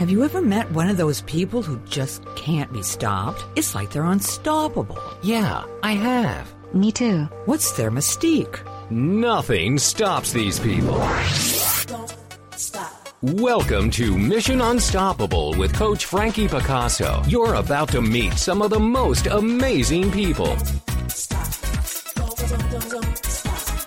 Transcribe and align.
Have 0.00 0.08
you 0.08 0.24
ever 0.24 0.40
met 0.40 0.72
one 0.72 0.88
of 0.88 0.96
those 0.96 1.20
people 1.20 1.60
who 1.60 1.78
just 1.80 2.24
can't 2.34 2.72
be 2.72 2.82
stopped? 2.82 3.44
It's 3.54 3.74
like 3.74 3.90
they're 3.90 4.06
unstoppable. 4.06 4.98
Yeah, 5.22 5.64
I 5.82 5.92
have. 5.92 6.54
Me 6.72 6.90
too. 6.90 7.24
What's 7.44 7.72
their 7.72 7.90
mystique? 7.90 8.66
Nothing 8.90 9.78
stops 9.78 10.32
these 10.32 10.58
people. 10.58 10.94
Don't 11.84 12.16
stop. 12.56 13.10
Welcome 13.20 13.90
to 13.90 14.16
Mission 14.16 14.62
Unstoppable 14.62 15.52
with 15.58 15.74
Coach 15.74 16.06
Frankie 16.06 16.48
Picasso. 16.48 17.22
You're 17.26 17.56
about 17.56 17.90
to 17.90 18.00
meet 18.00 18.32
some 18.38 18.62
of 18.62 18.70
the 18.70 18.80
most 18.80 19.26
amazing 19.26 20.10
people. 20.12 20.56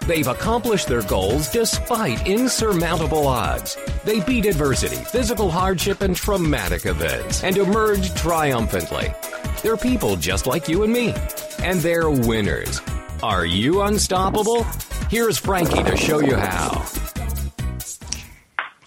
They've 0.06 0.28
accomplished 0.28 0.88
their 0.88 1.02
goals 1.02 1.52
despite 1.52 2.28
insurmountable 2.28 3.26
odds. 3.26 3.80
They 4.06 4.20
beat 4.20 4.46
adversity, 4.46 4.98
physical 4.98 5.50
hardship, 5.50 6.02
and 6.02 6.16
traumatic 6.16 6.86
events 6.86 7.44
and 7.44 7.58
emerge 7.58 8.14
triumphantly. 8.16 9.14
They're 9.62 9.78
people 9.78 10.18
just 10.18 10.46
like 10.46 10.68
you 10.68 10.84
and 10.84 10.92
me, 10.92 11.14
and 11.60 11.80
they're 11.80 12.10
winners. 12.10 12.82
Are 13.22 13.46
you 13.46 13.82
unstoppable? 13.82 14.64
Here's 15.10 15.38
Frankie 15.38 15.84
to 15.84 15.96
show 15.96 16.20
you 16.20 16.36
how. 16.36 16.86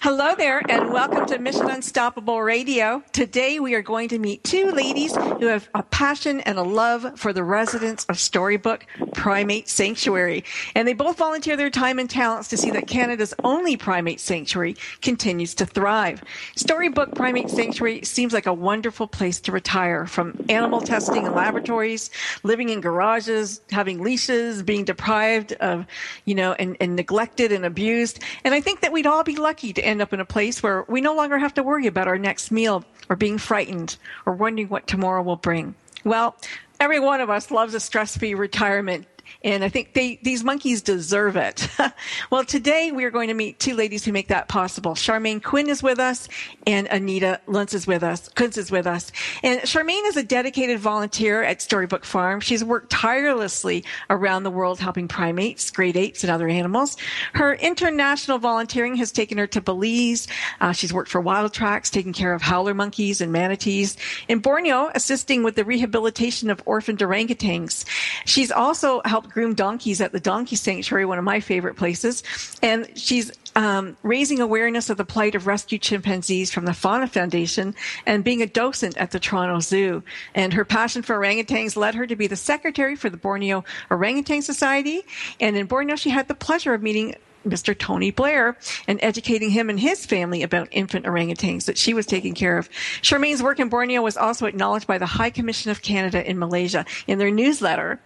Hello 0.07 0.37
there, 0.37 0.63
and 0.69 0.93
welcome 0.93 1.27
to 1.27 1.37
Mission 1.41 1.69
Unstoppable 1.69 2.41
Radio. 2.41 3.03
Today, 3.11 3.59
we 3.59 3.75
are 3.75 3.83
going 3.83 4.09
to 4.11 4.21
meet 4.21 4.45
two 4.45 4.71
ladies 4.71 5.17
who 5.17 5.47
have 5.47 5.69
a 5.75 5.83
passion 5.83 6.39
and 6.43 6.59
a 6.59 6.63
love 6.63 7.19
for 7.19 7.33
the 7.33 7.43
residents 7.43 8.05
of 8.05 8.17
Storybook 8.17 8.87
Primate 9.15 9.69
Sanctuary. 9.69 10.45
And 10.77 10.87
they 10.87 10.93
both 10.93 11.19
volunteer 11.19 11.57
their 11.57 11.71
time 11.71 11.99
and 11.99 12.09
talents 12.09 12.47
to 12.51 12.57
see 12.57 12.71
that 12.71 12.87
Canada's 12.87 13.35
only 13.43 13.77
primate 13.77 14.21
sanctuary 14.21 14.77
continues 15.03 15.57
to 15.57 15.67
thrive. 15.67 16.23
Storybook 16.55 17.17
Primate 17.17 17.51
Sanctuary 17.51 18.05
seems 18.05 18.33
like 18.33 18.47
a 18.47 18.55
wonderful 18.55 19.09
place 19.09 19.41
to 19.41 19.51
retire 19.51 20.07
from 20.07 20.39
animal 20.49 20.83
testing 20.83 21.27
in 21.27 21.35
laboratories, 21.35 22.11
living 22.45 22.69
in 22.69 22.81
garages, 22.81 23.61
having 23.73 24.01
leashes, 24.01 24.63
being 24.63 24.85
deprived 24.85 25.55
of, 25.55 25.85
you 26.27 26.37
know, 26.37 26.53
and, 26.53 26.77
and 26.81 26.95
neglected 26.95 27.51
and 27.51 27.65
abused. 27.65 28.23
And 28.45 28.55
I 28.55 28.61
think 28.61 28.83
that 28.83 28.93
we'd 28.93 29.09
all 29.09 29.25
be 29.25 29.35
lucky 29.35 29.73
to 29.73 29.85
end 29.85 29.96
up 30.01 30.13
in 30.13 30.21
a 30.21 30.25
place 30.25 30.63
where 30.63 30.85
we 30.89 31.01
no 31.01 31.15
longer 31.15 31.39
have 31.39 31.55
to 31.55 31.63
worry 31.63 31.87
about 31.87 32.09
our 32.09 32.19
next 32.19 32.51
meal 32.51 32.85
or 33.09 33.17
being 33.17 33.39
frightened 33.39 33.97
or 34.25 34.33
wondering 34.35 34.69
what 34.69 34.87
tomorrow 34.87 35.23
will 35.23 35.37
bring. 35.37 35.75
Well, 36.05 36.37
every 36.81 37.01
one 37.01 37.21
of 37.21 37.31
us 37.31 37.51
loves 37.51 37.75
a 37.75 37.81
stress-free 37.81 38.35
retirement 38.35 39.07
and 39.45 39.63
I 39.65 39.69
think 39.69 39.93
they, 39.93 40.19
these 40.23 40.43
monkeys 40.45 40.83
deserve 40.83 41.37
it. 41.37 41.69
well, 42.31 42.45
today 42.45 42.93
we 42.93 43.05
are 43.05 43.11
going 43.11 43.29
to 43.29 43.35
meet 43.35 43.59
two 43.59 43.75
ladies 43.75 44.05
who 44.05 44.13
make 44.13 44.29
that 44.29 44.49
possible. 44.49 44.93
Charmaine 44.95 45.43
Quinn 45.43 45.69
is 45.69 45.83
with 45.83 45.99
us, 45.99 46.29
and 46.67 46.87
Anita 46.89 47.41
Luntz 47.47 47.75
is 47.75 47.87
with 47.87 48.03
us. 48.03 48.29
Kunz 48.31 48.59
is 48.59 48.71
with 48.71 48.87
us. 48.87 49.13
And 49.43 49.61
Charmaine 49.63 50.07
is 50.07 50.17
a 50.17 50.23
dedicated 50.23 50.79
volunteer 50.79 51.43
at 51.43 51.63
Storybook 51.63 52.05
Farm. 52.05 52.41
She's 52.41 52.65
worked 52.65 52.91
tirelessly 52.91 53.85
around 54.11 54.43
the 54.43 54.51
world 54.51 54.81
helping 54.81 55.09
primates, 55.09 55.71
great 55.71 55.97
apes, 55.97 56.23
and 56.25 56.31
other 56.31 56.49
animals. 56.49 56.97
Her 57.33 57.55
international 57.55 58.39
volunteering 58.39 58.97
has 58.97 59.13
taken 59.13 59.39
her 59.39 59.47
to 59.49 59.61
Belize. 59.61 60.29
Uh, 60.61 60.73
she's 60.73 60.93
worked 60.93 61.11
for 61.11 61.23
Wildtracks, 61.23 61.91
taking 61.91 62.13
care 62.13 62.35
of 62.35 62.43
howler 62.43 62.75
monkeys 62.75 63.21
and 63.21 63.33
manatees. 63.33 63.97
In 64.29 64.41
Borneo, 64.41 64.91
assisting 64.95 65.43
with 65.43 65.55
the 65.55 65.65
rehabilitation 65.65 66.51
of 66.51 66.63
orphaned 66.67 66.99
orangutans. 66.99 67.85
She's 68.25 68.51
also 68.51 69.01
helped 69.05 69.16
groom 69.21 69.55
donkeys 69.55 70.01
at 70.01 70.13
the 70.13 70.21
Donkey 70.21 70.57
Sanctuary, 70.57 71.05
one 71.05 71.19
of 71.19 71.25
my 71.25 71.41
favorite 71.41 71.77
places. 71.77 72.23
And 72.63 72.89
she's 72.99 73.33
um, 73.57 73.97
raising 74.03 74.41
awareness 74.41 74.91
of 74.91 74.99
the 74.99 75.05
plight 75.05 75.35
of 75.35 75.47
rescued 75.47 75.83
chimpanzees 75.83 76.53
from 76.53 76.67
the 76.67 76.75
Fauna 76.75 77.07
Foundation 77.07 77.75
and 78.05 78.23
being 78.23 78.43
a 78.43 78.47
docent 78.47 78.97
at 78.99 79.11
the 79.11 79.19
Toronto 79.19 79.61
Zoo. 79.61 80.03
And 80.35 80.53
her 80.53 80.65
passion 80.65 81.03
for 81.03 81.17
orangutans 81.17 81.77
led 81.77 81.95
her 81.95 82.07
to 82.07 82.17
be 82.17 82.27
the 82.27 82.37
secretary 82.37 82.97
for 82.97 83.09
the 83.09 83.17
Borneo 83.17 83.65
Orangutan 83.91 84.43
Society. 84.43 85.03
And 85.41 85.57
in 85.57 85.67
Borneo, 85.67 85.97
she 85.97 86.11
had 86.11 86.29
the 86.29 86.35
pleasure 86.35 86.75
of 86.75 86.83
meeting 86.83 87.15
Mr. 87.47 87.77
Tony 87.77 88.11
Blair 88.11 88.57
and 88.87 88.99
educating 89.03 89.51
him 89.51 89.71
and 89.71 89.81
his 89.81 90.07
family 90.07 90.43
about 90.43 90.69
infant 90.71 91.07
orangutans 91.07 91.67
that 91.67 91.79
she 91.79 91.95
was 91.95 92.07
taking 92.07 92.35
care 92.35 92.59
of. 92.59 92.69
Charmaine's 93.03 93.43
work 93.43 93.61
in 93.61 93.69
Borneo 93.69 94.03
was 94.03 94.17
also 94.17 94.47
acknowledged 94.47 94.87
by 94.87 94.99
the 94.99 95.07
High 95.07 95.31
Commission 95.31 95.71
of 95.71 95.83
Canada 95.83 96.29
in 96.29 96.39
Malaysia 96.39 96.85
in 97.07 97.19
their 97.19 97.31
newsletter. 97.31 98.01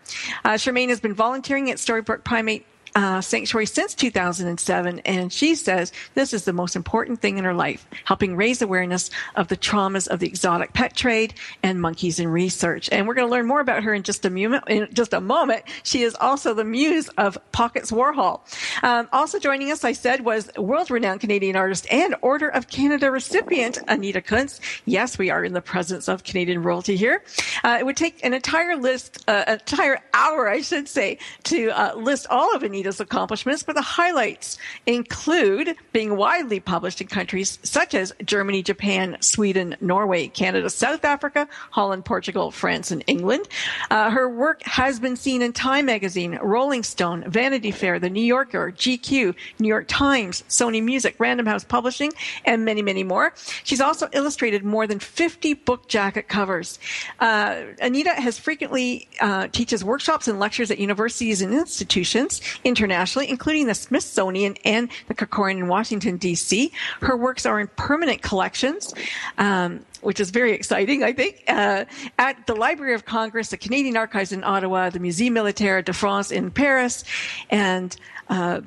Uh, 0.45 0.51
Charmaine 0.51 0.89
has 0.89 1.01
been 1.01 1.15
volunteering 1.15 1.71
at 1.71 1.79
Storybook 1.79 2.25
Primate 2.25 2.67
uh, 2.95 3.21
sanctuary 3.21 3.67
since 3.67 3.95
2007, 3.95 5.01
and 5.01 5.33
she 5.33 5.55
says 5.55 5.93
this 6.15 6.33
is 6.33 6.45
the 6.45 6.53
most 6.53 6.77
important 6.77 7.21
thing 7.21 7.39
in 7.39 7.45
her 7.45 7.55
life, 7.55 7.87
helping 8.05 8.37
raise 8.37 8.63
awareness 8.63 9.11
of 9.37 9.49
the 9.49 9.57
traumas 9.57 10.09
of 10.09 10.19
the 10.19 10.27
exotic 10.27 10.73
pet 10.73 10.97
trade 10.97 11.35
and 11.63 11.81
monkeys 11.81 12.19
in 12.19 12.29
research. 12.29 12.89
And 12.91 13.07
we're 13.07 13.15
going 13.15 13.29
to 13.29 13.31
learn 13.31 13.47
more 13.47 13.61
about 13.61 13.83
her 13.83 13.95
in 13.95 14.03
just 14.03 14.25
a 14.25 14.31
moment. 14.31 14.65
In 14.69 14.89
just 14.93 15.13
a 15.13 15.21
moment, 15.21 15.65
she 15.83 16.03
is 16.03 16.15
also 16.15 16.55
the 16.55 16.65
muse 16.65 17.09
of 17.11 17.39
Pockets 17.53 17.91
Warhol. 17.91 18.41
Um, 18.83 19.09
also 19.13 19.39
joining 19.39 19.71
us, 19.71 19.85
I 19.85 19.93
said, 19.93 20.25
was 20.25 20.51
world-renowned 20.57 21.21
Canadian 21.21 21.57
artist 21.57 21.87
and 21.91 22.15
Order 22.23 22.49
of 22.49 22.69
Canada 22.69 23.11
recipient 23.11 23.79
Anita 23.89 24.21
Kunz. 24.21 24.61
Yes, 24.85 25.19
we 25.19 25.31
are 25.31 25.45
in 25.45 25.53
the 25.53 25.61
presence 25.61 26.09
of 26.09 26.25
Canadian 26.25 26.63
royalty 26.63 26.97
here. 26.97 27.23
Uh, 27.63 27.77
it 27.79 27.87
would 27.87 27.97
take 27.97 28.25
an 28.25 28.35
entire 28.35 28.77
list, 28.77 29.25
uh, 29.29 29.45
an 29.47 29.55
entire 29.55 29.99
hour, 30.15 30.49
I 30.49 30.63
should 30.63 30.89
say, 30.89 31.19
to 31.45 31.71
uh, 31.71 31.95
list 31.95 32.27
all 32.31 32.55
of 32.55 32.65
Anita's 32.65 32.90
accomplishments, 32.99 33.63
but 33.63 33.77
the 33.77 33.83
highlights 33.83 34.59
include 34.87 35.77
being 35.93 36.17
widely 36.17 36.59
published 36.59 37.01
in 37.01 37.07
countries 37.07 37.59
such 37.63 37.95
as 37.95 38.13
Germany, 38.25 38.63
Japan, 38.63 39.17
Sweden, 39.21 39.77
Norway, 39.81 40.29
Canada, 40.29 40.71
South 40.71 41.05
Africa, 41.05 41.47
Holland, 41.71 42.05
Portugal, 42.05 42.51
France, 42.51 42.91
and 42.91 43.05
England. 43.07 43.47
Uh, 43.91 44.11
her 44.11 44.29
work 44.29 44.63
has 44.63 44.99
been 44.99 45.17
seen 45.17 45.43
in 45.43 45.53
Time 45.53 45.87
Magazine, 45.87 46.39
Rolling 46.43 46.83
Stone, 46.83 47.25
Vanity 47.29 47.71
Fair, 47.71 47.99
The 47.99 48.11
New 48.11 48.23
Yorker, 48.23 48.73
GQ, 48.73 49.35
New 49.59 49.69
York 49.69 49.87
Times, 49.89 50.43
Sony 50.49 50.83
Music, 50.83 51.17
Random 51.19 51.47
House 51.47 51.65
Publishing, 51.65 52.13
and 52.45 52.65
many, 52.65 52.81
many 52.81 53.05
more. 53.05 53.35
She's 53.65 53.81
also 53.81 54.09
illustrated 54.13 54.65
more 54.65 54.87
than 54.87 54.99
50 54.99 55.55
book 55.55 55.89
jacket 55.89 56.29
covers. 56.29 56.79
Uh, 57.19 57.63
Anita 57.81 58.11
has 58.11 58.39
frequently 58.39 59.09
uh, 59.21 59.49
teaches 59.49 59.85
workshops 59.85 60.29
and 60.29 60.39
lectures 60.39 60.71
at 60.71 60.79
universities 60.79 61.43
and 61.43 61.53
institutions 61.53 62.41
internationally, 62.71 63.29
including 63.29 63.67
the 63.67 63.75
Smithsonian 63.75 64.57
and 64.65 64.89
the 65.09 65.15
Corcoran 65.15 65.59
in 65.59 65.67
Washington, 65.67 66.17
D.C. 66.17 66.73
Her 67.01 67.17
works 67.17 67.45
are 67.45 67.59
in 67.61 67.67
permanent 67.77 68.23
collections. 68.23 68.95
Um, 69.39 69.85
which 70.01 70.19
is 70.19 70.31
very 70.31 70.53
exciting, 70.53 71.05
I 71.05 71.13
think, 71.13 71.45
uh, 71.47 71.85
at 72.19 72.47
the 72.47 72.55
Library 72.55 72.95
of 72.95 73.05
Congress, 73.05 73.51
the 73.51 73.59
Canadian 73.59 73.99
Archives 73.99 74.33
in 74.33 74.43
Ottawa, 74.43 74.89
the 74.89 74.99
Musée 74.99 75.31
Militaire 75.31 75.83
de 75.83 75.93
France 75.93 76.31
in 76.31 76.51
Paris, 76.51 77.05
and 77.51 77.95
uh, 78.31 78.63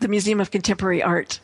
the 0.00 0.08
Museum 0.08 0.40
of 0.40 0.50
Contemporary 0.50 1.00
Art 1.00 1.38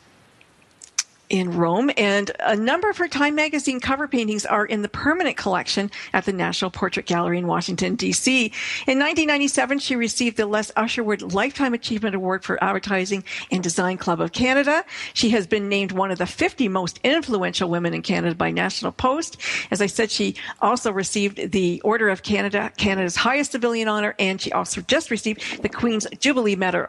in 1.29 1.51
Rome, 1.51 1.91
and 1.97 2.31
a 2.39 2.55
number 2.55 2.89
of 2.89 2.97
her 2.97 3.07
Time 3.07 3.35
magazine 3.35 3.79
cover 3.79 4.07
paintings 4.07 4.45
are 4.45 4.65
in 4.65 4.81
the 4.81 4.89
permanent 4.89 5.37
collection 5.37 5.91
at 6.13 6.25
the 6.25 6.33
National 6.33 6.71
Portrait 6.71 7.05
Gallery 7.05 7.37
in 7.37 7.47
Washington, 7.47 7.95
D.C. 7.95 8.45
In 8.45 8.99
1997, 8.99 9.79
she 9.79 9.95
received 9.95 10.37
the 10.37 10.45
Les 10.45 10.71
Usherwood 10.75 11.33
Lifetime 11.33 11.73
Achievement 11.73 12.15
Award 12.15 12.43
for 12.43 12.63
Advertising 12.63 13.23
and 13.51 13.61
Design 13.61 13.97
Club 13.97 14.21
of 14.21 14.31
Canada. 14.31 14.83
She 15.13 15.29
has 15.29 15.45
been 15.47 15.69
named 15.69 15.91
one 15.91 16.11
of 16.11 16.17
the 16.17 16.25
50 16.25 16.67
most 16.67 16.99
influential 17.03 17.69
women 17.69 17.93
in 17.93 18.01
Canada 18.01 18.35
by 18.35 18.51
National 18.51 18.91
Post. 18.91 19.37
As 19.71 19.81
I 19.81 19.85
said, 19.85 20.11
she 20.11 20.35
also 20.61 20.91
received 20.91 21.51
the 21.51 21.81
Order 21.81 22.09
of 22.09 22.23
Canada, 22.23 22.71
Canada's 22.77 23.15
highest 23.15 23.51
civilian 23.51 23.87
honor, 23.87 24.15
and 24.19 24.41
she 24.41 24.51
also 24.51 24.81
just 24.81 25.11
received 25.11 25.61
the 25.61 25.69
Queen's 25.69 26.07
Jubilee 26.19 26.55
Medal, 26.55 26.87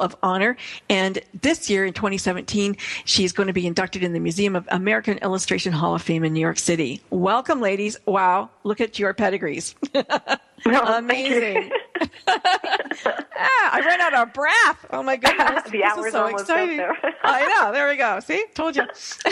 of 0.00 0.16
Honor. 0.22 0.56
And 0.88 1.20
this 1.42 1.70
year, 1.70 1.84
in 1.84 1.92
2017, 1.92 2.76
she's 3.04 3.32
going 3.32 3.46
to 3.46 3.52
be 3.52 3.66
inducted 3.80 4.02
in 4.02 4.12
the 4.12 4.20
Museum 4.20 4.56
of 4.56 4.68
American 4.70 5.16
Illustration 5.18 5.72
Hall 5.72 5.94
of 5.94 6.02
Fame 6.02 6.22
in 6.22 6.34
New 6.34 6.40
York 6.40 6.58
City. 6.58 7.00
Welcome, 7.08 7.62
ladies. 7.62 7.96
Wow, 8.04 8.50
look 8.62 8.78
at 8.78 8.98
your 8.98 9.14
pedigrees. 9.14 9.74
Amazing. 10.66 11.72
ah, 12.28 13.70
I 13.72 13.82
ran 13.82 14.02
out 14.02 14.12
of 14.12 14.34
breath. 14.34 14.86
Oh 14.90 15.02
my 15.02 15.16
goodness. 15.16 15.62
the 15.64 15.70
this 15.70 15.82
hour's 15.82 16.06
is 16.08 16.12
so 16.12 16.26
exciting. 16.26 16.86
I 17.24 17.46
know. 17.46 17.72
There 17.72 17.88
we 17.88 17.96
go. 17.96 18.20
See? 18.20 18.44
Told 18.54 18.76
you. 18.76 18.82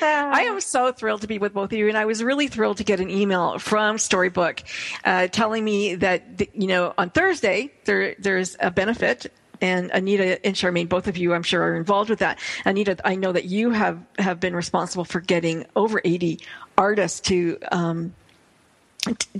I 0.00 0.46
am 0.48 0.58
so 0.62 0.90
thrilled 0.90 1.20
to 1.20 1.26
be 1.26 1.36
with 1.36 1.52
both 1.52 1.72
of 1.72 1.78
you, 1.78 1.88
and 1.88 1.98
I 1.98 2.06
was 2.06 2.22
really 2.22 2.48
thrilled 2.48 2.78
to 2.78 2.84
get 2.84 3.00
an 3.00 3.10
email 3.10 3.58
from 3.58 3.98
Storybook 3.98 4.62
uh, 5.04 5.28
telling 5.28 5.62
me 5.62 5.96
that 5.96 6.40
you 6.54 6.68
know 6.68 6.94
on 6.96 7.10
Thursday 7.10 7.70
there 7.84 8.14
there's 8.18 8.56
a 8.60 8.70
benefit 8.70 9.30
and 9.62 9.90
Anita 9.92 10.44
and 10.44 10.54
Charmaine, 10.54 10.88
both 10.88 11.06
of 11.06 11.16
you, 11.16 11.32
I'm 11.32 11.42
sure, 11.44 11.62
are 11.62 11.76
involved 11.76 12.10
with 12.10 12.18
that. 12.18 12.38
Anita, 12.66 12.96
I 13.04 13.14
know 13.14 13.32
that 13.32 13.46
you 13.46 13.70
have 13.70 13.98
have 14.18 14.40
been 14.40 14.54
responsible 14.54 15.04
for 15.04 15.20
getting 15.20 15.64
over 15.74 16.02
80 16.04 16.40
artists 16.76 17.20
to. 17.20 17.58
Um, 17.70 18.14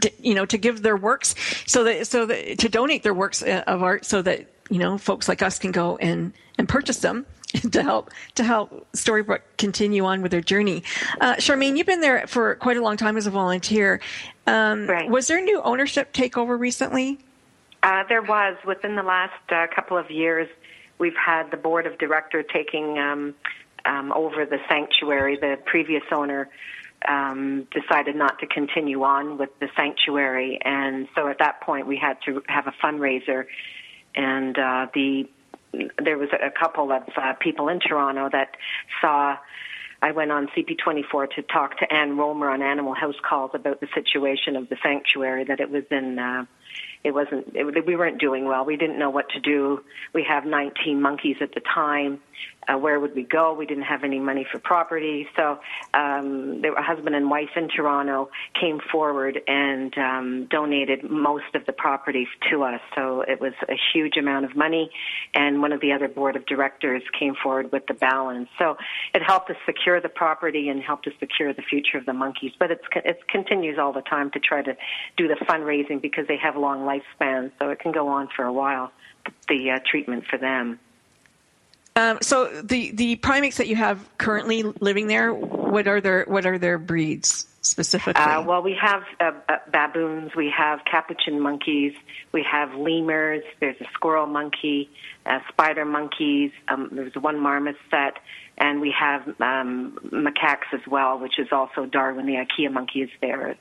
to, 0.01 0.11
you 0.21 0.35
know, 0.35 0.45
to 0.45 0.59
give 0.59 0.83
their 0.83 0.97
works 0.97 1.37
so 1.67 1.85
that 1.85 2.09
so 2.09 2.27
that 2.27 2.59
to 2.59 2.69
donate 2.69 3.05
their 3.05 3.15
works 3.15 3.45
uh, 3.45 3.63
of 3.69 3.81
art 3.81 4.05
so 4.05 4.21
that 4.21 4.47
you 4.71 4.79
know 4.81 4.99
folks 4.99 5.29
like 5.29 5.41
us 5.41 5.61
can 5.61 5.71
go 5.71 5.97
and 5.99 6.33
and 6.59 6.69
purchase 6.69 6.99
them 6.99 7.25
to 7.71 7.81
help 7.81 8.11
to 8.35 8.43
help 8.43 8.87
Storybook 8.93 9.43
continue 9.59 10.05
on 10.05 10.21
with 10.21 10.33
their 10.33 10.41
journey. 10.41 10.83
Uh, 11.21 11.35
Charmaine, 11.37 11.77
you've 11.77 11.87
been 11.87 12.01
there 12.01 12.27
for 12.27 12.57
quite 12.57 12.77
a 12.77 12.83
long 12.83 12.97
time 12.97 13.17
as 13.17 13.29
a 13.29 13.31
volunteer. 13.31 14.01
Um, 14.49 14.89
Right. 14.89 15.09
Was 15.09 15.29
there 15.29 15.41
new 15.41 15.63
ownership 15.63 16.13
takeover 16.13 16.59
recently? 16.59 17.21
Uh, 17.83 18.05
there 18.09 18.23
was 18.23 18.57
within 18.65 18.95
the 18.95 19.03
last 19.03 19.33
uh, 19.51 19.67
couple 19.75 19.97
of 19.99 20.11
years. 20.11 20.49
We've 20.99 21.17
had 21.17 21.51
the 21.51 21.57
board 21.57 21.87
of 21.87 21.99
director 21.99 22.43
taking 22.43 22.99
um, 22.99 23.35
um, 23.85 24.13
over 24.13 24.47
the 24.47 24.59
sanctuary. 24.69 25.37
The 25.37 25.59
previous 25.65 26.05
owner 26.13 26.49
um, 27.09 27.67
decided 27.73 28.15
not 28.15 28.39
to 28.39 28.47
continue 28.47 29.03
on 29.03 29.37
with 29.37 29.51
the 29.59 29.69
sanctuary, 29.77 30.61
and 30.65 31.09
so 31.17 31.27
at 31.27 31.41
that 31.41 31.61
point 31.63 31.89
we 31.89 31.97
had 31.97 32.19
to 32.27 32.43
have 32.47 32.69
a 32.69 32.75
fundraiser. 32.83 33.47
And 34.15 34.57
uh, 34.57 34.87
the 34.95 35.29
there 35.99 36.19
was 36.19 36.29
a 36.33 36.51
couple 36.51 36.93
of 36.93 37.03
uh, 37.17 37.33
people 37.41 37.69
in 37.69 37.81
Toronto 37.81 38.29
that 38.31 38.57
saw. 39.01 39.37
I 40.05 40.11
went 40.11 40.33
on 40.33 40.49
CP24 40.49 41.31
to 41.37 41.43
talk 41.43 41.79
to 41.79 41.93
Anne 41.93 42.17
Romer 42.17 42.51
on 42.51 42.61
Animal 42.61 42.93
House 42.93 43.15
Calls 43.23 43.53
about 43.55 43.81
the 43.81 43.87
situation 43.95 44.57
of 44.57 44.69
the 44.69 44.77
sanctuary. 44.83 45.45
That 45.45 45.59
it 45.59 45.71
was 45.71 45.85
in. 45.91 46.19
Uh, 46.19 46.47
it 47.05 47.13
wasn't 47.13 47.55
it, 47.55 47.87
we 47.87 47.97
weren't 47.97 48.21
doing 48.21 48.45
well. 48.45 48.65
We 48.65 48.77
didn't 48.77 48.99
know 48.99 49.11
what 49.11 49.29
to 49.31 49.41
do. 49.41 49.81
We 50.15 50.25
have 50.29 50.45
19 50.45 51.01
monkeys 51.01 51.37
at 51.41 51.53
the 51.55 51.61
time. 51.61 52.21
Uh, 52.69 52.79
where 52.79 53.01
would 53.01 53.15
we 53.17 53.25
go? 53.25 53.53
We 53.55 53.67
didn't 53.67 53.85
have 53.85 54.05
any 54.05 54.21
money 54.21 54.47
for 54.51 54.61
property. 54.61 55.27
So 55.37 55.59
um 55.95 56.61
there 56.63 56.71
were 56.71 56.79
a 56.79 56.83
husband 56.83 57.17
and 57.17 57.29
wife 57.29 57.51
in 57.57 57.69
toronto 57.69 58.31
came 58.61 58.81
forward 58.93 59.41
and 59.49 59.97
um 59.99 60.47
donated 60.49 61.11
most 61.11 61.55
of 61.55 61.67
the 61.67 61.73
property 61.73 62.29
to 62.51 62.63
us. 62.63 62.81
So 62.95 63.23
it 63.23 63.41
was 63.41 63.53
a 63.69 63.75
huge 63.93 64.17
amount 64.17 64.45
of 64.45 64.55
money. 64.55 64.91
And 65.35 65.61
one 65.61 65.73
of 65.73 65.81
the 65.81 65.93
other 65.93 66.09
board 66.09 66.37
of 66.37 66.47
directors 66.47 67.03
came 67.19 67.35
forward 67.43 67.73
with 67.73 67.87
the 67.89 67.95
balance. 67.95 68.49
So 68.59 68.77
it 69.13 69.23
helped 69.23 69.51
us 69.51 69.57
secure 69.67 70.01
the 70.01 70.09
property 70.09 70.69
and 70.69 70.81
helped 70.81 71.09
us 71.09 71.15
secure 71.19 71.53
the 71.53 71.63
future 71.63 71.99
of 71.99 72.07
the 72.07 72.13
monkeys. 72.13 72.53
But 72.59 72.71
it's 72.71 72.85
it 72.95 73.27
continues 73.29 73.77
all 73.79 73.93
the 73.93 74.03
time 74.03 74.31
to 74.33 74.39
try 74.39 74.63
to 74.63 74.77
do 75.17 75.27
the 75.27 75.35
fundraising 75.47 76.01
because 76.01 76.27
they 76.29 76.37
have 76.37 76.57
long 76.57 76.87
lifespans, 77.01 77.53
so 77.59 77.71
it 77.71 77.79
can 77.79 77.93
go 77.93 78.09
on 78.09 78.29
for 78.35 78.45
a 78.45 78.53
while. 78.53 78.93
The 79.49 79.71
uh, 79.71 79.79
treatment 79.89 80.25
for 80.27 80.39
them. 80.39 80.79
Um, 81.95 82.19
so 82.23 82.49
the 82.63 82.91
the 82.93 83.17
primates 83.17 83.59
that 83.59 83.69
you 83.69 83.77
have 83.77 84.09
currently 84.19 84.63
living 84.63 85.07
there, 85.07 85.33
what 85.33 85.87
are 85.87 86.01
their 86.01 86.25
what 86.25 86.47
are 86.47 86.59
their 86.59 86.79
breeds 86.79 87.47
specifically? 87.61 88.23
Uh, 88.23 88.43
well, 88.43 88.63
we 88.63 88.75
have 88.81 89.03
uh, 89.21 89.33
uh, 89.49 89.59
baboons, 89.71 90.35
we 90.35 90.51
have 90.57 90.81
capuchin 90.91 91.41
monkeys, 91.41 91.93
we 92.33 92.45
have 92.51 92.75
lemurs. 92.75 93.45
There's 93.61 93.81
a 93.81 93.87
squirrel 93.93 94.27
monkey, 94.27 94.91
uh, 95.27 95.41
spider 95.49 95.85
monkeys. 95.85 96.51
Um, 96.69 96.89
there's 96.93 97.15
one 97.15 97.39
marmoset, 97.39 98.19
and 98.57 98.81
we 98.81 98.95
have 98.99 99.29
um, 99.41 99.99
macaques 100.11 100.73
as 100.73 100.87
well, 100.87 101.19
which 101.19 101.39
is 101.39 101.49
also 101.53 101.85
Darwin. 101.85 102.27
The 102.27 102.35
IKEA 102.35 102.73
monkey 102.73 103.03
is 103.03 103.11
there 103.21 103.57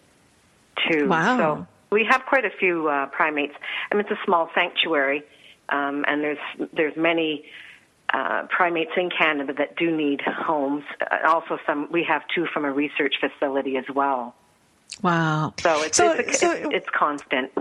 too. 0.89 1.07
Wow. 1.07 1.37
So 1.37 1.67
we 1.91 2.05
have 2.09 2.25
quite 2.25 2.45
a 2.45 2.49
few 2.49 2.87
uh, 2.87 3.07
primates. 3.07 3.53
I 3.91 3.95
mean, 3.95 4.05
it's 4.09 4.19
a 4.19 4.25
small 4.25 4.49
sanctuary, 4.55 5.23
um, 5.69 6.05
and 6.07 6.23
there's 6.23 6.37
there's 6.73 6.95
many 6.95 7.43
uh, 8.13 8.43
primates 8.49 8.91
in 8.95 9.09
Canada 9.09 9.53
that 9.53 9.75
do 9.75 9.95
need 9.95 10.21
homes. 10.21 10.83
Uh, 10.99 11.27
also, 11.27 11.59
some 11.65 11.89
we 11.91 12.03
have 12.03 12.23
two 12.33 12.45
from 12.53 12.65
a 12.65 12.71
research 12.71 13.15
facility 13.19 13.77
as 13.77 13.85
well. 13.93 14.33
wow. 15.01 15.53
So 15.59 15.81
it's 15.83 15.97
so, 15.97 16.11
it's, 16.13 16.39
so 16.39 16.51
it's, 16.51 16.69
it's 16.71 16.89
constant. 16.89 17.51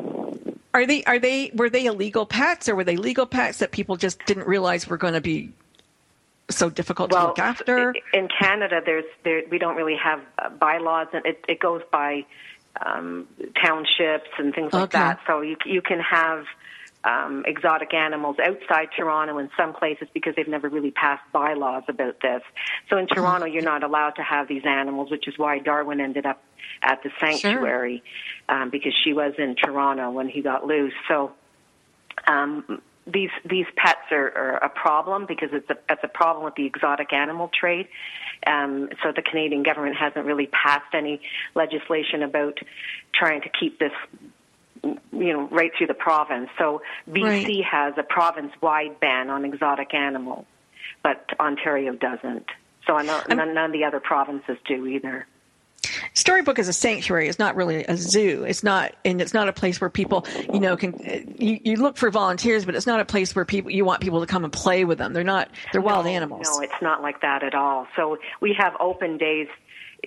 are 0.75 0.87
they 0.87 1.03
are 1.05 1.19
they 1.19 1.51
were 1.55 1.69
they 1.69 1.87
illegal 1.87 2.25
pets 2.25 2.69
or 2.69 2.77
were 2.77 2.85
they 2.85 2.97
legal 2.97 3.27
pets 3.27 3.59
that 3.59 3.73
people 3.73 3.97
just 3.97 4.25
didn't 4.27 4.47
realize 4.47 4.87
were 4.87 4.97
going 4.97 5.15
to 5.15 5.21
be 5.21 5.53
so 6.51 6.71
difficult 6.71 7.11
to 7.11 7.21
look 7.21 7.39
after? 7.41 7.95
in 8.13 8.29
Canada, 8.29 8.81
there's 8.85 9.05
there 9.25 9.43
we 9.51 9.59
don't 9.59 9.77
really 9.77 9.97
have 9.97 10.21
uh, 10.39 10.51
bylaws, 10.51 11.09
and 11.13 11.27
it, 11.27 11.45
it 11.49 11.59
goes 11.59 11.83
by 11.91 12.25
um, 12.85 13.27
townships 13.63 14.31
and 14.39 14.55
things 14.55 14.73
like 14.73 14.85
Okay. 14.85 14.99
that. 14.99 15.21
So 15.27 15.41
you 15.41 15.57
you 15.65 15.83
can 15.83 16.01
have 16.01 16.45
um, 17.05 17.45
exotic 17.47 17.95
animals 17.95 18.37
outside 18.39 18.89
Toronto 18.97 19.39
in 19.39 19.51
some 19.57 19.73
places 19.73 20.09
because 20.13 20.35
they've 20.37 20.49
never 20.49 20.69
really 20.69 20.91
passed 20.91 21.23
bylaws 21.33 21.85
about 21.89 22.21
this. 22.21 22.43
So 22.89 22.99
in 22.99 23.07
Toronto, 23.07 23.47
you're 23.47 23.63
not 23.63 23.83
allowed 23.83 24.17
to 24.17 24.23
have 24.23 24.49
these 24.49 24.65
animals, 24.67 25.11
which 25.11 25.27
is 25.27 25.35
why 25.39 25.59
Darwin 25.59 26.01
ended 26.01 26.27
up 26.27 26.43
at 26.83 27.03
the 27.03 27.11
sanctuary 27.19 28.03
um, 28.49 28.71
because 28.71 28.93
she 29.03 29.13
was 29.13 29.33
in 29.39 29.57
Toronto 29.57 30.11
when 30.11 30.29
he 30.29 30.43
got 30.43 30.67
loose. 30.67 30.93
So 31.09 31.33
um, 32.27 32.83
these 33.13 33.31
these 33.49 33.67
pets 33.77 34.11
are, 34.11 34.33
are 34.37 34.57
a 34.57 34.69
problem 34.69 35.27
because 35.27 35.51
it's 35.53 35.69
a 35.71 35.77
it's 35.89 36.03
a 36.05 36.09
problem 36.09 36.45
with 36.45 36.55
the 36.55 36.67
exotic 36.67 37.13
animal 37.13 37.49
trade. 37.49 37.89
Um, 38.47 38.89
so 39.03 39.13
the 39.15 39.23
Canadian 39.23 39.63
government 39.63 39.97
hasn't 39.97 40.25
really 40.25 40.47
passed 40.47 40.95
any 40.95 41.21
legislation 41.55 42.23
about 42.23 42.59
trying 43.13 43.43
to 43.43 43.49
keep 43.49 43.79
this 43.79 43.93
you 44.83 45.33
know 45.33 45.49
right 45.51 45.71
through 45.77 45.89
the 45.89 45.95
province. 45.95 46.49
So 46.59 46.83
BC 47.09 47.23
Right. 47.23 47.65
has 47.65 47.95
a 47.99 48.03
province-wide 48.03 49.01
ban 49.01 49.31
on 49.31 49.45
exotic 49.45 49.95
animals, 49.95 50.47
but 51.03 51.25
Ontario 51.39 51.93
doesn't. 51.95 52.47
So 52.87 52.95
I 52.95 53.03
know 53.03 53.23
none, 53.29 53.55
none 53.55 53.67
of 53.67 53.73
the 53.73 53.85
other 53.85 54.01
provinces 54.01 54.57
do 54.67 54.87
either. 54.87 55.27
Storybook 56.15 56.59
is 56.59 56.69
a 56.69 56.73
sanctuary. 56.73 57.29
It's 57.29 57.39
not 57.39 57.57
really 57.57 57.85
a 57.85 57.97
zoo. 57.97 58.45
It's 58.45 58.63
not, 58.63 58.95
and 59.05 59.21
it's 59.21 59.35
not 59.35 59.49
a 59.49 59.53
place 59.53 59.81
where 59.81 59.91
people, 59.91 60.27
you 60.53 60.61
know, 60.61 60.77
can. 60.77 60.95
You, 61.39 61.61
you 61.63 61.77
look 61.77 61.97
for 61.97 62.11
volunteers, 62.11 62.65
but 62.65 62.75
it's 62.75 62.87
not 62.87 63.01
a 63.01 63.05
place 63.05 63.35
where 63.35 63.45
people 63.45 63.71
you 63.71 63.85
want 63.85 64.01
people 64.01 64.21
to 64.21 64.27
come 64.27 64.45
and 64.45 64.53
play 64.53 64.85
with 64.85 64.99
them. 64.99 65.13
They're 65.13 65.25
not. 65.25 65.51
They're 65.73 65.81
wild 65.81 66.07
no, 66.07 66.11
animals. 66.11 66.49
No, 66.51 66.61
it's 66.61 66.83
not 66.83 67.03
like 67.03 67.21
that 67.23 67.43
at 67.43 67.55
all. 67.55 67.87
So 67.97 68.19
we 68.41 68.55
have 68.59 68.75
open 68.81 69.19
days 69.19 69.49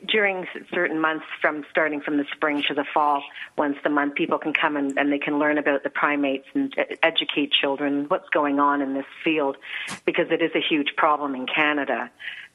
during 0.08 0.48
certain 0.74 1.00
months 1.00 1.26
from 1.42 1.64
starting 1.70 2.02
from 2.02 2.18
the 2.18 2.26
spring 2.36 2.64
to 2.68 2.74
the 2.74 2.86
fall. 2.94 3.24
Once 3.58 3.78
the 3.84 3.90
month, 3.90 4.16
people 4.16 4.40
can 4.40 4.54
come 4.54 4.76
and, 4.76 4.98
and 4.98 5.12
they 5.12 5.20
can 5.20 5.40
learn 5.40 5.58
about 5.58 5.84
the 5.84 5.90
primates 5.90 6.48
and 6.54 6.74
educate 7.04 7.52
children 7.52 8.06
what's 8.08 8.30
going 8.30 8.60
on 8.60 8.82
in 8.82 8.94
this 8.94 9.06
field 9.24 9.58
because 10.06 10.28
it 10.32 10.42
is 10.42 10.52
a 10.56 10.62
huge 10.62 10.96
problem 10.98 11.36
in 11.36 11.46
Canada 11.46 12.10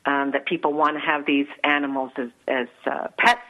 um, 0.08 0.30
that 0.32 0.46
people 0.46 0.72
want 0.72 0.94
to 0.96 1.00
have 1.00 1.26
these 1.26 1.46
animals 1.62 2.10
as, 2.16 2.30
as 2.48 2.68
uh, 2.86 3.08
pets. 3.18 3.40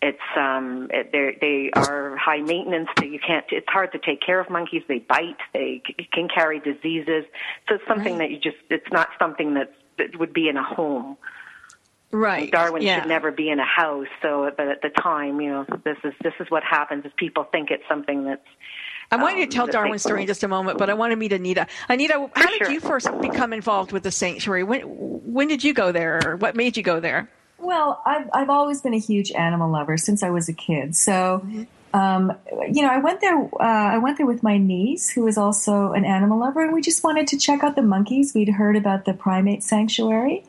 It's 0.00 0.28
um, 0.36 0.88
it, 0.92 1.10
they're- 1.10 2.16
high 2.16 2.40
maintenance. 2.40 2.88
That 2.96 3.10
you 3.10 3.18
can't. 3.18 3.44
It's 3.50 3.68
hard 3.68 3.90
to 3.92 3.98
take 3.98 4.20
care 4.20 4.38
of 4.38 4.48
monkeys. 4.48 4.84
They 4.86 5.00
bite. 5.00 5.42
They 5.52 5.82
c- 5.84 6.08
can 6.12 6.28
carry 6.28 6.60
diseases. 6.60 7.24
So 7.68 7.74
it's 7.76 7.86
something 7.88 8.18
that 8.18 8.30
you 8.30 8.38
just. 8.38 8.58
It's 8.70 8.90
not 8.92 9.08
something 9.18 9.54
that 9.54 9.72
that 9.98 10.16
would 10.20 10.32
be 10.32 10.48
in 10.48 10.56
a 10.56 10.62
home. 10.62 11.16
right. 12.12 12.50
Darwin 12.50 12.82
yeah. 12.82 13.00
should 13.00 13.08
never 13.08 13.32
be 13.32 13.50
in 13.50 13.58
a 13.58 13.66
house. 13.66 14.06
So, 14.22 14.48
but 14.56 14.68
at 14.68 14.82
the 14.82 14.90
time, 14.90 15.40
you 15.40 15.50
know, 15.50 15.66
this 15.84 15.98
is 16.04 16.14
this 16.22 16.34
is 16.38 16.48
what 16.48 16.62
happens. 16.62 17.04
Is 17.04 17.12
people 17.16 17.44
think 17.50 17.70
it's 17.72 17.86
something 17.88 18.24
that's. 18.24 18.46
I 19.10 19.16
want 19.16 19.38
you 19.38 19.46
to 19.46 19.48
um, 19.48 19.50
tell 19.50 19.66
Darwin's 19.66 20.02
story 20.02 20.22
in 20.22 20.26
just 20.26 20.44
a 20.44 20.48
moment, 20.48 20.78
but 20.78 20.90
I 20.90 20.94
want 20.94 21.12
to 21.12 21.16
meet 21.16 21.32
Anita. 21.32 21.66
Anita, 21.88 22.28
how 22.34 22.58
did 22.58 22.68
you 22.68 22.80
first 22.80 23.08
become 23.20 23.52
involved 23.52 23.92
with 23.92 24.02
the 24.02 24.10
sanctuary? 24.10 24.64
When 24.64 24.82
when 24.82 25.48
did 25.48 25.64
you 25.64 25.72
go 25.72 25.92
there, 25.92 26.20
or 26.24 26.36
what 26.36 26.56
made 26.56 26.76
you 26.76 26.82
go 26.82 27.00
there? 27.00 27.28
Well, 27.58 28.02
I've, 28.06 28.28
I've 28.32 28.50
always 28.50 28.80
been 28.80 28.94
a 28.94 28.98
huge 28.98 29.32
animal 29.32 29.70
lover 29.70 29.96
since 29.96 30.22
I 30.22 30.30
was 30.30 30.48
a 30.48 30.52
kid. 30.52 30.94
So, 30.94 31.44
um, 31.92 32.32
you 32.70 32.82
know, 32.82 32.88
I 32.88 32.98
went 32.98 33.20
there. 33.20 33.36
Uh, 33.36 33.56
I 33.60 33.98
went 33.98 34.18
there 34.18 34.26
with 34.26 34.42
my 34.42 34.58
niece, 34.58 35.10
who 35.10 35.26
is 35.26 35.36
also 35.36 35.92
an 35.92 36.04
animal 36.04 36.38
lover, 36.38 36.62
and 36.62 36.72
we 36.72 36.82
just 36.82 37.02
wanted 37.02 37.26
to 37.28 37.36
check 37.36 37.64
out 37.64 37.76
the 37.76 37.82
monkeys. 37.82 38.34
We'd 38.34 38.50
heard 38.50 38.76
about 38.76 39.06
the 39.06 39.14
primate 39.14 39.62
sanctuary. 39.62 40.44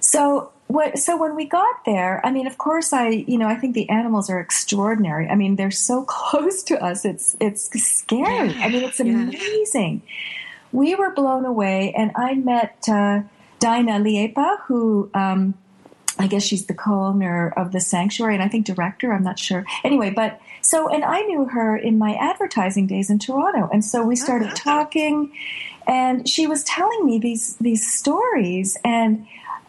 So, 0.00 0.52
what? 0.68 0.98
So 0.98 1.16
when 1.20 1.34
we 1.34 1.46
got 1.46 1.84
there, 1.84 2.24
I 2.24 2.30
mean, 2.30 2.46
of 2.46 2.56
course, 2.58 2.92
I, 2.92 3.08
you 3.08 3.36
know, 3.38 3.48
I 3.48 3.56
think 3.56 3.74
the 3.74 3.88
animals 3.88 4.30
are 4.30 4.38
extraordinary. 4.38 5.28
I 5.28 5.34
mean, 5.34 5.56
they're 5.56 5.70
so 5.70 6.04
close 6.08 6.62
to 6.64 6.82
us. 6.82 7.04
It's 7.04 7.36
it's 7.40 7.68
scary. 7.82 8.54
I 8.62 8.68
mean, 8.68 8.84
it's 8.84 9.00
Yeah. 9.00 9.06
amazing. 9.06 10.02
We 10.70 10.94
were 10.94 11.10
blown 11.10 11.44
away, 11.46 11.92
and 11.96 12.12
I 12.14 12.34
met 12.34 12.84
uh, 12.88 13.22
Dinah 13.58 13.98
Liepa, 14.00 14.60
who. 14.66 15.10
Um, 15.14 15.54
I 16.20 16.26
guess 16.26 16.42
she's 16.42 16.66
the 16.66 16.74
co-owner 16.74 17.50
of 17.56 17.70
the 17.70 17.78
sanctuary 17.78 18.34
and 18.34 18.42
I 18.42 18.48
think 18.48 18.66
director, 18.66 19.12
I'm 19.12 19.22
not 19.22 19.38
sure. 19.38 19.64
Anyway, 19.84 20.10
but 20.10 20.40
so 20.62 20.88
and 20.92 21.04
I 21.04 21.20
knew 21.20 21.44
her 21.44 21.76
in 21.76 21.96
my 21.96 22.14
advertising 22.14 22.88
days 22.88 23.08
in 23.08 23.20
Toronto. 23.20 23.68
And 23.72 23.84
so 23.84 24.02
we 24.04 24.16
started 24.16 24.50
talking 24.56 25.30
and 25.86 26.28
she 26.28 26.48
was 26.48 26.64
telling 26.64 27.06
me 27.06 27.20
these 27.20 27.54
these 27.58 27.88
stories 27.96 28.76
and 28.84 29.28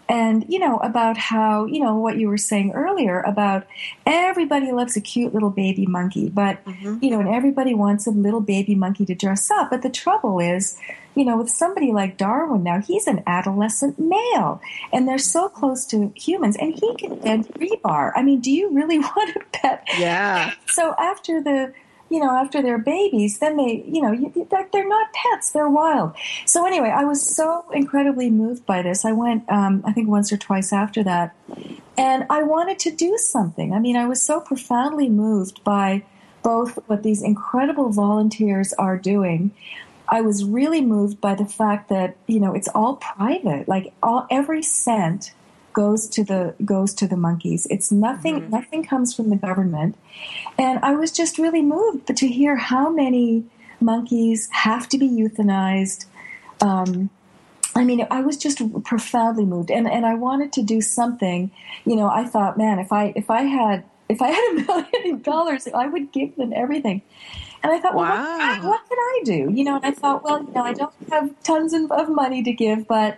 and 0.09 0.43
you 0.49 0.57
know 0.57 0.77
about 0.77 1.17
how 1.17 1.65
you 1.65 1.79
know 1.79 1.95
what 1.95 2.17
you 2.17 2.27
were 2.27 2.37
saying 2.37 2.71
earlier 2.71 3.21
about 3.21 3.65
everybody 4.05 4.71
loves 4.71 4.97
a 4.97 5.01
cute 5.01 5.33
little 5.33 5.51
baby 5.51 5.85
monkey 5.85 6.29
but 6.29 6.65
mm-hmm. 6.65 6.97
you 7.01 7.11
know 7.11 7.19
and 7.19 7.29
everybody 7.29 7.73
wants 7.73 8.07
a 8.07 8.11
little 8.11 8.41
baby 8.41 8.75
monkey 8.75 9.05
to 9.05 9.15
dress 9.15 9.51
up. 9.51 9.69
But 9.69 9.83
the 9.83 9.89
trouble 9.89 10.39
is 10.39 10.77
you 11.15 11.23
know 11.23 11.37
with 11.37 11.49
somebody 11.49 11.91
like 11.91 12.17
darwin 12.17 12.63
now 12.63 12.79
he's 12.79 13.07
an 13.07 13.21
adolescent 13.27 13.99
male 13.99 14.61
and 14.91 15.07
they're 15.07 15.17
so 15.17 15.49
close 15.49 15.85
to 15.85 16.11
humans 16.15 16.55
and 16.57 16.73
he 16.73 16.95
can 16.95 17.19
bend 17.19 17.47
rebar 17.55 18.11
i 18.15 18.23
mean 18.23 18.39
do 18.39 18.51
you 18.51 18.73
really 18.73 18.99
want 19.15 19.33
to 19.33 19.41
pet? 19.51 19.87
Yeah. 19.97 20.53
so 20.67 20.95
after 20.97 21.41
the 21.41 21.73
you 22.09 22.19
know, 22.19 22.35
after 22.35 22.61
they're 22.61 22.79
babies, 22.79 23.39
then 23.39 23.57
they, 23.57 23.83
you 23.87 24.01
know, 24.01 24.33
they're 24.71 24.87
not 24.87 25.13
pets; 25.13 25.51
they're 25.51 25.69
wild. 25.69 26.15
So 26.45 26.65
anyway, 26.65 26.89
I 26.89 27.03
was 27.03 27.25
so 27.25 27.65
incredibly 27.71 28.29
moved 28.29 28.65
by 28.65 28.81
this. 28.81 29.05
I 29.05 29.11
went, 29.11 29.49
um, 29.49 29.83
I 29.85 29.93
think, 29.93 30.09
once 30.09 30.31
or 30.31 30.37
twice 30.37 30.73
after 30.73 31.03
that, 31.03 31.35
and 31.97 32.25
I 32.29 32.43
wanted 32.43 32.79
to 32.79 32.91
do 32.91 33.17
something. 33.17 33.73
I 33.73 33.79
mean, 33.79 33.95
I 33.95 34.07
was 34.07 34.21
so 34.21 34.39
profoundly 34.39 35.09
moved 35.09 35.63
by 35.63 36.03
both 36.41 36.79
what 36.87 37.03
these 37.03 37.21
incredible 37.21 37.89
volunteers 37.91 38.73
are 38.73 38.97
doing. 38.97 39.51
I 40.07 40.21
was 40.21 40.43
really 40.43 40.81
moved 40.81 41.21
by 41.21 41.35
the 41.35 41.45
fact 41.45 41.89
that 41.89 42.17
you 42.25 42.39
know 42.39 42.53
it's 42.53 42.69
all 42.69 42.95
private. 42.95 43.67
Like 43.67 43.93
all 44.01 44.25
every 44.31 44.63
cent 44.63 45.33
goes 45.79 46.01
to 46.15 46.21
the 46.31 46.41
goes 46.73 46.91
to 46.99 47.05
the 47.07 47.15
monkeys. 47.27 47.61
It's 47.75 47.89
nothing 48.07 48.35
Mhm. 48.41 48.49
nothing 48.57 48.81
comes 48.91 49.09
from 49.15 49.27
the 49.33 49.39
government. 49.47 49.95
And 50.65 50.75
I 50.89 50.91
was 51.01 51.09
just 51.21 51.33
really 51.43 51.61
moved 51.75 52.07
to 52.21 52.27
hear 52.39 52.53
how 52.71 52.85
many 53.03 53.27
monkeys 53.91 54.39
have 54.65 54.83
to 54.91 54.97
be 55.03 55.07
euthanized. 55.21 56.01
Um, 56.69 56.91
I 57.79 57.83
mean, 57.89 57.99
I 58.17 58.21
was 58.29 58.35
just 58.45 58.57
profoundly 58.91 59.45
moved, 59.53 59.69
and 59.77 59.85
and 59.95 60.03
I 60.05 60.15
wanted 60.27 60.49
to 60.57 60.61
do 60.73 60.79
something. 60.81 61.39
You 61.89 61.95
know, 61.99 62.09
I 62.21 62.23
thought, 62.33 62.57
man, 62.63 62.77
if 62.85 62.91
I 63.01 63.03
if 63.21 63.27
I 63.39 63.43
had 63.59 63.77
if 64.15 64.19
I 64.27 64.29
had 64.39 64.45
a 64.51 64.55
million 64.69 65.21
dollars, 65.31 65.63
I 65.83 65.85
would 65.93 66.07
give 66.17 66.31
them 66.35 66.51
everything. 66.63 66.99
And 67.61 67.71
I 67.75 67.77
thought, 67.81 67.93
well, 67.99 68.07
Wow. 68.09 68.37
what, 68.39 68.63
what 68.71 68.81
can 68.89 68.97
I 68.97 69.17
do? 69.33 69.39
You 69.57 69.63
know, 69.67 69.75
and 69.77 69.85
I 69.85 69.91
thought, 70.01 70.23
well, 70.25 70.39
you 70.45 70.51
know, 70.55 70.63
I 70.71 70.73
don't 70.81 70.93
have 71.11 71.27
tons 71.43 71.71
of, 71.79 71.83
of 72.01 72.05
money 72.23 72.41
to 72.49 72.53
give, 72.63 72.79
but 72.87 73.11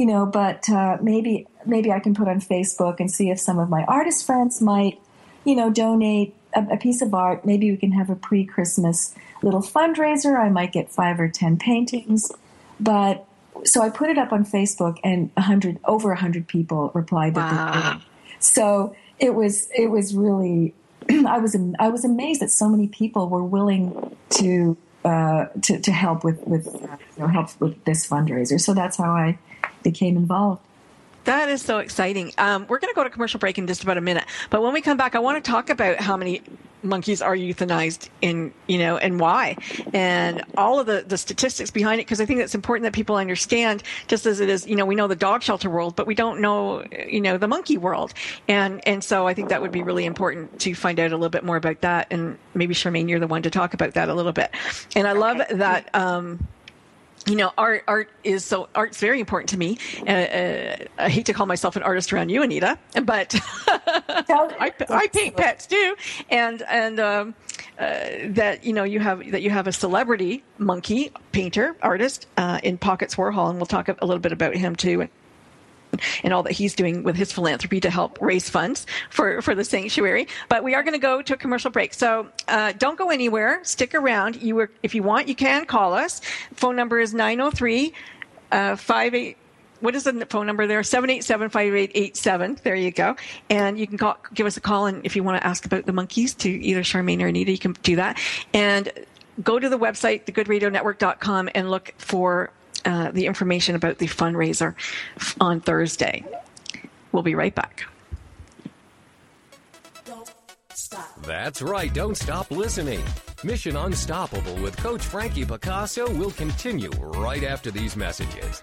you 0.00 0.06
know, 0.06 0.24
but 0.40 0.60
uh, 0.80 0.96
maybe 1.02 1.46
maybe 1.68 1.92
I 1.92 2.00
can 2.00 2.14
put 2.14 2.28
on 2.28 2.40
Facebook 2.40 3.00
and 3.00 3.10
see 3.10 3.30
if 3.30 3.38
some 3.38 3.58
of 3.58 3.68
my 3.68 3.84
artist 3.84 4.26
friends 4.26 4.60
might, 4.60 5.00
you 5.44 5.54
know, 5.54 5.70
donate 5.70 6.34
a, 6.54 6.66
a 6.72 6.76
piece 6.76 7.02
of 7.02 7.14
art. 7.14 7.44
Maybe 7.44 7.70
we 7.70 7.76
can 7.76 7.92
have 7.92 8.10
a 8.10 8.16
pre-Christmas 8.16 9.14
little 9.42 9.62
fundraiser. 9.62 10.38
I 10.38 10.48
might 10.48 10.72
get 10.72 10.90
five 10.90 11.20
or 11.20 11.28
ten 11.28 11.56
paintings, 11.58 12.32
but 12.80 13.24
so 13.64 13.82
I 13.82 13.90
put 13.90 14.08
it 14.08 14.18
up 14.18 14.32
on 14.32 14.44
Facebook, 14.44 14.98
and 15.02 15.30
a 15.36 15.42
hundred 15.42 15.78
over 15.84 16.12
a 16.12 16.16
hundred 16.18 16.46
people 16.46 16.90
replied 16.94 17.34
that 17.34 17.50
they 17.50 17.56
Wow. 17.56 17.92
did. 17.94 18.02
So 18.40 18.94
it 19.18 19.34
was 19.34 19.68
it 19.76 19.88
was 19.90 20.14
really 20.14 20.74
I 21.10 21.38
was 21.38 21.56
I 21.78 21.88
was 21.88 22.04
amazed 22.04 22.40
that 22.40 22.50
so 22.50 22.68
many 22.68 22.86
people 22.88 23.28
were 23.28 23.42
willing 23.44 24.16
to 24.30 24.76
uh, 25.04 25.46
to 25.62 25.80
to 25.80 25.92
help 25.92 26.22
with 26.24 26.40
with 26.46 26.68
uh, 26.68 26.96
you 27.16 27.22
know, 27.22 27.26
help 27.28 27.48
with 27.60 27.82
this 27.84 28.06
fundraiser. 28.06 28.60
So 28.60 28.74
that's 28.74 28.96
how 28.96 29.10
I 29.10 29.38
became 29.82 30.16
involved. 30.16 30.62
That 31.28 31.50
is 31.50 31.60
so 31.60 31.76
exciting. 31.76 32.32
Um, 32.38 32.66
we're 32.68 32.78
going 32.78 32.90
to 32.90 32.94
go 32.94 33.04
to 33.04 33.10
commercial 33.10 33.38
break 33.38 33.58
in 33.58 33.66
just 33.66 33.82
about 33.82 33.98
a 33.98 34.00
minute, 34.00 34.24
but 34.48 34.62
when 34.62 34.72
we 34.72 34.80
come 34.80 34.96
back, 34.96 35.14
I 35.14 35.18
want 35.18 35.44
to 35.44 35.50
talk 35.50 35.68
about 35.68 36.00
how 36.00 36.16
many 36.16 36.40
monkeys 36.82 37.20
are 37.20 37.36
euthanized 37.36 38.08
in, 38.22 38.50
you 38.66 38.78
know, 38.78 38.96
and 38.96 39.20
why, 39.20 39.58
and 39.92 40.42
all 40.56 40.80
of 40.80 40.86
the, 40.86 41.04
the 41.06 41.18
statistics 41.18 41.70
behind 41.70 42.00
it, 42.00 42.06
because 42.06 42.22
I 42.22 42.24
think 42.24 42.40
it's 42.40 42.54
important 42.54 42.84
that 42.84 42.94
people 42.94 43.16
understand, 43.16 43.82
just 44.06 44.24
as 44.24 44.40
it 44.40 44.48
is, 44.48 44.66
you 44.66 44.74
know, 44.74 44.86
we 44.86 44.94
know 44.94 45.06
the 45.06 45.14
dog 45.14 45.42
shelter 45.42 45.68
world, 45.68 45.96
but 45.96 46.06
we 46.06 46.14
don't 46.14 46.40
know, 46.40 46.82
you 47.06 47.20
know, 47.20 47.36
the 47.36 47.48
monkey 47.48 47.76
world, 47.76 48.14
and 48.48 48.80
and 48.88 49.04
so 49.04 49.28
I 49.28 49.34
think 49.34 49.50
that 49.50 49.60
would 49.60 49.72
be 49.72 49.82
really 49.82 50.06
important 50.06 50.58
to 50.60 50.74
find 50.74 50.98
out 50.98 51.12
a 51.12 51.16
little 51.16 51.28
bit 51.28 51.44
more 51.44 51.56
about 51.56 51.82
that, 51.82 52.06
and 52.10 52.38
maybe 52.54 52.74
Charmaine, 52.74 53.06
you're 53.06 53.20
the 53.20 53.26
one 53.26 53.42
to 53.42 53.50
talk 53.50 53.74
about 53.74 53.92
that 53.92 54.08
a 54.08 54.14
little 54.14 54.32
bit, 54.32 54.50
and 54.96 55.06
I 55.06 55.12
love 55.12 55.42
that. 55.50 55.94
Um, 55.94 56.48
you 57.28 57.36
know, 57.36 57.52
art 57.58 57.84
art 57.86 58.10
is 58.24 58.44
so 58.44 58.68
art's 58.74 58.98
very 58.98 59.20
important 59.20 59.50
to 59.50 59.58
me. 59.58 59.78
Uh, 60.06 60.10
uh, 60.10 60.76
I 60.98 61.08
hate 61.08 61.26
to 61.26 61.32
call 61.32 61.46
myself 61.46 61.76
an 61.76 61.82
artist 61.82 62.12
around 62.12 62.30
you, 62.30 62.42
Anita, 62.42 62.78
but 63.04 63.34
I, 63.68 64.72
I 64.88 65.06
paint 65.08 65.36
pets 65.36 65.66
too, 65.66 65.96
and 66.30 66.62
and 66.62 66.98
um, 67.00 67.34
uh, 67.78 67.84
that 68.28 68.64
you 68.64 68.72
know 68.72 68.84
you 68.84 69.00
have 69.00 69.30
that 69.30 69.42
you 69.42 69.50
have 69.50 69.66
a 69.66 69.72
celebrity 69.72 70.42
monkey 70.58 71.12
painter 71.32 71.76
artist 71.82 72.26
uh, 72.36 72.60
in 72.62 72.78
Pockets 72.78 73.14
Warhol, 73.16 73.50
and 73.50 73.58
we'll 73.58 73.66
talk 73.66 73.88
a 73.88 73.96
little 74.04 74.20
bit 74.20 74.32
about 74.32 74.54
him 74.54 74.74
too. 74.74 75.02
And 75.02 75.10
all 76.32 76.42
that 76.42 76.52
he's 76.52 76.74
doing 76.74 77.02
with 77.02 77.16
his 77.16 77.32
philanthropy 77.32 77.80
to 77.80 77.90
help 77.90 78.20
raise 78.20 78.48
funds 78.48 78.86
for, 79.10 79.42
for 79.42 79.54
the 79.54 79.64
sanctuary. 79.64 80.28
But 80.48 80.64
we 80.64 80.74
are 80.74 80.82
going 80.82 80.94
to 80.94 80.98
go 80.98 81.22
to 81.22 81.34
a 81.34 81.36
commercial 81.36 81.70
break. 81.70 81.94
So 81.94 82.28
uh, 82.48 82.72
don't 82.78 82.98
go 82.98 83.10
anywhere. 83.10 83.60
Stick 83.64 83.94
around. 83.94 84.42
You 84.42 84.68
if 84.82 84.94
you 84.94 85.02
want, 85.02 85.28
you 85.28 85.34
can 85.34 85.66
call 85.66 85.94
us. 85.94 86.20
Phone 86.54 86.76
number 86.76 87.00
is 87.00 87.14
903 87.14 87.92
uh, 88.50 88.76
58 88.76 89.36
what 89.80 89.94
is 89.94 90.04
the 90.04 90.26
phone 90.28 90.46
number 90.46 90.66
there? 90.66 90.80
787-5887. 90.80 92.62
There 92.62 92.74
you 92.74 92.90
go. 92.90 93.16
And 93.48 93.78
you 93.78 93.86
can 93.86 93.96
call, 93.96 94.16
give 94.34 94.46
us 94.46 94.56
a 94.56 94.60
call. 94.60 94.86
And 94.86 95.04
if 95.06 95.14
you 95.14 95.22
want 95.22 95.40
to 95.40 95.46
ask 95.46 95.64
about 95.64 95.86
the 95.86 95.92
monkeys 95.92 96.34
to 96.36 96.50
either 96.50 96.82
Charmaine 96.82 97.22
or 97.22 97.28
Anita, 97.28 97.52
you 97.52 97.58
can 97.58 97.74
do 97.82 97.96
that. 97.96 98.18
And 98.52 98.90
go 99.42 99.58
to 99.58 99.68
the 99.68 99.78
website, 99.78 100.24
thegoodradionetwork.com 100.24 101.50
and 101.54 101.70
look 101.70 101.94
for 101.98 102.50
uh, 102.84 103.10
the 103.10 103.26
information 103.26 103.74
about 103.74 103.98
the 103.98 104.06
fundraiser 104.06 104.74
on 105.40 105.60
Thursday. 105.60 106.24
We'll 107.12 107.22
be 107.22 107.34
right 107.34 107.54
back. 107.54 107.86
That's 111.22 111.60
right, 111.60 111.92
don't 111.92 112.16
stop 112.16 112.50
listening. 112.50 113.02
Mission 113.44 113.76
Unstoppable 113.76 114.54
with 114.56 114.76
Coach 114.76 115.02
Frankie 115.02 115.44
Picasso 115.44 116.10
will 116.14 116.30
continue 116.30 116.90
right 116.90 117.44
after 117.44 117.70
these 117.70 117.96
messages. 117.96 118.60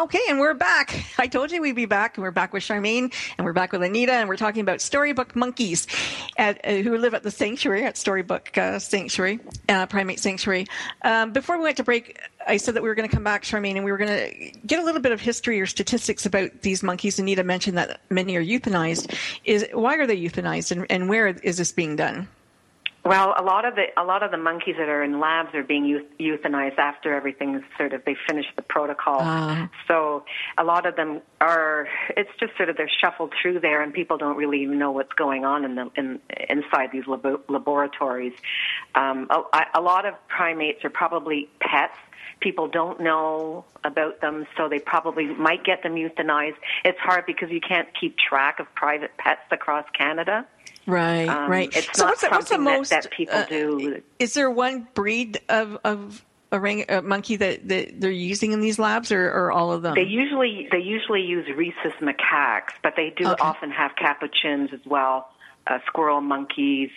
Okay, 0.05 0.19
and 0.29 0.39
we're 0.39 0.55
back. 0.55 1.05
I 1.19 1.27
told 1.27 1.51
you 1.51 1.61
we'd 1.61 1.75
be 1.75 1.85
back. 1.85 2.17
And 2.17 2.23
we're 2.23 2.31
back 2.31 2.53
with 2.53 2.63
Charmaine, 2.63 3.13
and 3.37 3.45
we're 3.45 3.53
back 3.53 3.71
with 3.71 3.83
Anita, 3.83 4.13
and 4.13 4.27
we're 4.27 4.35
talking 4.35 4.61
about 4.61 4.81
storybook 4.81 5.35
monkeys 5.35 5.85
at, 6.37 6.59
uh, 6.65 6.77
who 6.77 6.97
live 6.97 7.13
at 7.13 7.21
the 7.21 7.29
sanctuary, 7.29 7.85
at 7.85 7.95
Storybook 7.95 8.57
uh, 8.57 8.79
Sanctuary, 8.79 9.39
uh, 9.69 9.85
Primate 9.85 10.19
Sanctuary. 10.19 10.65
Um, 11.03 11.31
before 11.33 11.57
we 11.57 11.63
went 11.63 11.77
to 11.77 11.83
break, 11.83 12.19
I 12.47 12.57
said 12.57 12.73
that 12.75 12.83
we 12.83 12.89
were 12.89 12.95
going 12.95 13.07
to 13.07 13.15
come 13.15 13.23
back, 13.23 13.43
Charmaine, 13.43 13.75
and 13.75 13.85
we 13.85 13.91
were 13.91 13.97
going 13.97 14.29
to 14.29 14.59
get 14.65 14.79
a 14.79 14.83
little 14.83 15.01
bit 15.01 15.11
of 15.11 15.21
history 15.21 15.61
or 15.61 15.65
statistics 15.65 16.25
about 16.25 16.61
these 16.61 16.81
monkeys. 16.81 17.19
Anita 17.19 17.43
mentioned 17.43 17.77
that 17.77 18.01
many 18.09 18.35
are 18.35 18.43
euthanized. 18.43 19.15
Is 19.43 19.67
why 19.71 19.95
are 19.97 20.07
they 20.07 20.19
euthanized, 20.19 20.71
and, 20.71 20.87
and 20.89 21.09
where 21.09 21.27
is 21.27 21.57
this 21.57 21.71
being 21.71 21.95
done? 21.95 22.27
Well, 23.05 23.35
a 23.37 23.43
lot 23.43 23.65
of 23.65 23.75
the 23.75 23.83
a 23.97 24.03
lot 24.03 24.23
of 24.23 24.31
the 24.31 24.37
monkeys 24.37 24.75
that 24.79 24.89
are 24.89 25.03
in 25.03 25.19
labs 25.19 25.53
are 25.53 25.61
being 25.61 25.83
euth- 25.83 26.19
euthanized 26.19 26.79
after 26.79 27.13
everything's 27.13 27.61
sort 27.77 27.93
of 27.93 28.03
they 28.03 28.15
finish 28.27 28.47
the 28.55 28.63
protocol. 28.63 29.19
Ah. 29.21 29.69
So 29.87 30.25
a 30.57 30.63
lot 30.63 30.87
of 30.87 30.95
them 30.95 31.21
are. 31.39 31.87
It's 32.17 32.31
just 32.39 32.57
sort 32.57 32.69
of 32.69 32.77
they're 32.77 32.89
shuffled 32.89 33.31
through 33.39 33.59
there, 33.59 33.83
and 33.83 33.93
people 33.93 34.17
don't 34.17 34.35
really 34.37 34.63
even 34.63 34.79
know 34.79 34.91
what's 34.91 35.13
going 35.13 35.45
on 35.45 35.65
in 35.65 35.75
the 35.75 35.91
in 35.95 36.19
inside 36.49 36.89
these 36.91 37.03
labo- 37.03 37.41
laboratories. 37.47 38.33
Um, 38.95 39.27
a, 39.29 39.61
a 39.75 39.81
lot 39.81 40.07
of 40.07 40.15
primates 40.27 40.83
are 40.83 40.89
probably 40.89 41.47
pets. 41.59 41.97
People 42.39 42.67
don't 42.67 42.99
know 42.99 43.65
about 43.83 44.19
them, 44.21 44.47
so 44.57 44.67
they 44.67 44.79
probably 44.79 45.27
might 45.27 45.63
get 45.63 45.83
them 45.83 45.93
euthanized. 45.93 46.57
It's 46.83 46.99
hard 46.99 47.27
because 47.27 47.51
you 47.51 47.61
can't 47.61 47.87
keep 47.99 48.17
track 48.17 48.59
of 48.59 48.65
private 48.73 49.15
pets 49.17 49.41
across 49.51 49.85
Canada. 49.95 50.47
Right, 50.87 51.27
Um, 51.27 51.49
right. 51.49 51.75
It's 51.75 51.97
so 51.97 52.03
not 52.05 52.11
what's 52.11 52.21
the, 52.21 52.29
what's 52.29 52.45
the 52.49 52.55
something 52.55 52.65
that- 52.65 52.77
most 52.77 52.89
that 52.91 53.11
people 53.11 53.35
uh, 53.35 53.45
do. 53.45 54.01
Is 54.19 54.33
there 54.33 54.49
one 54.49 54.87
breed 54.93 55.39
of 55.49 55.77
of 55.83 56.23
orang- 56.51 56.85
uh, 56.89 57.01
monkey 57.01 57.35
that, 57.37 57.67
that 57.67 57.99
they're 57.99 58.11
using 58.11 58.51
in 58.51 58.61
these 58.61 58.77
labs, 58.77 59.11
or, 59.11 59.25
or 59.29 59.51
all 59.51 59.71
of 59.71 59.81
them? 59.81 59.95
They 59.95 60.03
usually 60.03 60.67
they 60.71 60.79
usually 60.79 61.21
use 61.21 61.47
rhesus 61.55 61.93
macaques, 62.01 62.73
but 62.83 62.93
they 62.95 63.13
do 63.17 63.27
Okay. 63.27 63.41
often 63.41 63.71
have 63.71 63.95
capuchins 63.95 64.69
as 64.73 64.85
well, 64.85 65.29
uh, 65.67 65.79
squirrel 65.87 66.21
monkeys, 66.21 66.91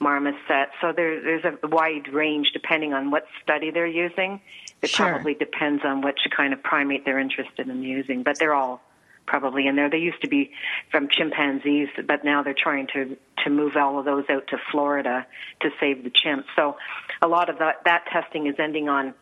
marmosets. 0.00 0.72
So 0.80 0.92
there, 0.94 1.20
there's 1.22 1.44
a 1.44 1.66
wide 1.68 2.08
range 2.12 2.48
depending 2.52 2.94
on 2.94 3.10
what 3.10 3.26
study 3.42 3.70
they're 3.70 3.86
using. 3.86 4.40
It 4.82 4.90
Sure. 4.90 5.08
probably 5.10 5.34
depends 5.34 5.84
on 5.84 6.00
which 6.02 6.18
kind 6.36 6.52
of 6.52 6.62
primate 6.62 7.04
they're 7.04 7.18
interested 7.18 7.68
in 7.68 7.82
using, 7.82 8.22
but 8.22 8.38
they're 8.38 8.54
all 8.54 8.82
probably 9.26 9.66
in 9.66 9.76
there. 9.76 9.90
They 9.90 9.98
used 9.98 10.20
to 10.22 10.28
be 10.28 10.50
from 10.90 11.08
chimpanzees, 11.08 11.88
but 12.06 12.24
now 12.24 12.42
they're 12.42 12.54
trying 12.56 12.86
to 12.94 13.16
to 13.44 13.50
move 13.50 13.76
all 13.76 13.98
of 13.98 14.04
those 14.04 14.24
out 14.30 14.46
to 14.48 14.56
Florida 14.72 15.26
to 15.60 15.70
save 15.78 16.02
the 16.04 16.10
chimps. 16.10 16.44
So 16.56 16.76
a 17.22 17.28
lot 17.28 17.48
of 17.50 17.58
that 17.58 17.84
that 17.84 18.04
testing 18.12 18.46
is 18.46 18.54
ending 18.58 18.88
on 18.88 19.14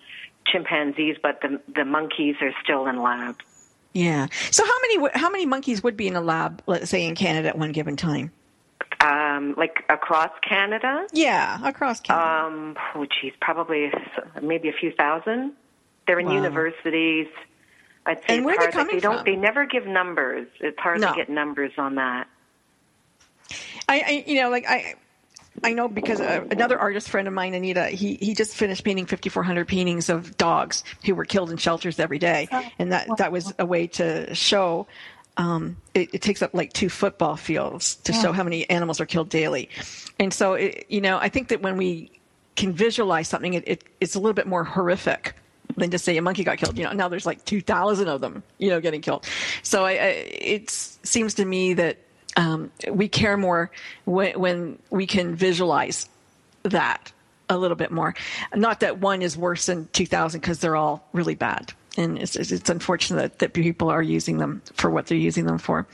chimpanzees, 0.47 1.17
but 1.23 1.41
the 1.41 1.61
the 1.75 1.85
monkeys 1.85 2.37
are 2.41 2.53
still 2.63 2.87
in 2.87 3.03
labs. 3.03 3.39
yeah. 3.93 4.27
So 4.51 4.65
how 4.65 4.79
many 4.83 5.11
how 5.15 5.31
many 5.31 5.47
monkeys 5.47 5.83
would 5.83 5.97
be 5.97 6.07
in 6.09 6.17
a 6.17 6.21
lab, 6.21 6.63
let's 6.67 6.91
say 6.91 7.05
in 7.07 7.15
Canada 7.15 7.49
at 7.49 7.59
one 7.59 7.73
given 7.73 7.97
time? 7.97 8.31
Um, 9.01 9.55
like 9.59 9.85
across 9.91 10.31
Canada, 10.49 11.07
Yeah, 11.13 11.59
across 11.63 12.01
Canada. 12.01 12.47
um, 12.47 12.77
oh 12.95 13.05
geez, 13.21 13.33
probably 13.41 13.91
maybe 14.43 14.69
a 14.69 14.73
few 14.73 14.93
thousand. 14.93 15.53
They're 16.07 16.19
in 16.21 16.27
Wow. 16.27 16.35
universities. 16.35 17.27
I'd 18.07 18.19
say 18.27 18.37
And 18.37 18.45
where 18.45 18.57
hard. 18.57 18.67
like, 18.69 18.75
coming 18.75 18.97
they 18.97 19.01
don't. 19.01 19.17
from? 19.17 19.25
They 19.25 19.37
never 19.37 19.67
give 19.67 19.87
numbers. 19.87 20.47
It's 20.61 20.79
hard 20.79 21.01
No. 21.01 21.11
to 21.11 21.17
get 21.17 21.29
numbers 21.29 21.73
on 21.79 21.95
that. 21.97 22.27
I, 23.89 24.01
I 24.01 24.25
you 24.27 24.41
know 24.41 24.51
like 24.51 24.65
I 24.69 24.95
I 25.63 25.73
know 25.73 25.87
because 25.89 26.21
uh, 26.21 26.45
another 26.51 26.79
artist 26.79 27.09
friend 27.09 27.29
of 27.29 27.35
mine, 27.35 27.55
Anita, 27.55 27.87
he 27.87 28.15
he 28.17 28.35
just 28.35 28.57
finished 28.57 28.83
painting 28.85 29.07
5,400 29.07 29.69
paintings 29.69 30.09
of 30.09 30.37
dogs 30.37 30.83
who 31.05 31.15
were 31.15 31.25
killed 31.25 31.51
in 31.51 31.57
shelters 31.59 32.01
every 32.01 32.19
day, 32.19 32.49
and 32.79 32.93
that 32.93 33.09
that 33.19 33.31
was 33.31 33.53
a 33.59 33.67
way 33.67 33.87
to 33.89 34.35
show. 34.35 34.87
Um, 35.37 35.77
it, 35.95 36.15
it 36.15 36.23
takes 36.23 36.43
up 36.43 36.55
like 36.55 36.73
two 36.73 36.89
football 36.89 37.37
fields 37.37 37.97
to 37.97 38.13
show 38.13 38.31
how 38.33 38.43
many 38.45 38.69
animals 38.71 39.01
are 39.01 39.07
killed 39.07 39.29
daily, 39.29 39.69
and 40.19 40.33
so 40.33 40.55
it, 40.55 40.87
you 40.89 41.01
know 41.01 41.19
I 41.19 41.29
think 41.29 41.49
that 41.49 41.61
when 41.61 41.77
we 41.77 42.11
can 42.57 42.73
visualize 42.73 43.29
something, 43.29 43.55
it, 43.55 43.65
it 43.67 43.85
it's 44.01 44.15
a 44.15 44.19
little 44.21 44.35
bit 44.35 44.47
more 44.47 44.65
horrific 44.65 45.35
than 45.77 45.91
to 45.91 45.99
say 45.99 46.17
a 46.17 46.23
monkey 46.23 46.45
got 46.45 46.59
killed. 46.59 46.79
You 46.79 46.85
know, 46.85 46.93
now 46.93 47.09
there's 47.09 47.27
like 47.27 47.45
2,000 47.45 48.09
of 48.09 48.21
them, 48.21 48.43
you 48.59 48.71
know, 48.71 48.81
getting 48.81 49.01
killed. 49.01 49.27
So 49.63 49.85
I, 49.85 49.91
I, 49.91 49.95
it 49.95 50.71
seems 50.71 51.35
to 51.35 51.45
me 51.45 51.75
that 51.75 51.99
um, 52.37 52.71
we 52.91 53.09
care 53.09 53.37
more 53.37 53.71
when, 54.05 54.39
when 54.39 54.79
we 54.91 55.07
can 55.07 55.35
visualize 55.35 56.09
that 56.65 57.13
a 57.49 57.57
little 57.57 57.77
bit 57.77 57.91
more. 57.91 58.15
Not 58.55 58.81
that 58.81 58.99
one 58.99 59.23
is 59.23 59.37
worse 59.37 59.67
than 59.67 59.89
2,000 59.93 60.41
because 60.41 60.61
they're 60.61 60.77
all 60.77 61.07
really 61.13 61.35
bad. 61.35 61.73
And 61.97 62.19
it's, 62.19 62.35
it's 62.35 62.69
unfortunate 62.69 63.39
that 63.39 63.53
people 63.53 63.89
are 63.89 64.03
using 64.03 64.39
them 64.39 64.63
for 64.75 64.91
what 64.91 65.07
they're 65.07 65.19
using 65.19 65.47
them 65.47 65.59
for. 65.59 65.87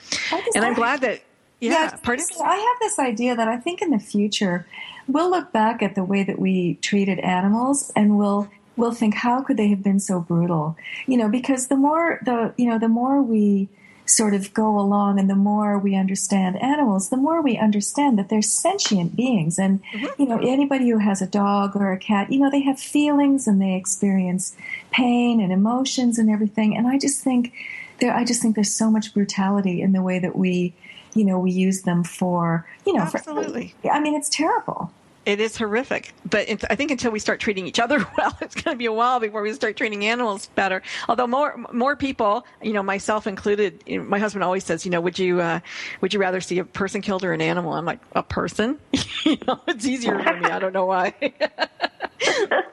And 0.55 0.65
I'm 0.65 0.75
glad 0.75 1.03
that, 1.03 1.21
yeah, 1.61 1.91
I, 1.93 1.97
pardon? 1.99 2.25
I 2.43 2.57
have 2.57 2.81
this 2.81 2.99
idea 2.99 3.37
that 3.37 3.49
I 3.49 3.59
think 3.59 3.83
in 3.83 3.91
the 3.91 3.99
future 3.99 4.67
we'll 5.13 5.31
look 5.31 5.53
back 5.53 5.83
at 5.83 5.95
the 5.95 6.05
way 6.05 6.23
that 6.23 6.39
we 6.39 6.75
treated 6.77 7.19
animals 7.21 7.93
and 7.97 8.17
we'll 8.17 8.49
we'll 8.77 8.93
think 8.93 9.15
how 9.15 9.43
could 9.43 9.57
they 9.57 9.69
have 9.69 9.83
been 9.83 10.01
so 10.01 10.21
brutal? 10.21 10.77
You 11.07 11.17
know 11.17 11.29
because 11.29 11.69
the 11.69 11.77
more 11.77 12.21
the 12.25 12.55
you 12.57 12.69
know 12.69 12.79
the 12.79 12.89
more 12.89 13.23
we 13.23 13.69
sort 14.07 14.35
of 14.35 14.53
go 14.53 14.77
along 14.77 15.21
and 15.21 15.31
the 15.31 15.37
more 15.37 15.79
we 15.79 15.95
understand 15.95 16.61
animals 16.61 17.11
the 17.11 17.17
more 17.17 17.41
we 17.41 17.57
understand 17.57 18.19
that 18.19 18.29
they're 18.29 18.43
sentient 18.43 19.15
beings. 19.15 19.59
And 19.59 19.81
mm-hmm. 19.93 20.23
you 20.23 20.29
know 20.29 20.39
anybody 20.39 20.89
who 20.89 20.99
has 20.99 21.23
a 21.23 21.27
dog 21.27 21.77
or 21.77 21.93
a 21.93 21.99
cat 21.99 22.33
you 22.33 22.39
know 22.39 22.51
they 22.51 22.63
have 22.63 22.81
feelings 22.81 23.47
and 23.47 23.61
they 23.61 23.75
experience 23.75 24.57
pain 24.91 25.41
and 25.41 25.53
emotions 25.53 26.19
and 26.19 26.31
everything. 26.31 26.77
And 26.77 26.87
i 26.87 26.99
just 26.99 27.23
think 27.23 27.53
there 28.01 28.15
i 28.15 28.25
just 28.25 28.43
think 28.43 28.55
there's 28.55 28.75
so 28.75 28.91
much 28.91 29.15
brutality 29.15 29.81
in 29.81 29.93
the 29.93 30.03
way 30.03 30.19
that 30.19 30.37
we 30.37 30.73
you 31.15 31.25
know 31.25 31.39
we 31.39 31.51
use 31.51 31.83
them 31.83 32.03
for 32.03 32.67
you 32.87 32.93
know 32.93 33.03
Absolutely. 33.03 33.75
for, 33.83 33.91
i 33.91 34.01
mean 34.01 34.15
it's 34.15 34.29
terrible 34.29 34.91
It 35.27 35.39
is 35.39 35.57
horrific, 35.57 36.15
but 36.29 36.49
it, 36.49 36.65
I 36.71 36.77
think 36.77 36.91
until 36.91 37.11
we 37.13 37.19
start 37.19 37.41
treating 37.41 37.67
each 37.67 37.79
other 37.79 37.99
well, 38.19 38.37
it's 38.41 38.55
going 38.55 38.75
to 38.75 38.79
be 38.79 38.87
a 38.87 38.93
while 38.93 39.21
before 39.21 39.43
we 39.43 39.53
start 39.53 39.77
treating 39.77 40.05
animals 40.07 40.47
better. 40.55 40.83
Although 41.09 41.27
more 41.27 41.57
more 41.73 41.95
people, 41.95 42.47
you 42.63 42.73
know, 42.73 42.83
myself 42.83 43.27
included, 43.27 43.83
you 43.87 43.99
know, 43.99 44.05
my 44.05 44.19
husband 44.19 44.43
always 44.45 44.65
says, 44.65 44.85
you 44.85 44.91
know, 44.91 45.01
would 45.01 45.19
you 45.19 45.41
uh, 45.41 45.61
would 46.01 46.15
you 46.15 46.21
rather 46.21 46.41
see 46.41 46.59
a 46.59 46.65
person 46.65 47.03
killed 47.03 47.23
or 47.25 47.33
an 47.35 47.43
animal? 47.43 47.75
I'm 47.75 47.85
like, 47.85 48.01
a 48.15 48.23
person. 48.23 48.79
you 49.25 49.37
know, 49.47 49.61
it's 49.69 49.85
easier 49.87 50.19
for 50.23 50.37
me. 50.37 50.51
I 50.51 50.59
don't 50.59 50.73
know 50.73 50.87
why. 50.87 51.15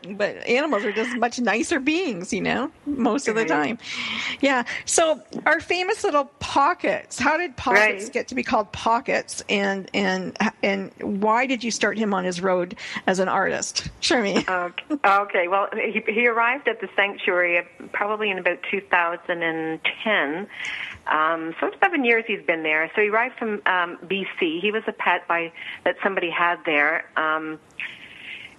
but 0.09 0.35
animals 0.47 0.85
are 0.85 0.91
just 0.91 1.15
much 1.15 1.39
nicer 1.39 1.79
beings, 1.79 2.31
you 2.33 2.41
know, 2.41 2.71
most 2.85 3.27
of 3.27 3.35
the 3.35 3.45
time. 3.45 3.77
Yeah. 4.41 4.63
So 4.85 5.21
our 5.45 5.59
famous 5.59 6.03
little 6.03 6.25
pockets. 6.39 7.19
How 7.19 7.37
did 7.37 7.55
pockets 7.57 8.05
Right. 8.05 8.13
get 8.13 8.27
to 8.29 8.35
be 8.35 8.43
called 8.43 8.71
pockets? 8.71 9.43
And 9.49 9.89
and 9.93 10.37
and 10.63 10.91
why 11.01 11.45
did 11.45 11.63
you 11.63 11.71
start 11.71 11.97
him 11.97 12.13
on 12.13 12.23
his 12.23 12.36
road 12.41 12.75
as 13.05 13.19
an 13.19 13.27
artist? 13.27 13.89
Show 13.99 14.21
me. 14.21 14.45
Okay. 14.57 14.95
okay. 15.05 15.47
Well, 15.47 15.67
he, 15.73 16.03
he 16.07 16.27
arrived 16.27 16.67
at 16.67 16.81
the 16.81 16.89
sanctuary 16.95 17.65
probably 17.91 18.29
in 18.31 18.39
about 18.39 18.57
2010. 18.69 20.47
Um, 21.07 21.55
so 21.59 21.71
seven 21.79 22.03
years 22.03 22.23
he's 22.27 22.41
been 22.41 22.63
there. 22.63 22.91
So 22.95 23.01
he 23.01 23.09
arrived 23.09 23.37
from 23.37 23.61
um, 23.65 23.97
BC. 24.03 24.59
He 24.61 24.71
was 24.71 24.83
a 24.87 24.91
pet 24.91 25.27
by 25.27 25.51
that 25.83 25.95
somebody 26.03 26.29
had 26.29 26.57
there. 26.65 27.05
Um, 27.17 27.59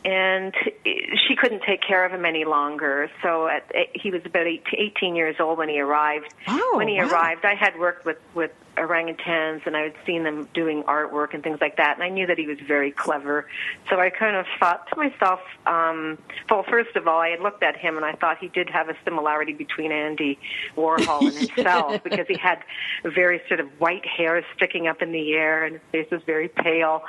and 0.05 0.55
she 0.85 1.35
couldn't 1.37 1.63
take 1.63 1.83
care 1.83 2.05
of 2.05 2.13
him 2.13 2.25
any 2.25 2.45
longer. 2.45 3.11
So 3.23 3.49
at, 3.49 3.71
he 3.95 4.11
was 4.11 4.23
about 4.25 4.47
eight, 4.47 4.65
18 4.73 5.17
years 5.17 5.37
old 5.41 5.59
when 5.59 5.69
he 5.69 5.81
arrived. 5.81 6.33
Oh, 6.47 6.75
when 6.77 6.89
he 6.89 6.99
wow. 6.99 7.09
arrived, 7.09 7.45
I 7.45 7.55
had 7.55 7.79
worked 7.79 8.05
with 8.05 8.19
with 8.35 8.53
orangutans, 8.79 9.67
and 9.67 9.77
I 9.77 9.83
had 9.83 9.95
seen 10.07 10.25
them 10.25 10.49
doing 10.55 10.83
artwork 10.85 11.35
and 11.35 11.43
things 11.43 11.59
like 11.61 11.77
that. 11.77 11.95
And 11.95 12.03
I 12.03 12.09
knew 12.09 12.27
that 12.27 12.39
he 12.39 12.47
was 12.47 12.59
very 12.67 12.91
clever. 12.91 13.47
So 13.91 14.01
I 14.01 14.11
kind 14.11 14.37
of 14.37 14.47
thought 14.59 14.89
to 14.91 14.97
myself, 14.97 15.41
um, 15.67 16.19
well, 16.51 16.65
first 16.69 16.97
of 16.97 17.07
all, 17.07 17.21
I 17.21 17.29
had 17.31 17.41
looked 17.41 17.63
at 17.63 17.77
him 17.77 17.97
and 17.97 18.05
I 18.05 18.13
thought 18.13 18.39
he 18.39 18.49
did 18.49 18.71
have 18.71 18.89
a 18.89 18.97
similarity 19.05 19.53
between 19.53 19.93
Andy 19.93 20.39
Warhol 20.77 21.29
and 21.29 21.37
himself 21.37 22.03
because 22.05 22.27
he 22.29 22.39
had 22.39 22.59
very 23.05 23.41
sort 23.49 23.61
of 23.61 23.69
white 23.79 24.07
hair 24.07 24.45
sticking 24.57 24.87
up 24.87 25.03
in 25.03 25.13
the 25.13 25.33
air 25.33 25.65
and 25.65 25.75
his 25.75 25.83
face 25.93 26.11
was 26.11 26.23
very 26.27 26.49
pale. 26.49 27.03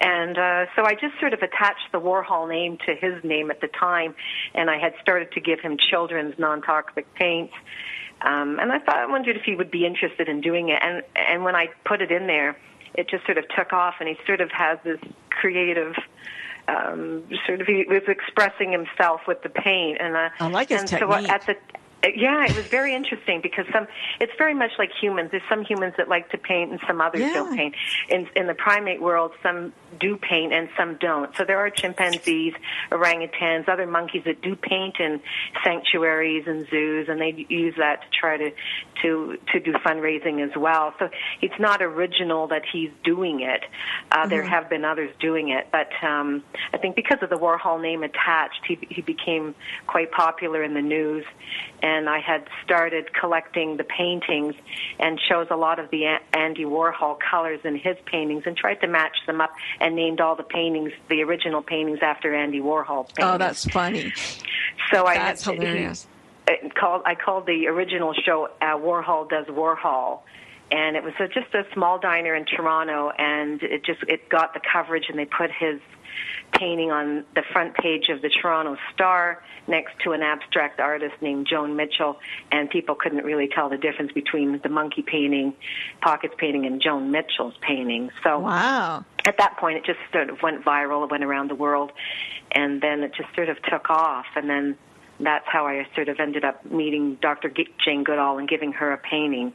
And 0.00 0.38
uh, 0.38 0.66
so 0.74 0.84
I 0.84 0.94
just 0.94 1.18
sort 1.20 1.34
of 1.34 1.42
attached 1.42 1.92
the 1.92 2.00
Warhol 2.00 2.48
name 2.48 2.78
to 2.86 2.94
his 2.94 3.22
name 3.22 3.50
at 3.50 3.60
the 3.60 3.68
time, 3.68 4.14
and 4.54 4.70
I 4.70 4.78
had 4.78 4.94
started 5.02 5.32
to 5.32 5.40
give 5.40 5.60
him 5.60 5.76
children's 5.76 6.38
non-toxic 6.38 7.12
paints. 7.14 7.52
Um, 8.22 8.58
and 8.60 8.72
I 8.72 8.78
thought, 8.78 8.96
I 8.96 9.06
wondered 9.06 9.36
if 9.36 9.42
he 9.42 9.54
would 9.54 9.70
be 9.70 9.86
interested 9.86 10.28
in 10.28 10.40
doing 10.40 10.68
it. 10.68 10.78
And 10.82 11.02
and 11.16 11.44
when 11.44 11.54
I 11.54 11.68
put 11.84 12.02
it 12.02 12.10
in 12.10 12.26
there, 12.26 12.56
it 12.94 13.08
just 13.08 13.24
sort 13.24 13.38
of 13.38 13.44
took 13.56 13.72
off, 13.72 13.94
and 14.00 14.08
he 14.08 14.16
sort 14.26 14.40
of 14.40 14.50
has 14.50 14.78
this 14.84 15.00
creative. 15.30 15.94
Um, 16.68 17.24
sort 17.46 17.60
of, 17.60 17.66
he 17.66 17.84
was 17.88 18.02
expressing 18.06 18.70
himself 18.70 19.22
with 19.26 19.42
the 19.42 19.48
paint, 19.48 19.98
and 20.00 20.14
uh, 20.14 20.28
I 20.38 20.48
like 20.48 20.68
his 20.68 20.80
and 20.80 20.88
technique. 20.88 21.26
So 21.26 21.32
at 21.32 21.46
the 21.46 21.56
yeah, 22.02 22.46
it 22.46 22.56
was 22.56 22.64
very 22.70 22.94
interesting 22.94 23.40
because 23.42 23.66
some 23.72 23.86
it's 24.20 24.32
very 24.38 24.54
much 24.54 24.70
like 24.78 24.90
humans. 25.00 25.30
There's 25.30 25.42
some 25.48 25.62
humans 25.64 25.94
that 25.98 26.08
like 26.08 26.30
to 26.30 26.38
paint 26.38 26.70
and 26.70 26.80
some 26.86 27.00
others 27.00 27.20
Yeah. 27.20 27.32
don't 27.34 27.56
paint. 27.56 27.74
In 28.08 28.28
in 28.36 28.46
the 28.46 28.54
primate 28.54 29.00
world, 29.02 29.32
some 29.42 29.72
do 29.98 30.16
paint 30.16 30.52
and 30.52 30.68
some 30.78 30.96
don't. 30.96 31.34
So 31.36 31.44
there 31.44 31.58
are 31.58 31.68
chimpanzees, 31.68 32.54
orangutans, 32.90 33.68
other 33.68 33.86
monkeys 33.86 34.22
that 34.24 34.40
do 34.40 34.56
paint 34.56 34.96
in 34.98 35.20
sanctuaries 35.64 36.46
and 36.46 36.66
zoos, 36.70 37.08
and 37.08 37.20
they 37.20 37.46
use 37.48 37.74
that 37.76 38.02
to 38.02 38.08
try 38.18 38.36
to 38.38 38.50
to 39.02 39.38
to 39.52 39.60
do 39.60 39.72
fundraising 39.84 40.42
as 40.48 40.56
well. 40.56 40.94
So 40.98 41.10
it's 41.42 41.58
not 41.58 41.82
original 41.82 42.46
that 42.48 42.62
he's 42.72 42.90
doing 43.04 43.40
it. 43.40 43.62
Uh, 44.10 44.26
There 44.26 44.42
have 44.42 44.70
been 44.70 44.84
others 44.84 45.10
doing 45.20 45.48
it, 45.50 45.66
but 45.72 45.88
um, 46.02 46.44
I 46.72 46.78
think 46.78 46.96
because 46.96 47.18
of 47.22 47.30
the 47.30 47.36
Warhol 47.36 47.80
name 47.82 48.02
attached, 48.04 48.62
he 48.66 48.78
he 48.88 49.02
became 49.02 49.54
quite 49.86 50.10
popular 50.12 50.62
in 50.62 50.72
the 50.74 50.82
news. 50.82 51.24
and 51.82 51.89
I 52.08 52.20
had 52.20 52.48
started 52.64 53.12
collecting 53.14 53.76
the 53.76 53.84
paintings 53.84 54.54
and 54.98 55.18
chose 55.28 55.48
a 55.50 55.56
lot 55.56 55.78
of 55.78 55.90
the 55.90 56.18
Andy 56.32 56.64
Warhol 56.64 57.18
colors 57.18 57.60
in 57.64 57.76
his 57.76 57.96
paintings 58.06 58.44
and 58.46 58.56
tried 58.56 58.76
to 58.76 58.86
match 58.86 59.16
them 59.26 59.40
up 59.40 59.50
and 59.80 59.94
named 59.96 60.20
all 60.20 60.36
the 60.36 60.42
paintings, 60.42 60.92
the 61.08 61.22
original 61.22 61.62
paintings, 61.62 62.00
after 62.02 62.34
Andy 62.34 62.60
Warhol 62.60 63.06
paintings. 63.14 63.34
Oh, 63.34 63.38
that's 63.38 63.64
funny. 63.66 64.12
so 64.92 65.06
I 65.06 65.14
That's 65.14 65.44
hilarious. 65.44 66.06
He, 66.48 66.52
it 66.52 66.74
called 66.74 67.02
I 67.06 67.14
called 67.14 67.46
the 67.46 67.66
original 67.68 68.12
show 68.12 68.48
uh, 68.60 68.76
Warhol 68.76 69.28
Does 69.28 69.46
Warhol. 69.46 70.20
And 70.72 70.96
it 70.96 71.02
was 71.02 71.14
a, 71.18 71.26
just 71.26 71.52
a 71.54 71.64
small 71.74 71.98
diner 71.98 72.34
in 72.34 72.44
Toronto, 72.44 73.10
and 73.10 73.62
it 73.62 73.84
just 73.84 74.02
it 74.06 74.28
got 74.28 74.54
the 74.54 74.60
coverage, 74.60 75.06
and 75.08 75.18
they 75.18 75.24
put 75.24 75.50
his 75.50 75.80
painting 76.52 76.90
on 76.90 77.24
the 77.34 77.42
front 77.52 77.74
page 77.74 78.08
of 78.08 78.22
the 78.22 78.28
Toronto 78.28 78.76
Star 78.92 79.42
next 79.68 79.94
to 80.04 80.12
an 80.12 80.22
abstract 80.22 80.80
artist 80.80 81.14
named 81.20 81.46
Joan 81.48 81.76
Mitchell, 81.76 82.18
and 82.50 82.68
people 82.68 82.94
couldn't 82.94 83.24
really 83.24 83.48
tell 83.48 83.68
the 83.68 83.76
difference 83.76 84.12
between 84.12 84.60
the 84.62 84.68
monkey 84.68 85.02
painting, 85.02 85.54
Pockets 86.00 86.34
painting, 86.38 86.66
and 86.66 86.80
Joan 86.82 87.10
Mitchell's 87.10 87.54
painting. 87.60 88.10
So 88.24 88.40
Wow. 88.40 89.04
at 89.24 89.38
that 89.38 89.56
point, 89.58 89.78
it 89.78 89.84
just 89.84 90.00
sort 90.12 90.30
of 90.30 90.42
went 90.42 90.64
viral. 90.64 91.04
It 91.04 91.10
went 91.10 91.24
around 91.24 91.50
the 91.50 91.54
world, 91.54 91.92
and 92.52 92.80
then 92.80 93.02
it 93.02 93.14
just 93.14 93.34
sort 93.34 93.48
of 93.48 93.60
took 93.62 93.90
off. 93.90 94.26
And 94.34 94.48
then 94.50 94.76
that's 95.20 95.46
how 95.46 95.66
I 95.66 95.86
sort 95.94 96.08
of 96.08 96.18
ended 96.18 96.44
up 96.44 96.64
meeting 96.70 97.16
Dr. 97.20 97.52
Jane 97.84 98.04
Goodall 98.04 98.38
and 98.38 98.48
giving 98.48 98.72
her 98.72 98.92
a 98.92 98.98
painting 98.98 99.52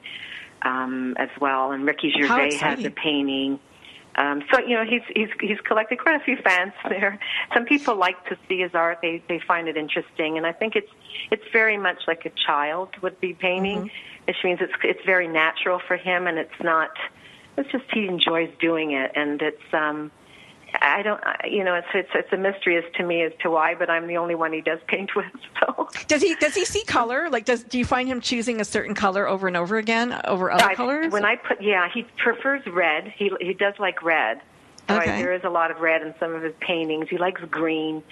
um, 0.65 1.15
as 1.17 1.29
well. 1.39 1.71
And 1.71 1.85
Ricky 1.85 2.11
Gervais 2.11 2.55
has 2.57 2.83
a 2.83 2.89
painting. 2.89 3.59
Um, 4.17 4.43
so 4.51 4.59
you 4.59 4.75
know 4.75 4.85
he's 4.85 5.01
he's 5.13 5.27
he's 5.41 5.59
collected 5.61 5.99
quite 5.99 6.19
a 6.19 6.23
few 6.23 6.37
fans 6.37 6.73
there. 6.89 7.19
Some 7.53 7.65
people 7.65 7.95
like 7.97 8.23
to 8.29 8.37
see 8.47 8.59
his 8.59 8.71
art; 8.73 8.99
they 9.01 9.21
they 9.27 9.39
find 9.45 9.67
it 9.67 9.77
interesting, 9.77 10.37
and 10.37 10.45
I 10.45 10.53
think 10.53 10.75
it's 10.75 10.91
it's 11.31 11.43
very 11.51 11.77
much 11.77 11.99
like 12.07 12.25
a 12.25 12.31
child 12.47 12.89
would 13.01 13.19
be 13.19 13.33
painting, 13.33 13.77
Mm-hmm. 13.77 14.25
which 14.27 14.37
means 14.43 14.59
it's 14.61 14.73
it's 14.83 15.05
very 15.05 15.27
natural 15.27 15.79
for 15.87 15.97
him, 15.97 16.27
and 16.27 16.37
it's 16.37 16.59
not. 16.63 16.91
It's 17.57 17.71
just 17.71 17.85
he 17.93 18.07
enjoys 18.07 18.49
doing 18.59 18.91
it, 18.91 19.11
and 19.15 19.41
it's 19.41 19.73
um, 19.73 20.11
I 20.81 21.01
don't 21.01 21.21
you 21.49 21.63
know 21.63 21.75
it's 21.75 21.87
it's 21.93 22.09
it's 22.13 22.31
a 22.33 22.37
mystery 22.37 22.77
as 22.77 22.83
to 22.95 23.03
me 23.03 23.21
as 23.23 23.31
to 23.41 23.49
why, 23.51 23.75
but 23.75 23.89
I'm 23.89 24.07
the 24.07 24.17
only 24.17 24.35
one 24.35 24.53
he 24.53 24.61
does 24.61 24.79
paint 24.87 25.15
with. 25.15 25.25
So 25.65 25.89
Does 26.07 26.21
he 26.21 26.35
does 26.35 26.53
he 26.53 26.65
see 26.65 26.83
color? 26.83 27.29
Like, 27.29 27.45
does 27.45 27.63
do 27.63 27.77
you 27.77 27.85
find 27.85 28.07
him 28.07 28.19
choosing 28.21 28.59
a 28.61 28.65
certain 28.65 28.93
color 28.95 29.27
over 29.27 29.47
and 29.47 29.55
over 29.57 29.77
again 29.77 30.19
over 30.25 30.51
other 30.51 30.63
I- 30.65 30.75
colors? 30.75 31.11
When 31.11 31.25
I 31.25 31.35
put, 31.37 31.61
yeah, 31.61 31.87
he 31.93 32.03
prefers 32.17 32.65
red. 32.67 33.13
He 33.15 33.31
he 33.39 33.53
does 33.53 33.73
like 33.79 34.03
red. 34.03 34.41
So 34.87 34.95
I- 34.95 35.01
Okay. 35.03 35.21
there 35.23 35.33
is 35.33 35.43
a 35.43 35.49
lot 35.49 35.71
of 35.71 35.79
red 35.79 36.01
in 36.03 36.13
some 36.19 36.35
of 36.35 36.43
his 36.43 36.53
paintings. 36.59 37.07
He 37.09 37.17
likes 37.17 37.41
green, 37.49 38.03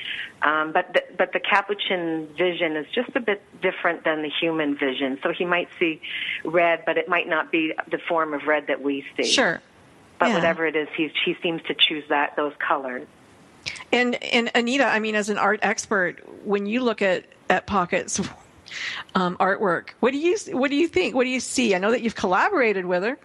um, 0.42 0.72
but 0.72 0.92
the, 0.94 1.04
but 1.18 1.32
the 1.34 1.40
Capuchin 1.40 2.28
vision 2.38 2.76
is 2.76 2.88
just 2.94 3.16
a 3.16 3.20
bit 3.20 3.42
different 3.62 4.04
than 4.04 4.22
the 4.24 4.30
human 4.30 4.76
vision. 4.76 5.20
So 5.22 5.32
he 5.32 5.46
might 5.46 5.70
see 5.78 6.02
red, 6.44 6.84
but 6.86 6.98
it 6.98 7.08
might 7.08 7.28
not 7.28 7.52
be 7.52 7.74
the 7.92 8.00
form 8.00 8.34
of 8.34 8.46
red 8.48 8.68
that 8.68 8.82
we 8.82 9.06
see. 9.16 9.24
sure. 9.26 9.62
But 10.20 10.30
yeah. 10.30 10.36
whatever 10.36 10.66
it 10.66 10.76
is, 10.76 10.88
he 10.96 11.12
he 11.26 11.36
seems 11.42 11.62
to 11.64 11.74
choose 11.74 12.04
that 12.10 12.36
those 12.36 12.54
colors. 12.60 13.08
And 13.92 14.22
and 14.24 14.52
Anita, 14.56 14.86
I 14.86 15.00
mean, 15.00 15.16
as 15.16 15.30
an 15.30 15.38
art 15.38 15.60
expert, 15.62 16.22
when 16.46 16.66
you 16.66 16.82
look 16.82 17.02
at 17.02 17.26
at 17.50 17.68
Pocket's 17.68 18.20
um, 19.16 19.38
artwork, 19.38 19.90
what 20.00 20.12
do 20.12 20.18
you 20.18 20.38
what 20.52 20.70
do 20.70 20.76
you 20.76 20.88
think? 20.88 21.16
What 21.16 21.24
do 21.24 21.30
you 21.30 21.40
see? 21.40 21.76
I 21.76 21.78
know 21.78 21.92
that 21.92 22.02
you've 22.02 22.16
collaborated 22.16 22.86
with 22.86 23.04
her. 23.04 23.18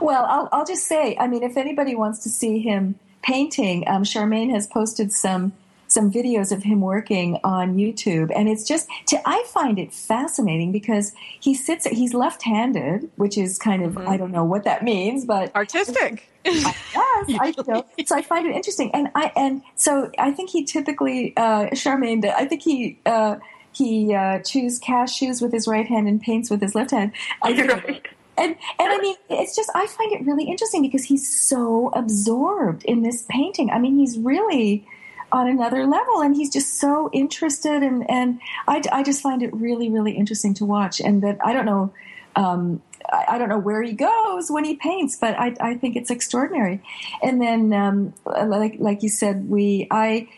Well, 0.00 0.24
I'll, 0.26 0.48
I'll 0.52 0.64
just 0.64 0.86
say, 0.86 1.16
I 1.18 1.26
mean, 1.26 1.42
if 1.42 1.56
anybody 1.56 1.94
wants 1.94 2.20
to 2.20 2.28
see 2.28 2.60
him 2.60 2.98
painting, 3.22 3.84
um, 3.88 4.04
Charmaine 4.04 4.50
has 4.50 4.66
posted 4.66 5.12
some 5.12 5.52
some 5.88 6.10
videos 6.10 6.52
of 6.52 6.62
him 6.62 6.80
working 6.80 7.38
on 7.44 7.76
YouTube, 7.76 8.30
and 8.34 8.48
it's 8.48 8.66
just 8.66 8.88
to, 9.06 9.20
I 9.26 9.44
find 9.48 9.78
it 9.78 9.92
fascinating 9.92 10.72
because 10.72 11.12
he 11.40 11.54
sits 11.54 11.84
he's 11.86 12.14
left-handed, 12.14 13.10
which 13.16 13.38
is 13.38 13.58
kind 13.58 13.82
of 13.84 13.96
I 13.98 14.16
don't 14.16 14.32
know 14.32 14.44
what 14.44 14.64
that 14.64 14.82
means, 14.82 15.24
but 15.24 15.54
Artistic. 15.54 16.28
yes, 16.44 16.74
I 16.94 17.54
know. 17.66 17.84
So 18.06 18.14
I 18.16 18.22
find 18.22 18.46
it 18.46 18.54
interesting, 18.54 18.90
and 18.94 19.08
I 19.14 19.32
and 19.36 19.62
so 19.74 20.10
I 20.18 20.32
think 20.32 20.50
he 20.50 20.64
typically 20.64 21.34
uh, 21.36 21.66
Charmaine. 21.72 22.24
I 22.24 22.44
think 22.46 22.62
he. 22.62 22.98
Uh, 23.06 23.36
he 23.72 24.14
uh, 24.14 24.38
chews 24.38 24.80
cashews 24.80 25.42
with 25.42 25.52
his 25.52 25.68
right 25.68 25.86
hand 25.86 26.08
and 26.08 26.18
paints 26.18 26.48
with 26.48 26.62
his 26.62 26.74
left 26.74 26.92
hand. 26.92 27.12
I 27.42 27.54
think, 27.54 27.70
Right. 27.70 28.06
and 28.38 28.52
and 28.78 28.90
I 28.90 28.96
mean, 28.98 29.16
it's 29.28 29.54
just 29.54 29.68
I 29.74 29.86
find 29.86 30.12
it 30.12 30.24
really 30.24 30.44
interesting 30.44 30.80
because 30.80 31.04
he's 31.04 31.28
so 31.28 31.90
absorbed 31.94 32.84
in 32.86 33.02
this 33.02 33.26
painting. 33.28 33.68
I 33.70 33.78
mean, 33.78 33.98
he's 33.98 34.16
really 34.18 34.88
on 35.32 35.48
another 35.48 35.86
level, 35.86 36.22
and 36.22 36.36
he's 36.36 36.52
just 36.52 36.78
so 36.78 37.10
interested, 37.12 37.82
and 37.82 38.08
and 38.10 38.40
I, 38.68 38.82
I 38.92 39.02
just 39.02 39.22
find 39.22 39.42
it 39.42 39.54
really 39.54 39.90
really 39.90 40.12
interesting 40.12 40.54
to 40.54 40.64
watch. 40.64 41.00
And 41.00 41.22
that 41.22 41.38
I 41.44 41.52
don't 41.52 41.66
know. 41.66 41.92
Um, 42.34 42.82
I 43.10 43.24
I 43.28 43.38
don't 43.38 43.48
know 43.48 43.58
where 43.58 43.82
he 43.82 43.92
goes 43.92 44.50
when 44.50 44.64
he 44.64 44.76
paints, 44.76 45.16
but 45.16 45.38
I, 45.38 45.54
I 45.60 45.74
think 45.74 45.96
it's 45.96 46.10
extraordinary. 46.10 46.82
And 47.22 47.40
then, 47.40 47.72
um, 47.72 48.14
like 48.24 48.76
like 48.78 49.02
you 49.02 49.08
said, 49.08 49.48
we 49.48 49.86
I 49.90 50.28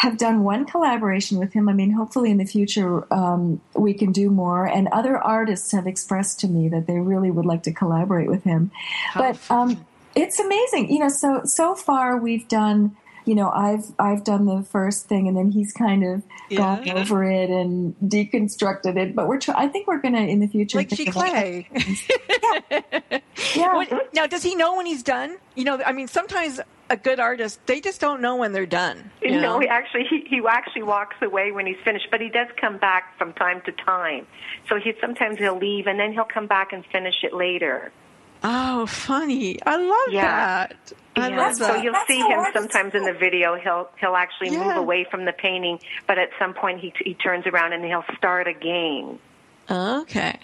have 0.00 0.16
done 0.16 0.42
one 0.44 0.64
collaboration 0.64 1.36
with 1.38 1.52
him. 1.52 1.68
I 1.68 1.74
mean, 1.74 1.90
hopefully 1.90 2.30
in 2.30 2.38
the 2.38 2.46
future 2.46 3.12
um, 3.12 3.60
we 3.74 3.92
can 3.92 4.12
do 4.12 4.30
more. 4.30 4.64
And 4.64 4.88
other 4.92 5.18
artists 5.18 5.72
have 5.72 5.86
expressed 5.86 6.40
to 6.40 6.48
me 6.48 6.70
that 6.70 6.86
they 6.86 6.98
really 6.98 7.30
would 7.30 7.44
like 7.44 7.64
to 7.64 7.72
collaborate 7.72 8.30
with 8.30 8.42
him. 8.42 8.70
but 9.14 9.38
um, 9.50 9.84
it's 10.14 10.40
amazing, 10.40 10.90
you 10.90 11.00
know. 11.00 11.10
So 11.10 11.42
so 11.44 11.74
far 11.74 12.16
we've 12.16 12.48
done. 12.48 12.96
You 13.26 13.34
know, 13.34 13.50
I've 13.50 13.84
I've 13.98 14.24
done 14.24 14.46
the 14.46 14.62
first 14.62 15.06
thing, 15.06 15.28
and 15.28 15.36
then 15.36 15.50
he's 15.50 15.72
kind 15.72 16.04
of 16.04 16.22
gone 16.56 16.88
over 16.90 17.22
it 17.24 17.50
and 17.50 17.94
deconstructed 18.02 18.96
it. 18.96 19.14
But 19.14 19.28
we're 19.28 19.38
try- 19.38 19.54
I 19.56 19.68
think 19.68 19.86
we're 19.86 20.00
gonna 20.00 20.22
in 20.22 20.40
the 20.40 20.46
future 20.48 20.78
like 20.78 20.88
think 20.88 21.00
she 21.00 21.06
about- 21.08 21.28
clay. 21.28 21.68
Yeah. 23.54 23.74
What- 23.74 24.14
now, 24.14 24.26
does 24.26 24.42
he 24.42 24.54
know 24.54 24.76
when 24.76 24.86
he's 24.86 25.02
done? 25.02 25.36
You 25.54 25.64
know, 25.64 25.80
I 25.84 25.92
mean, 25.92 26.08
sometimes 26.08 26.60
a 26.88 26.96
good 26.96 27.20
artist 27.20 27.60
they 27.66 27.80
just 27.80 28.00
don't 28.00 28.20
know 28.20 28.36
when 28.36 28.52
they're 28.52 28.66
done. 28.66 29.10
you 29.22 29.30
No, 29.32 29.40
know? 29.40 29.60
he 29.60 29.68
actually 29.68 30.04
he, 30.10 30.24
he 30.28 30.42
actually 30.48 30.82
walks 30.82 31.16
away 31.22 31.52
when 31.52 31.66
he's 31.66 31.76
finished, 31.84 32.08
but 32.10 32.20
he 32.20 32.28
does 32.28 32.48
come 32.60 32.78
back 32.78 33.16
from 33.18 33.32
time 33.34 33.60
to 33.66 33.72
time. 33.72 34.26
So 34.68 34.76
he 34.76 34.92
sometimes 35.00 35.38
he'll 35.38 35.56
leave 35.58 35.86
and 35.86 35.98
then 35.98 36.12
he'll 36.12 36.24
come 36.24 36.46
back 36.46 36.72
and 36.72 36.84
finish 36.86 37.14
it 37.22 37.32
later. 37.32 37.92
Oh, 38.42 38.86
funny! 38.86 39.60
I 39.64 39.76
love 39.76 40.12
Yeah. 40.14 40.66
that. 40.68 40.92
I 41.16 41.28
Yeah, 41.28 41.36
love 41.38 41.56
so 41.56 41.66
that. 41.66 41.82
you'll 41.84 41.92
That's 41.92 42.06
see 42.06 42.18
him 42.20 42.46
sometimes 42.54 42.94
in 42.94 43.04
the 43.04 43.12
video. 43.12 43.54
He'll 43.56 43.88
he'll 44.00 44.16
actually 44.16 44.50
move 44.50 44.76
away 44.76 45.04
from 45.10 45.24
the 45.24 45.32
painting, 45.32 45.78
but 46.06 46.18
at 46.18 46.30
some 46.38 46.54
point 46.54 46.80
he 46.80 46.92
he 47.04 47.14
turns 47.14 47.46
around 47.46 47.72
and 47.72 47.84
he'll 47.84 48.04
start 48.16 48.46
again. 48.46 49.18
Okay. 49.70 50.38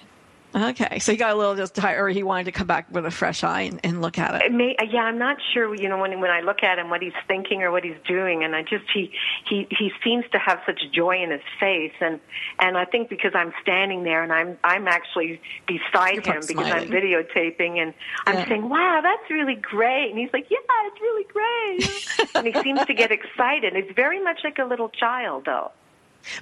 Okay. 0.56 0.98
So 1.00 1.12
he 1.12 1.18
got 1.18 1.32
a 1.32 1.36
little 1.36 1.54
just 1.54 1.74
tired, 1.74 2.00
or 2.02 2.08
he 2.08 2.22
wanted 2.22 2.44
to 2.44 2.52
come 2.52 2.66
back 2.66 2.86
with 2.90 3.04
a 3.04 3.10
fresh 3.10 3.44
eye 3.44 3.62
and, 3.62 3.78
and 3.84 4.00
look 4.00 4.18
at 4.18 4.34
It 4.36 4.46
it. 4.46 4.52
may, 4.52 4.74
yeah, 4.90 5.02
I'm 5.02 5.18
not 5.18 5.36
sure. 5.52 5.74
You 5.74 5.88
know, 5.90 5.98
when 5.98 6.18
when 6.18 6.30
I 6.30 6.40
look 6.40 6.62
at 6.62 6.78
him, 6.78 6.88
what 6.88 7.02
he's 7.02 7.12
thinking 7.28 7.62
or 7.62 7.70
what 7.70 7.84
he's 7.84 7.98
doing, 8.08 8.42
and 8.42 8.56
I 8.56 8.62
just 8.62 8.84
he 8.94 9.12
he 9.48 9.66
he 9.70 9.90
seems 10.02 10.24
to 10.32 10.38
have 10.38 10.60
such 10.64 10.80
joy 10.92 11.22
in 11.22 11.30
his 11.30 11.42
face, 11.60 11.92
and 12.00 12.18
and 12.58 12.78
I 12.78 12.86
think 12.86 13.10
because 13.10 13.32
I'm 13.34 13.52
standing 13.60 14.02
there 14.04 14.22
and 14.22 14.32
I'm 14.32 14.56
I'm 14.64 14.88
actually 14.88 15.40
beside 15.66 16.24
You're 16.24 16.34
him 16.36 16.42
because 16.46 16.66
I'm 16.72 16.88
videotaping, 16.88 17.76
and 17.78 17.92
I'm 18.26 18.36
Yeah. 18.36 18.48
saying, 18.48 18.68
"Wow, 18.68 19.00
that's 19.02 19.30
really 19.30 19.56
great," 19.56 20.08
and 20.10 20.18
he's 20.18 20.32
like, 20.32 20.46
"Yeah, 20.50 20.56
it's 20.86 21.00
really 21.02 21.24
great," 21.32 22.28
and 22.34 22.46
he 22.46 22.62
seems 22.62 22.80
to 22.86 22.94
get 22.94 23.12
excited. 23.12 23.76
It's 23.76 23.92
very 23.94 24.22
much 24.22 24.40
like 24.42 24.58
a 24.58 24.64
little 24.64 24.88
child, 24.88 25.44
though. 25.44 25.70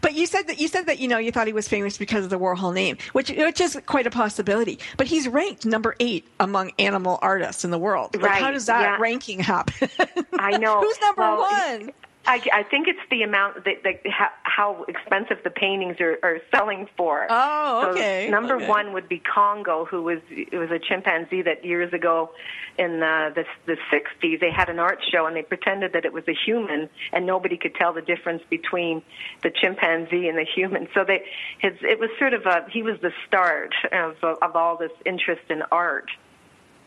But 0.01 0.14
you 0.14 0.27
said 0.27 0.47
that 0.49 0.61
you 0.61 0.68
said 0.68 0.87
that 0.87 0.99
you 0.99 1.09
know 1.09 1.18
you 1.18 1.33
thought 1.33 1.47
he 1.47 1.53
was 1.53 1.68
famous 1.68 1.99
because 1.99 2.25
of 2.25 2.31
the 2.31 2.38
Warhol 2.38 2.75
name, 2.75 2.97
which 3.12 3.31
which 3.31 3.61
is 3.61 3.79
quite 3.87 4.07
a 4.07 4.11
possibility. 4.11 4.79
But 4.97 5.07
he's 5.07 5.29
ranked 5.29 5.64
number 5.66 5.94
eight 6.01 6.27
among 6.40 6.73
animal 6.79 7.18
artists 7.23 7.64
in 7.64 7.70
the 7.70 7.79
world. 7.79 8.20
Like, 8.20 8.40
how 8.40 8.51
does 8.51 8.66
that 8.66 8.83
yeah. 8.83 8.97
ranking 8.99 9.40
happen? 9.40 9.88
I 10.35 10.57
know. 10.57 10.81
Who's 10.85 11.01
number 11.01 11.23
Well, 11.23 11.38
one? 11.40 11.92
I, 12.27 12.41
I 12.53 12.63
think 12.63 12.89
it's 12.89 13.01
the 13.11 13.23
amount 13.23 13.65
that, 13.65 13.83
that 13.85 14.01
how, 14.11 14.29
how 14.43 14.85
expensive 14.89 15.39
the 15.45 15.51
paintings 15.51 16.01
are, 16.01 16.19
are 16.23 16.39
selling 16.55 16.89
for. 16.97 17.27
Oh, 17.29 17.83
So 17.83 17.91
okay, 17.91 18.29
number 18.31 18.57
okay. 18.57 18.67
one 18.69 18.93
would 18.95 19.09
be 19.09 19.19
Congo, 19.19 19.85
who 19.85 20.03
was 20.03 20.21
it 20.31 20.57
was 20.57 20.71
a 20.71 20.79
chimpanzee 20.79 21.43
that 21.43 21.65
years 21.65 21.93
ago 21.93 22.31
in 22.79 23.03
uh, 23.03 23.31
the 23.35 23.45
the 23.67 23.77
'60s 23.93 24.41
they 24.41 24.51
had 24.51 24.71
an 24.71 24.79
art 24.79 25.01
show 25.13 25.27
and 25.27 25.37
they 25.37 25.43
pretended 25.43 25.93
that 25.93 26.05
it 26.05 26.13
was 26.13 26.25
a 26.27 26.35
human 26.35 26.89
and 27.13 27.27
nobody 27.27 27.59
could 27.59 27.75
tell 27.75 27.93
the 27.93 28.03
difference 28.03 28.43
between 28.49 29.03
the 29.43 29.51
chimpanzee 29.51 30.29
and 30.29 30.39
the 30.39 30.47
human. 30.55 30.89
So 30.95 31.05
they 31.05 31.25
his 31.59 31.75
it 31.83 31.99
was 32.01 32.11
sort 32.19 32.33
of 32.33 32.47
a 32.47 32.67
he 32.71 32.83
was 32.83 32.99
the 33.01 33.13
start 33.27 33.75
of 33.93 34.17
of 34.23 34.57
all 34.57 34.79
this 34.79 34.93
interest 35.05 35.43
in 35.51 35.63
art. 35.71 36.11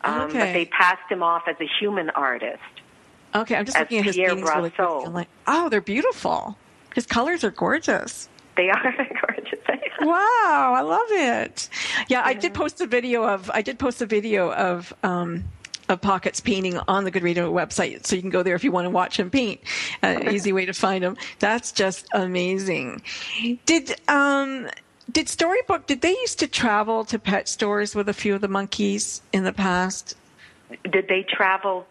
Um, 0.01 0.27
But 0.27 0.53
they 0.53 0.65
passed 0.65 1.11
him 1.11 1.21
off 1.23 1.43
as 1.47 1.55
a 1.59 1.67
human 1.79 2.09
artist. 2.11 2.61
Okay, 3.35 3.55
I'm 3.55 3.65
just 3.65 3.77
looking 3.77 3.99
at 3.99 4.05
his 4.05 4.15
Pierre 4.15 4.29
paintings 4.29 4.49
really 4.49 4.69
quick. 4.69 4.87
I'm 5.05 5.13
like, 5.13 5.27
oh, 5.47 5.69
they're 5.69 5.81
beautiful. 5.81 6.57
His 6.95 7.05
colors 7.05 7.43
are 7.43 7.51
gorgeous. 7.51 8.29
They 8.55 8.69
are 8.69 8.81
gorgeous. 9.27 9.59
Wow, 10.01 10.73
I 10.75 10.81
love 10.81 11.07
it. 11.09 11.69
Yeah, 12.07 12.21
I 12.23 12.33
did 12.33 12.53
post 12.53 12.81
a 12.81 12.87
video 12.87 13.23
of 13.27 13.49
I 13.53 13.61
did 13.61 13.79
post 13.79 14.01
a 14.01 14.05
video 14.05 14.51
of 14.53 14.93
um 15.03 15.43
of 15.89 16.01
Pockets 16.01 16.39
painting 16.39 16.77
on 16.87 17.03
the 17.03 17.11
Good 17.11 17.23
Radio 17.23 17.51
website, 17.51 18.05
so 18.05 18.15
you 18.15 18.21
can 18.21 18.29
go 18.29 18.43
there 18.43 18.55
if 18.55 18.63
you 18.63 18.71
want 18.71 18.85
to 18.85 18.89
watch 18.89 19.19
him 19.19 19.29
paint. 19.29 19.61
Uh, 20.03 20.19
easy 20.29 20.53
way 20.53 20.65
to 20.65 20.73
find 20.73 21.03
him. 21.03 21.17
That's 21.39 21.71
just 21.71 22.07
amazing. 22.13 23.01
Did 23.65 23.99
um 24.07 24.69
did 25.11 25.29
Storybook, 25.29 25.87
did 25.87 26.01
they 26.01 26.11
used 26.11 26.39
to 26.39 26.47
travel 26.47 27.05
to 27.05 27.17
pet 27.17 27.47
stores 27.47 27.95
with 27.95 28.09
a 28.09 28.13
few 28.13 28.35
of 28.35 28.41
the 28.41 28.47
monkeys 28.47 29.21
in 29.31 29.45
the 29.45 29.53
past? 29.53 30.15
Did 30.89 31.07
they 31.07 31.23
travel 31.23 31.87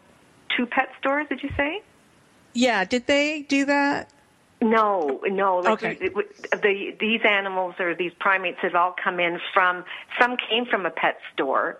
to 0.56 0.66
pet 0.66 0.88
stores? 0.98 1.26
Did 1.28 1.42
you 1.42 1.50
say? 1.56 1.82
Yeah, 2.52 2.84
did 2.84 3.06
they 3.06 3.42
do 3.42 3.64
that? 3.66 4.10
No, 4.62 5.20
no. 5.26 5.58
Like 5.58 5.84
Okay. 5.84 5.98
it- 6.00 6.12
it- 6.16 6.62
the, 6.62 6.96
these 6.98 7.20
animals 7.24 7.74
or 7.78 7.94
these 7.94 8.12
primates 8.18 8.58
have 8.62 8.74
all 8.74 8.94
come 9.02 9.20
in 9.20 9.38
from. 9.52 9.84
Some 10.18 10.36
came 10.48 10.64
from 10.66 10.86
a 10.86 10.90
pet 10.90 11.18
store. 11.34 11.78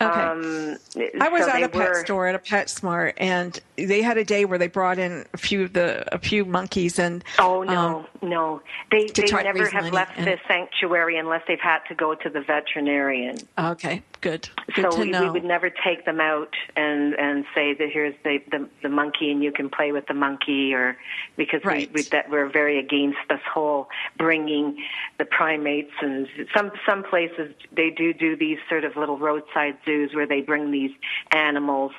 Okay. 0.00 0.20
Um, 0.20 0.78
I 1.20 1.28
was 1.28 1.44
so 1.44 1.50
at 1.50 1.62
a 1.62 1.68
pet 1.68 1.88
were- 1.90 1.94
store 2.02 2.26
at 2.26 2.34
a 2.34 2.38
Pet 2.38 2.70
Smart, 2.70 3.14
and 3.18 3.60
they 3.76 4.00
had 4.00 4.16
a 4.16 4.24
day 4.24 4.46
where 4.46 4.58
they 4.58 4.66
brought 4.66 4.98
in 4.98 5.26
a 5.34 5.36
few 5.36 5.62
of 5.64 5.74
the 5.74 6.02
a 6.12 6.18
few 6.18 6.46
monkeys, 6.46 6.98
and 6.98 7.22
Oh 7.38 7.62
no, 7.62 8.06
um, 8.22 8.28
no. 8.28 8.62
They 8.90 9.04
they 9.14 9.26
never 9.30 9.68
have 9.68 9.92
left 9.92 10.12
and- 10.16 10.26
the 10.26 10.38
sanctuary 10.48 11.18
unless 11.18 11.42
they've 11.46 11.60
had 11.60 11.80
to 11.88 11.94
go 11.94 12.14
to 12.14 12.30
the 12.30 12.40
veterinarian. 12.40 13.36
okay, 13.58 14.02
good, 14.22 14.48
good 14.74 14.92
so 14.92 14.98
we, 14.98 15.10
we 15.10 15.30
would 15.30 15.44
never 15.44 15.68
take 15.68 16.06
them 16.06 16.20
out 16.20 16.54
and 16.76 17.14
and 17.14 17.44
say 17.54 17.74
that 17.74 17.88
here's 17.92 18.14
the, 18.24 18.38
the 18.50 18.68
the 18.82 18.88
monkey 18.88 19.30
and 19.30 19.42
you 19.42 19.52
can 19.52 19.68
play 19.68 19.92
with 19.92 20.06
the 20.06 20.14
monkey 20.14 20.72
or 20.72 20.96
because 21.36 21.60
Right. 21.64 21.88
we, 21.92 22.00
we 22.00 22.08
that 22.10 22.30
we're 22.30 22.48
very 22.48 22.78
against 22.78 23.18
this 23.28 23.40
whole 23.52 23.88
bringing 24.16 24.82
the 25.18 25.26
primates 25.26 25.92
and 26.00 26.26
some 26.56 26.72
some 26.88 27.04
places 27.04 27.54
they 27.76 27.90
do 27.90 28.14
do 28.14 28.36
these 28.36 28.58
sort 28.68 28.84
of 28.84 28.96
little 28.96 29.18
roadside 29.18 29.76
zoos 29.84 30.14
where 30.14 30.26
they 30.26 30.40
bring 30.40 30.70
these 30.70 30.92
animals 31.32 31.92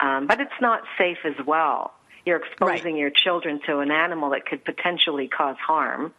um, 0.00 0.26
but 0.26 0.40
it's 0.40 0.60
not 0.60 0.82
safe 0.98 1.18
as 1.24 1.46
well. 1.46 1.92
You're 2.26 2.36
exposing 2.36 2.96
your 2.96 3.10
children 3.10 3.60
to 3.66 3.78
an 3.78 3.90
animal 3.90 4.30
that 4.30 4.44
could 4.46 4.64
potentially 4.64 5.26
cause 5.28 5.56
harm 5.56 6.12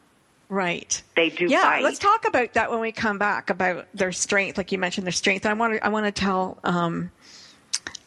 Right. 0.52 1.02
they 1.16 1.30
do 1.30 1.48
yeah, 1.48 1.62
bite 1.62 1.84
let's 1.84 1.98
talk 1.98 2.28
about 2.28 2.56
that 2.56 2.70
when 2.70 2.82
we 2.82 2.92
come 2.92 3.18
back 3.18 3.50
about 3.50 3.88
their 3.94 4.12
strength. 4.12 4.58
Like 4.58 4.74
you 4.74 4.78
mentioned, 4.78 5.08
their 5.08 5.14
strength. 5.14 5.46
I 5.46 5.54
want 5.54 5.76
to. 5.76 5.86
I 5.86 5.88
want 5.88 6.06
to 6.08 6.12
tell. 6.12 6.58
Um, 6.66 7.10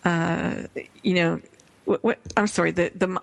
uh, 0.04 0.64
you 1.02 1.14
know, 1.14 1.40
what, 1.86 2.04
what? 2.04 2.18
I'm 2.36 2.46
sorry. 2.46 2.70
The 2.70 2.92
the 2.94 3.18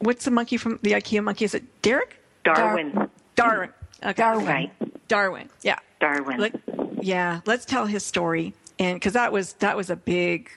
what's 0.00 0.26
the 0.26 0.30
monkey 0.30 0.58
from 0.58 0.78
the 0.82 0.92
IKEA 0.92 1.24
monkey? 1.24 1.46
Is 1.46 1.54
it 1.54 1.64
Derek? 1.80 2.18
darwin 2.44 3.08
Darwin. 3.34 3.70
Okay. 4.02 4.12
Darwin. 4.12 4.46
right 4.46 4.72
Darwin. 5.08 5.48
Yeah. 5.62 5.78
darwin 5.98 6.38
Let, 6.38 6.60
yeah. 7.00 7.40
Let's 7.46 7.64
tell 7.64 7.86
his 7.86 8.04
story, 8.04 8.52
and 8.78 8.96
because 8.96 9.14
that 9.14 9.32
was 9.32 9.54
that 9.54 9.74
was 9.74 9.88
a 9.88 9.96
big, 9.96 10.50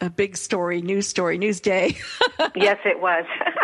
a 0.00 0.08
big 0.08 0.36
story, 0.36 0.80
news 0.82 1.08
story, 1.08 1.36
news 1.36 1.60
day. 1.60 1.96
yes 2.54 2.78
it 2.84 3.00
was 3.00 3.24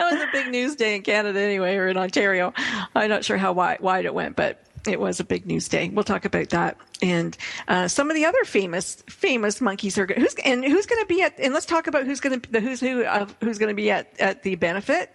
that 0.08 0.12
was 0.12 0.22
a 0.22 0.28
big 0.32 0.50
news 0.50 0.76
day 0.76 0.96
in 0.96 1.02
Canada 1.02 1.38
anyway, 1.38 1.76
or 1.76 1.88
in 1.88 1.96
Ontario. 1.96 2.54
I'm 2.94 3.10
not 3.10 3.24
sure 3.24 3.36
how 3.36 3.52
wide, 3.52 3.80
wide 3.80 4.06
it 4.06 4.14
went, 4.14 4.34
but 4.34 4.58
it 4.86 4.98
was 4.98 5.20
a 5.20 5.24
big 5.24 5.46
news 5.46 5.68
day. 5.68 5.88
We'll 5.90 6.04
talk 6.04 6.24
about 6.24 6.50
that. 6.50 6.76
And 7.02 7.36
uh, 7.68 7.88
some 7.88 8.10
of 8.10 8.16
the 8.16 8.24
other 8.24 8.42
famous 8.44 9.02
famous 9.08 9.60
monkeys 9.60 9.98
are 9.98 10.06
who's 10.06 10.34
and 10.44 10.64
who's 10.64 10.86
going 10.86 11.02
to 11.02 11.06
be 11.06 11.22
at 11.22 11.38
and 11.38 11.54
let's 11.54 11.66
talk 11.66 11.86
about 11.86 12.06
who's 12.06 12.20
going 12.20 12.40
to 12.40 12.52
the 12.52 12.60
who's 12.60 12.80
who 12.80 13.04
of 13.04 13.34
who's 13.42 13.58
going 13.58 13.70
to 13.70 13.74
be 13.74 13.90
at 13.90 14.08
at 14.20 14.42
the 14.42 14.54
benefit 14.56 15.14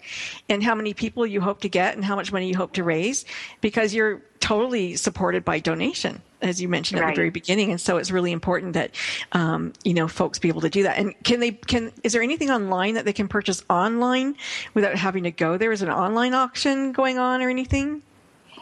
and 0.50 0.64
how 0.64 0.76
many 0.76 0.94
people 0.94 1.26
you 1.26 1.42
hope 1.42 1.62
to 1.62 1.70
get 1.70 1.96
and 1.96 2.04
how 2.04 2.16
much 2.16 2.32
money 2.32 2.48
you 2.48 2.56
hope 2.56 2.74
to 2.74 2.84
raise 2.84 3.26
because 3.62 3.94
you're 3.94 4.22
totally 4.40 4.96
supported 4.96 5.44
by 5.46 5.60
donation 5.60 6.22
as 6.42 6.62
you 6.62 6.68
mentioned 6.68 7.00
at 7.00 7.04
Right. 7.06 7.16
the 7.16 7.20
very 7.20 7.30
beginning. 7.32 7.72
And 7.72 7.82
so 7.82 7.98
it's 7.98 8.12
really 8.12 8.32
important 8.32 8.74
that 8.74 8.92
um, 9.32 9.74
you 9.84 9.94
know 9.94 10.08
folks 10.08 10.38
be 10.40 10.48
able 10.50 10.62
to 10.62 10.70
do 10.70 10.84
that. 10.84 10.98
And 10.98 11.14
can 11.24 11.40
they 11.40 11.52
can 11.52 11.92
is 12.04 12.14
there 12.14 12.22
anything 12.22 12.52
online 12.52 12.96
that 12.96 13.06
they 13.06 13.14
can 13.14 13.28
purchase 13.28 13.64
online 13.70 14.36
without 14.74 14.96
having 14.96 15.24
to 15.24 15.32
go? 15.32 15.58
There 15.58 15.72
is 15.72 15.82
an 15.82 15.90
online 15.90 16.34
auction 16.34 16.92
going 16.92 17.18
on 17.18 17.42
or 17.42 17.50
anything 17.50 18.02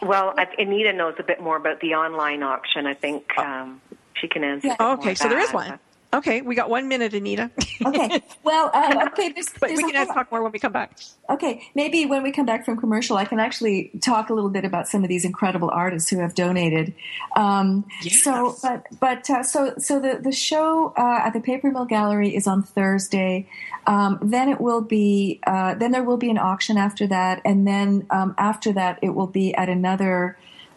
Well, 0.04 0.34
I, 0.36 0.46
Anita 0.58 0.92
knows 0.92 1.14
a 1.18 1.22
bit 1.22 1.40
more 1.40 1.56
about 1.56 1.80
the 1.80 1.94
online 1.94 2.42
auction. 2.42 2.86
I 2.86 2.94
think 2.94 3.36
um, 3.38 3.80
she 4.14 4.28
can 4.28 4.44
answer. 4.44 4.68
Yeah. 4.68 4.74
a 4.74 4.76
bit 4.76 4.84
more 4.84 4.90
Oh. 4.90 4.98
okay 4.98 5.14
so 5.14 5.28
there 5.28 5.40
is 5.40 5.52
one 5.52 5.78
okay 6.14 6.40
we 6.40 6.54
got 6.54 6.70
one 6.70 6.88
minute 6.88 7.12
anita 7.14 7.50
Okay. 7.84 8.22
Well, 8.42 8.70
um, 8.74 8.98
okay. 9.08 9.30
There's, 9.30 9.48
but 9.60 9.68
there's 9.68 9.82
we 9.82 9.92
can 9.92 10.06
talk 10.06 10.30
more 10.30 10.42
when 10.42 10.52
we 10.52 10.58
come 10.58 10.72
back 10.72 10.96
Okay, 11.30 11.66
maybe 11.74 12.04
when 12.04 12.22
we 12.22 12.32
come 12.32 12.44
back 12.44 12.66
from 12.66 12.76
commercial, 12.78 13.16
I 13.16 13.24
can 13.24 13.40
actually 13.40 13.90
talk 14.02 14.28
a 14.28 14.34
little 14.34 14.50
bit 14.50 14.66
about 14.66 14.88
some 14.88 15.02
of 15.02 15.08
these 15.08 15.24
incredible 15.24 15.70
artists 15.70 16.10
who 16.10 16.18
have 16.18 16.34
donated. 16.34 16.92
Um, 17.34 17.86
So, 18.02 18.56
but 18.62 18.84
but 19.00 19.30
uh, 19.30 19.42
so 19.42 19.74
so 19.78 20.00
the 20.00 20.20
the 20.22 20.32
show 20.32 20.92
uh, 20.98 21.20
at 21.24 21.32
the 21.32 21.40
Paper 21.40 21.70
Mill 21.70 21.86
Gallery 21.86 22.34
is 22.36 22.46
on 22.46 22.62
Thursday. 22.62 23.48
Um, 23.86 24.18
then 24.22 24.50
it 24.50 24.60
will 24.60 24.82
be 24.82 25.40
uh, 25.46 25.74
then 25.74 25.92
there 25.92 26.04
will 26.04 26.18
be 26.18 26.28
an 26.28 26.38
auction 26.38 26.76
after 26.76 27.06
that, 27.06 27.40
and 27.44 27.66
then 27.66 28.06
um, 28.10 28.34
after 28.36 28.72
that 28.72 28.98
it 29.00 29.14
will 29.14 29.26
be 29.26 29.54
at 29.54 29.68
another. 29.70 30.36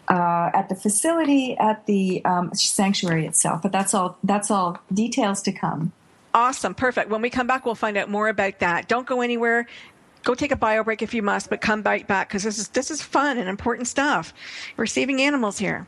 Uh, 0.09 0.49
at 0.53 0.69
the 0.69 0.75
facility 0.75 1.57
at 1.57 1.85
the 1.85 2.23
um, 2.23 2.53
sanctuary 2.53 3.25
itself, 3.25 3.61
but 3.61 3.73
that's 3.73 3.93
all. 3.93 4.17
That's 4.23 4.49
all 4.49 4.79
details 4.93 5.41
to 5.41 5.51
come. 5.51 5.91
Awesome. 6.33 6.75
Perfect. 6.75 7.09
When 7.09 7.21
we 7.21 7.29
come 7.29 7.47
back, 7.47 7.65
we'll 7.65 7.75
find 7.75 7.97
out 7.97 8.09
more 8.09 8.29
about 8.29 8.59
that. 8.59 8.87
Don't 8.87 9.05
go 9.05 9.21
anywhere. 9.21 9.67
Go 10.23 10.33
take 10.33 10.51
a 10.51 10.55
bio 10.55 10.83
break 10.83 11.01
if 11.01 11.13
you 11.13 11.21
must, 11.21 11.49
but 11.49 11.61
come 11.61 11.81
right 11.83 12.05
back 12.07 12.29
because 12.29 12.43
this 12.43 12.57
is 12.57 12.69
this 12.69 12.91
is 12.91 13.01
fun 13.01 13.37
and 13.37 13.49
important 13.49 13.87
stuff. 13.87 14.33
We're 14.77 14.85
saving 14.85 15.21
animals 15.21 15.57
here. 15.57 15.87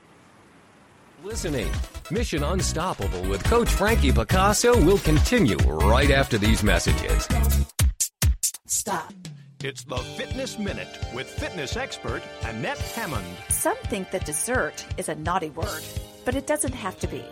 Listening. 1.24 1.70
Mission 2.12 2.44
Unstoppable 2.44 3.22
with 3.30 3.44
Coach 3.44 3.70
Frankie 3.70 4.12
Picasso 4.12 4.76
will 4.84 4.98
continue 5.00 5.58
right 5.58 6.10
after 6.10 6.38
these 6.38 6.64
messages. 6.64 7.28
Stop. 8.66 9.14
It's 9.62 9.84
the 9.84 9.98
Fitness 9.98 10.58
Minute 10.58 10.88
with 11.14 11.28
fitness 11.28 11.76
expert 11.76 12.24
Annette 12.44 12.78
Hammond. 12.78 13.28
Some 13.50 13.76
think 13.88 14.10
that 14.12 14.26
dessert 14.26 14.86
is 14.96 15.10
a 15.10 15.16
naughty 15.16 15.50
word, 15.50 15.84
but 16.24 16.34
it 16.34 16.48
doesn't 16.48 16.72
have 16.72 16.98
to 17.00 17.08
be. 17.08 17.26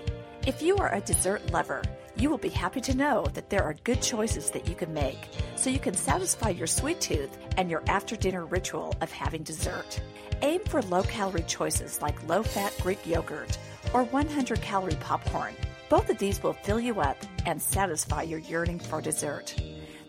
If 0.46 0.62
you 0.62 0.76
are 0.76 0.94
a 0.94 1.00
dessert 1.00 1.54
lover, 1.54 1.82
you 2.18 2.30
will 2.30 2.38
be 2.38 2.50
happy 2.50 2.82
to 2.82 2.98
know 2.98 3.26
that 3.34 3.50
there 3.50 3.64
are 3.64 3.76
good 3.86 4.02
choices 4.02 4.52
that 4.52 4.68
you 4.68 4.76
can 4.76 4.94
make 4.94 5.30
so 5.56 5.70
you 5.70 5.80
can 5.80 5.94
satisfy 5.94 6.50
your 6.50 6.68
sweet 6.68 7.00
tooth 7.00 7.38
and 7.56 7.72
your 7.72 7.82
after 7.88 8.18
dinner 8.18 8.46
ritual 8.46 8.94
of 9.00 9.10
having 9.10 9.44
dessert. 9.44 10.02
Aim 10.42 10.60
for 10.66 10.82
low 10.82 11.04
calorie 11.04 11.44
choices 11.44 12.02
like 12.02 12.28
low 12.28 12.44
fat 12.44 12.76
Greek 12.82 13.08
yogurt 13.08 13.58
or 13.94 14.04
100 14.04 14.62
calorie 14.62 14.98
popcorn. 15.00 15.54
Both 15.88 16.10
of 16.10 16.18
these 16.18 16.44
will 16.44 16.52
fill 16.52 16.82
you 16.82 17.00
up 17.00 17.16
and 17.46 17.62
satisfy 17.62 18.24
your 18.24 18.40
yearning 18.40 18.80
for 18.80 19.02
dessert. 19.02 19.56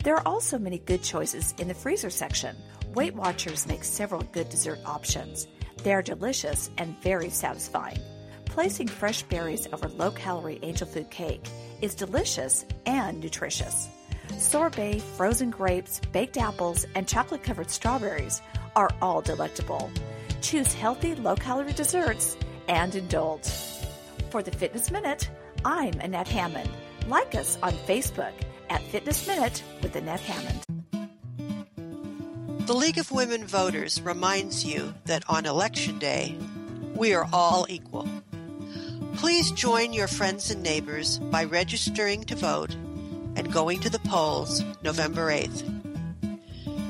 There 0.09 0.16
are 0.16 0.27
also 0.27 0.59
many 0.59 0.79
good 0.79 1.03
choices 1.03 1.55
in 1.59 1.68
the 1.68 1.75
freezer 1.75 2.09
section. 2.09 2.57
Weight 2.94 3.14
Watchers 3.14 3.66
makes 3.66 3.87
several 3.87 4.23
good 4.33 4.49
dessert 4.49 4.79
options. 4.87 5.47
They 5.83 5.92
are 5.92 6.01
delicious 6.01 6.71
and 6.79 6.99
very 7.03 7.29
satisfying. 7.29 7.99
Placing 8.47 8.88
fresh 8.88 9.23
berries 9.25 9.68
over 9.71 9.87
low 9.87 10.11
calorie 10.11 10.61
angel 10.62 10.87
food 10.87 11.11
cake 11.11 11.47
is 11.83 11.94
delicious 11.94 12.64
and 12.87 13.21
nutritious. 13.21 13.87
Sorbet, 14.38 15.01
frozen 15.18 15.51
grapes, 15.51 16.01
baked 16.11 16.38
apples, 16.38 16.87
and 16.94 17.07
chocolate 17.07 17.42
covered 17.42 17.71
strawberries 17.71 18.40
are 18.77 18.88
all 19.03 19.21
delectable. 19.21 19.90
Choose 20.40 20.73
healthy, 20.73 21.16
low 21.16 21.37
calorie 21.37 21.75
desserts 21.75 22.35
and 22.66 22.94
indulge. 22.94 23.47
For 24.31 24.42
the 24.42 24.53
Fitness 24.53 24.90
Minute, 24.90 25.29
I'm 25.66 26.01
Annette 26.01 26.29
Hammond. 26.29 26.71
Like 27.09 27.35
us 27.35 27.59
on 27.62 27.73
Facebook 27.87 28.33
at 28.70 28.83
Fitness 28.83 29.26
Minute 29.26 29.62
with 29.83 29.96
Annette 29.96 30.20
Hammond. 30.20 30.64
The 32.66 32.74
League 32.74 32.98
of 32.98 33.11
Women 33.11 33.46
Voters 33.46 34.00
reminds 34.02 34.64
you 34.64 34.94
that 35.07 35.24
on 35.28 35.46
Election 35.46 35.98
Day, 35.98 36.37
we 36.94 37.14
are 37.14 37.26
all 37.33 37.66
equal. 37.68 38.09
Please 39.16 39.50
join 39.52 39.92
your 39.92 40.07
friends 40.07 40.50
and 40.50 40.62
neighbors 40.62 41.18
by 41.18 41.44
registering 41.44 42.24
to 42.24 42.37
vote 42.37 42.74
and 43.37 43.52
going 43.52 43.81
to 43.81 43.90
the 43.90 43.98
polls 44.00 44.62
November 44.83 45.31
8th. 45.31 45.62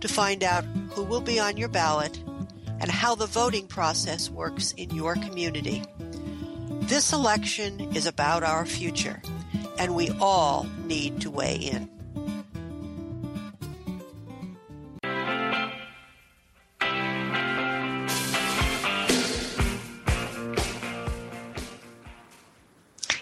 to 0.00 0.08
find 0.08 0.42
out 0.42 0.64
who 0.90 1.02
will 1.02 1.20
be 1.20 1.38
on 1.38 1.56
your 1.56 1.68
ballot 1.68 2.18
and 2.80 2.90
how 2.90 3.14
the 3.14 3.26
voting 3.26 3.66
process 3.66 4.30
works 4.30 4.72
in 4.72 4.90
your 4.90 5.14
community. 5.14 5.84
This 6.88 7.12
election 7.12 7.94
is 7.94 8.06
about 8.06 8.42
our 8.42 8.66
future, 8.66 9.22
and 9.78 9.94
we 9.94 10.10
all 10.20 10.66
need 10.84 11.20
to 11.20 11.30
weigh 11.30 11.56
in. 11.56 11.88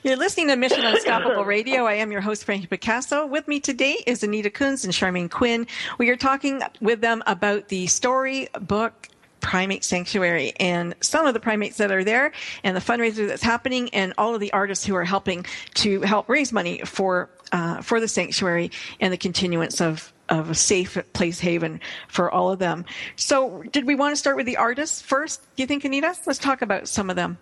You're 0.03 0.17
listening 0.17 0.49
to 0.49 0.57
Mission 0.57 0.81
Unstoppable 0.85 1.45
Radio. 1.45 1.85
I 1.85 1.93
am 1.95 2.11
your 2.11 2.23
host, 2.23 2.45
Frankie 2.45 2.67
Picasso. 2.67 3.27
With 3.27 3.47
me 3.47 3.61
today 3.61 4.03
is 4.07 4.23
Anita 4.23 4.49
Kunz 4.49 4.85
and 4.85 4.93
Charmaine 4.93 5.31
Quinn. 5.31 5.67
We 5.99 6.09
are 6.09 6.17
talking 6.17 6.63
with 6.81 7.03
them 7.03 7.23
about 7.27 7.69
the 7.69 7.87
storybook 7.87 9.09
Primate 9.41 9.85
Sanctuary 9.85 10.53
and 10.59 10.95
some 11.01 11.27
of 11.27 11.35
the 11.35 11.41
primates 11.41 11.79
that 11.79 11.91
are 11.91 12.05
there 12.05 12.33
and 12.63 12.77
the 12.77 12.81
fundraiser 12.81 13.27
that's 13.27 13.43
happening 13.43 13.91
and 13.95 14.13
all 14.19 14.35
of 14.35 14.41
the 14.41 14.53
artists 14.53 14.85
who 14.85 14.95
are 14.95 15.05
helping 15.05 15.47
to 15.75 16.01
help 16.03 16.29
raise 16.29 16.53
money 16.53 16.83
for 16.85 17.31
uh, 17.53 17.81
for 17.83 18.01
the 18.01 18.09
sanctuary 18.09 18.71
and 19.01 19.13
the 19.13 19.17
continuance 19.17 19.81
of 19.81 20.13
of 20.29 20.51
a 20.51 20.55
safe 20.55 20.97
place 21.13 21.41
haven 21.41 21.81
for 22.07 22.31
all 22.31 22.53
of 22.53 22.59
them. 22.59 22.85
So, 23.17 23.65
did 23.73 23.85
we 23.85 23.97
want 23.97 24.13
to 24.13 24.17
start 24.17 24.37
with 24.37 24.47
the 24.47 24.57
artists 24.57 25.03
first? 25.03 25.43
Do 25.57 25.63
you 25.63 25.67
think, 25.67 25.85
Anita? 25.85 26.15
Let's 26.25 26.39
talk 26.39 26.63
about 26.63 26.87
some 26.87 27.11
of 27.11 27.17
them. 27.17 27.39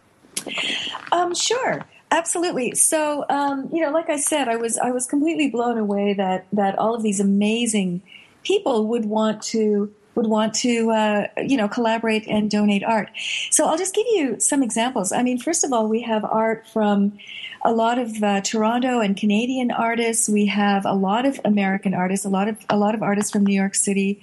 Um, 1.13 1.35
sure. 1.35 1.85
Absolutely. 2.11 2.75
So, 2.75 3.27
um, 3.29 3.69
you 3.73 3.83
know, 3.83 3.91
like 3.91 4.09
I 4.09 4.17
said, 4.17 4.49
I 4.49 4.57
was 4.57 4.79
I 4.79 4.91
was 4.91 5.07
completely 5.07 5.51
blown 5.51 5.77
away 5.77 6.15
that 6.15 6.47
that 6.53 6.79
all 6.79 6.95
of 6.95 7.03
these 7.03 7.21
amazing 7.21 8.03
people 8.43 8.87
would 8.87 9.05
want 9.05 9.43
to 9.43 9.93
would 10.19 10.27
want 10.27 10.53
to 10.53 10.91
uh, 10.91 11.27
you 11.39 11.57
know 11.57 11.69
collaborate 11.69 12.27
and 12.27 12.51
donate 12.51 12.83
art. 12.83 13.09
So 13.51 13.67
I'll 13.67 13.79
just 13.79 13.95
give 13.95 14.07
you 14.09 14.39
some 14.41 14.63
examples. 14.63 15.13
I 15.13 15.23
mean, 15.23 15.39
first 15.39 15.65
of 15.65 15.73
all, 15.73 15.89
we 15.89 16.03
have 16.03 16.25
art 16.25 16.67
from 16.67 17.19
a 17.63 17.73
lot 17.73 17.99
of 17.99 18.23
uh, 18.23 18.41
Toronto 18.41 19.01
and 19.01 19.17
Canadian 19.17 19.71
artists. 19.71 20.29
We 20.29 20.47
have 20.47 20.85
a 20.85 20.93
lot 20.93 21.25
of 21.25 21.41
American 21.45 21.95
artists, 21.95 22.27
a 22.27 22.29
lot 22.29 22.49
of 22.49 22.57
a 22.69 22.77
lot 22.77 22.95
of 22.95 23.03
artists 23.03 23.31
from 23.31 23.47
New 23.47 23.55
York 23.55 23.77
City. 23.77 24.21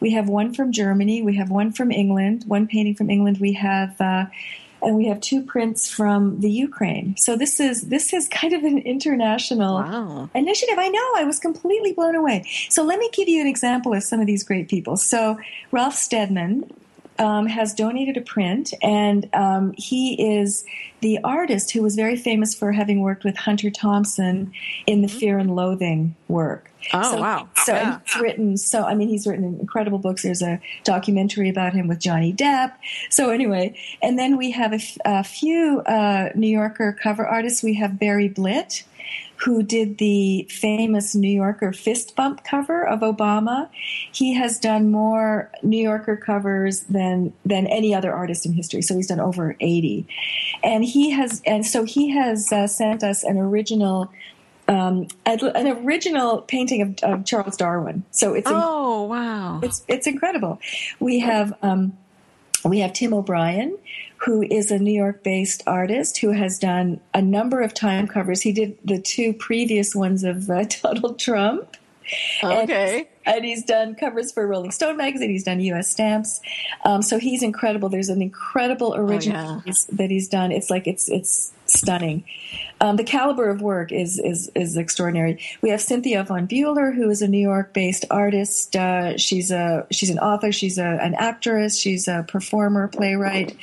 We 0.00 0.12
have 0.12 0.28
one 0.28 0.52
from 0.54 0.70
Germany. 0.70 1.22
We 1.22 1.36
have 1.36 1.50
one 1.50 1.72
from 1.72 1.90
England. 1.90 2.44
One 2.46 2.66
painting 2.68 2.94
from 2.94 3.10
England. 3.10 3.38
We 3.38 3.54
have. 3.54 4.00
Uh, 4.00 4.26
and 4.82 4.96
we 4.96 5.06
have 5.06 5.20
two 5.20 5.42
prints 5.42 5.90
from 5.90 6.40
the 6.40 6.50
Ukraine. 6.50 7.16
So 7.16 7.36
this 7.36 7.60
is 7.60 7.82
this 7.88 8.12
is 8.12 8.28
kind 8.28 8.52
of 8.52 8.62
an 8.64 8.78
international 8.78 9.74
Wow. 9.76 10.30
initiative. 10.34 10.78
I 10.78 10.88
know 10.88 11.12
I 11.16 11.24
was 11.24 11.38
completely 11.38 11.92
blown 11.92 12.14
away. 12.14 12.44
So 12.68 12.82
let 12.82 12.98
me 12.98 13.10
give 13.12 13.28
you 13.28 13.40
an 13.40 13.46
example 13.46 13.92
of 13.94 14.02
some 14.02 14.20
of 14.20 14.26
these 14.26 14.44
great 14.44 14.68
people. 14.68 14.96
So 14.96 15.38
Ralph 15.72 15.94
Steadman 15.94 16.70
um, 17.18 17.46
has 17.46 17.74
donated 17.74 18.16
a 18.16 18.20
print, 18.20 18.72
and 18.80 19.28
um, 19.34 19.74
he 19.76 20.38
is 20.38 20.64
the 21.00 21.18
artist 21.24 21.72
who 21.72 21.82
was 21.82 21.96
very 21.96 22.16
famous 22.16 22.54
for 22.54 22.72
having 22.72 23.00
worked 23.00 23.24
with 23.24 23.36
Hunter 23.36 23.70
Thompson 23.70 24.52
in 24.86 25.02
the 25.02 25.08
Fear 25.08 25.38
and 25.38 25.54
Loathing 25.56 26.14
work. 26.28 26.67
Oh, 26.92 27.12
so, 27.12 27.20
wow. 27.20 27.48
So 27.64 27.72
Yeah. 27.74 27.98
he's 28.04 28.20
written 28.22 28.56
so 28.56 28.84
I 28.84 28.94
mean 28.94 29.08
he's 29.08 29.26
written 29.26 29.44
incredible 29.60 29.98
books. 29.98 30.22
There's 30.22 30.42
a 30.42 30.60
documentary 30.84 31.48
about 31.48 31.72
him 31.74 31.88
with 31.88 31.98
Johnny 31.98 32.32
Depp. 32.32 32.72
So 33.10 33.30
anyway, 33.30 33.76
and 34.02 34.18
then 34.18 34.36
we 34.36 34.50
have 34.52 34.72
a, 34.72 34.76
f- 34.76 34.98
a 35.04 35.24
few 35.24 35.80
uh, 35.86 36.30
New 36.34 36.48
Yorker 36.48 36.96
cover 37.02 37.26
artists. 37.26 37.62
We 37.62 37.74
have 37.74 37.98
Barry 37.98 38.28
Blitt, 38.28 38.84
who 39.44 39.62
did 39.62 39.98
the 39.98 40.46
famous 40.50 41.14
New 41.14 41.30
Yorker 41.30 41.72
fist 41.72 42.16
bump 42.16 42.42
cover 42.44 42.86
of 42.86 43.00
Obama. 43.00 43.68
He 44.12 44.34
has 44.34 44.58
done 44.58 44.90
more 44.90 45.50
New 45.62 45.80
Yorker 45.82 46.16
covers 46.16 46.80
than 46.82 47.32
than 47.44 47.66
any 47.68 47.94
other 47.94 48.12
artist 48.12 48.46
in 48.46 48.52
history. 48.52 48.82
So 48.82 48.94
he's 48.96 49.06
done 49.08 49.20
over 49.20 49.56
80. 49.60 50.06
And 50.64 50.84
he 50.84 51.10
has 51.10 51.40
and 51.46 51.64
so 51.66 51.84
he 51.84 52.10
has 52.10 52.50
uh, 52.52 52.66
sent 52.66 53.02
us 53.04 53.22
an 53.24 53.36
original 53.38 54.10
um, 54.68 55.08
an 55.24 55.66
original 55.66 56.42
painting 56.42 56.82
of, 56.82 56.98
of 57.02 57.24
Charles 57.24 57.56
Darwin. 57.56 58.04
So 58.10 58.34
it's 58.34 58.50
Oh, 58.52 59.04
wow. 59.04 59.60
it's 59.62 59.82
it's 59.88 60.06
incredible. 60.06 60.60
We 61.00 61.20
have 61.20 61.54
um, 61.62 61.96
we 62.64 62.80
have 62.80 62.92
Tim 62.92 63.14
O'Brien, 63.14 63.78
who 64.18 64.42
is 64.42 64.70
a 64.70 64.78
New 64.78 64.92
York-based 64.92 65.62
artist 65.66 66.18
who 66.18 66.32
has 66.32 66.58
done 66.58 67.00
a 67.14 67.22
number 67.22 67.62
of 67.62 67.72
time 67.72 68.06
covers. 68.06 68.42
He 68.42 68.52
did 68.52 68.76
the 68.84 69.00
two 69.00 69.32
previous 69.32 69.94
ones 69.94 70.24
of 70.24 70.50
uh, 70.50 70.64
Donald 70.82 71.18
Trump. 71.18 71.76
Okay. 72.42 72.98
And, 72.98 73.06
he's 73.42 73.64
done 73.64 73.94
covers 73.94 74.32
for 74.32 74.46
Rolling 74.46 74.70
Stone 74.70 74.96
magazine. 74.96 75.30
He's 75.30 75.44
done 75.44 75.60
U.S. 75.60 75.90
stamps. 75.90 76.40
Um, 76.84 77.02
so 77.02 77.18
he's 77.18 77.42
incredible. 77.42 77.88
There's 77.88 78.08
an 78.08 78.22
incredible 78.22 78.94
original 78.94 79.62
yeah. 79.64 79.72
that 79.92 80.10
he's 80.10 80.28
done. 80.28 80.52
It's 80.52 80.70
like 80.70 80.86
it's 80.86 81.08
it's 81.08 81.52
stunning. 81.66 82.24
Um, 82.80 82.96
the 82.96 83.04
caliber 83.04 83.50
of 83.50 83.60
work 83.60 83.92
is 83.92 84.18
is 84.18 84.50
is 84.54 84.76
extraordinary. 84.76 85.40
We 85.60 85.70
have 85.70 85.80
Cynthia 85.80 86.24
von 86.24 86.46
Buhler, 86.46 86.94
who 86.94 87.10
is 87.10 87.22
a 87.22 87.28
New 87.28 87.38
York-based 87.38 88.04
artist. 88.10 88.76
Uh, 88.76 89.16
she's 89.16 89.50
a 89.50 89.86
she's 89.90 90.10
an 90.10 90.18
author. 90.18 90.52
She's 90.52 90.78
a, 90.78 90.84
an 90.86 91.14
actress. 91.14 91.78
She's 91.78 92.08
a 92.08 92.24
performer, 92.28 92.88
playwright. 92.88 93.56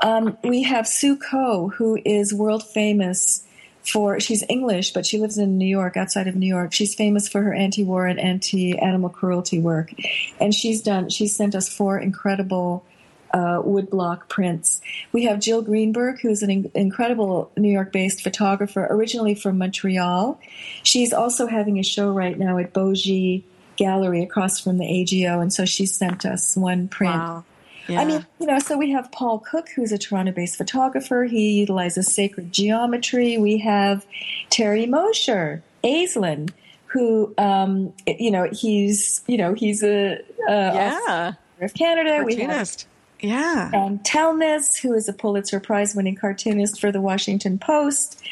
Um, 0.00 0.36
we 0.44 0.62
have 0.62 0.86
Sue 0.86 1.16
Coe, 1.16 1.68
who 1.68 1.98
is 2.04 2.34
world 2.34 2.62
famous 2.62 3.43
for 3.84 4.18
she's 4.20 4.44
English, 4.48 4.92
but 4.92 5.06
she 5.06 5.18
lives 5.18 5.38
in 5.38 5.58
New 5.58 5.66
York, 5.66 5.96
outside 5.96 6.26
of 6.26 6.34
New 6.34 6.46
York. 6.46 6.72
She's 6.72 6.94
famous 6.94 7.28
for 7.28 7.42
her 7.42 7.54
anti-war 7.54 8.06
and 8.06 8.18
anti-animal 8.18 9.10
cruelty 9.10 9.60
work, 9.60 9.92
and 10.40 10.54
she's 10.54 10.82
done. 10.82 11.10
She's 11.10 11.36
sent 11.36 11.54
us 11.54 11.68
four 11.68 11.98
incredible 11.98 12.84
uh, 13.32 13.60
woodblock 13.62 14.28
prints. 14.28 14.80
We 15.12 15.24
have 15.24 15.40
Jill 15.40 15.60
Greenberg, 15.60 16.20
who's 16.20 16.42
an 16.42 16.50
in- 16.50 16.70
incredible 16.74 17.50
New 17.56 17.70
York-based 17.70 18.22
photographer, 18.22 18.86
originally 18.88 19.34
from 19.34 19.58
Montreal. 19.58 20.40
She's 20.82 21.12
also 21.12 21.46
having 21.46 21.78
a 21.78 21.82
show 21.82 22.10
right 22.12 22.38
now 22.38 22.58
at 22.58 22.72
Bau-Xi 22.72 23.44
Gallery 23.76 24.22
across 24.22 24.60
from 24.60 24.78
the 24.78 24.86
AGO, 24.86 25.40
and 25.40 25.52
so 25.52 25.64
she 25.64 25.84
sent 25.84 26.24
us 26.24 26.56
one 26.56 26.86
print. 26.86 27.14
Wow. 27.14 27.44
Yeah. 27.88 28.00
I 28.00 28.04
mean, 28.04 28.26
you 28.38 28.46
know, 28.46 28.58
so 28.58 28.78
we 28.78 28.90
have 28.92 29.10
Paul 29.12 29.38
Cook, 29.38 29.68
who's 29.70 29.92
a 29.92 29.98
Toronto 29.98 30.32
based 30.32 30.56
photographer. 30.56 31.24
He 31.24 31.52
utilizes 31.52 32.12
sacred 32.12 32.52
geometry. 32.52 33.36
We 33.38 33.58
have 33.58 34.06
Terry 34.50 34.86
Mosher, 34.86 35.62
Aislin, 35.82 36.50
who, 36.86 37.34
um, 37.38 37.92
you 38.06 38.30
know, 38.30 38.48
he's, 38.52 39.22
you 39.26 39.36
know, 39.36 39.54
he's 39.54 39.82
a, 39.82 40.18
uh, 40.48 40.98
yeah. 41.06 41.32
of 41.60 41.74
Canada. 41.74 42.24
We 42.24 42.36
have 42.36 42.48
Cartoonist. 42.48 42.86
Yeah. 43.20 43.70
Ann 43.72 44.00
Telnaes, 44.00 44.78
who 44.80 44.92
is 44.92 45.08
a 45.08 45.12
Pulitzer 45.12 45.58
Prize 45.58 45.94
winning 45.94 46.14
cartoonist 46.14 46.80
for 46.80 46.92
the 46.92 47.00
Washington 47.00 47.58
Post. 47.58 48.22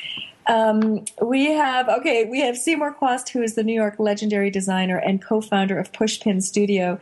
Um, 0.47 1.05
we 1.21 1.53
have 1.53 1.89
okay, 1.89 2.25
we 2.25 2.41
have 2.41 2.57
Seymour 2.57 2.97
Chwast, 3.01 3.29
who 3.29 3.43
is 3.43 3.55
the 3.55 3.63
New 3.63 3.75
York 3.75 3.97
legendary 3.99 4.51
designer 4.51 4.97
and 4.97 5.23
co-founder 5.23 5.79
of 5.79 5.93
Pushpin 5.93 6.43
Studio, 6.43 6.99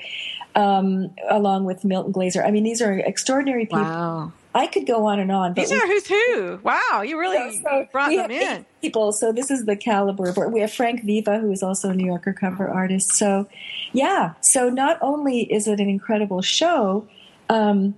um, 0.54 1.10
along 1.28 1.64
with 1.64 1.84
Milton 1.84 2.12
Glaser. 2.12 2.42
I 2.44 2.50
mean, 2.50 2.64
these 2.64 2.82
are 2.82 2.92
extraordinary 2.98 3.64
people. 3.66 3.78
Wow. 3.80 4.32
I 4.52 4.66
could 4.66 4.84
go 4.84 5.06
on 5.06 5.20
and 5.20 5.30
on, 5.30 5.54
but 5.54 5.60
These 5.62 5.72
are 5.72 5.86
who's 5.86 6.08
who. 6.08 6.58
Wow. 6.64 7.02
You 7.06 7.18
really 7.18 7.56
so- 7.58 7.62
so 7.62 7.86
brought 7.92 8.08
we 8.08 8.16
them 8.16 8.32
in. 8.32 8.66
people. 8.82 9.12
So 9.12 9.32
this 9.32 9.48
is 9.50 9.64
the 9.64 9.76
caliber 9.76 10.28
of. 10.28 10.36
We 10.52 10.60
have 10.60 10.72
Frank 10.72 11.04
Viva, 11.04 11.38
who 11.38 11.52
is 11.52 11.62
also 11.62 11.90
a 11.90 11.94
New 11.94 12.06
Yorker 12.06 12.32
cover 12.32 12.68
artist. 12.68 13.12
So, 13.12 13.46
yeah. 13.92 14.34
So 14.40 14.68
not 14.68 14.98
only 15.00 15.42
is 15.42 15.68
it 15.68 15.78
an 15.78 15.88
incredible 15.88 16.42
show, 16.42 17.06
um, 17.48 17.96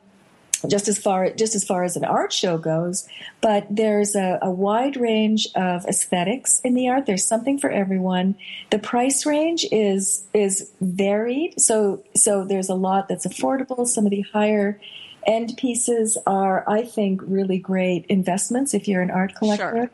just 0.69 0.89
as 0.89 0.99
far 0.99 1.31
just 1.31 1.55
as 1.55 1.65
far 1.65 1.85
as 1.85 1.97
an 1.97 2.05
art 2.05 2.33
show 2.33 2.59
goes, 2.59 3.09
but 3.41 3.67
there's 3.71 4.15
a, 4.15 4.39
a 4.43 4.51
wide 4.51 4.97
range 4.97 5.49
of 5.55 5.85
aesthetics 5.87 6.61
in 6.61 6.75
the 6.75 6.89
art. 6.89 7.07
There's 7.07 7.27
something 7.27 7.59
for 7.59 7.71
everyone. 7.71 8.35
The 8.71 8.79
price 8.79 9.27
range 9.27 9.67
is 9.71 10.25
is 10.35 10.71
varied. 10.81 11.61
So 11.61 12.03
so 12.15 12.45
there's 12.45 12.69
a 12.69 12.75
lot 12.75 13.09
that's 13.09 13.27
affordable. 13.27 13.87
Some 13.87 14.07
of 14.07 14.11
the 14.11 14.23
higher 14.33 14.81
end 15.27 15.55
pieces 15.57 16.19
are, 16.27 16.69
I 16.69 16.83
think, 16.83 17.21
really 17.25 17.59
great 17.59 18.07
investments 18.07 18.75
if 18.75 18.89
you're 18.89 19.03
an 19.03 19.11
art 19.11 19.35
collector. 19.35 19.71
Sure. 19.77 19.91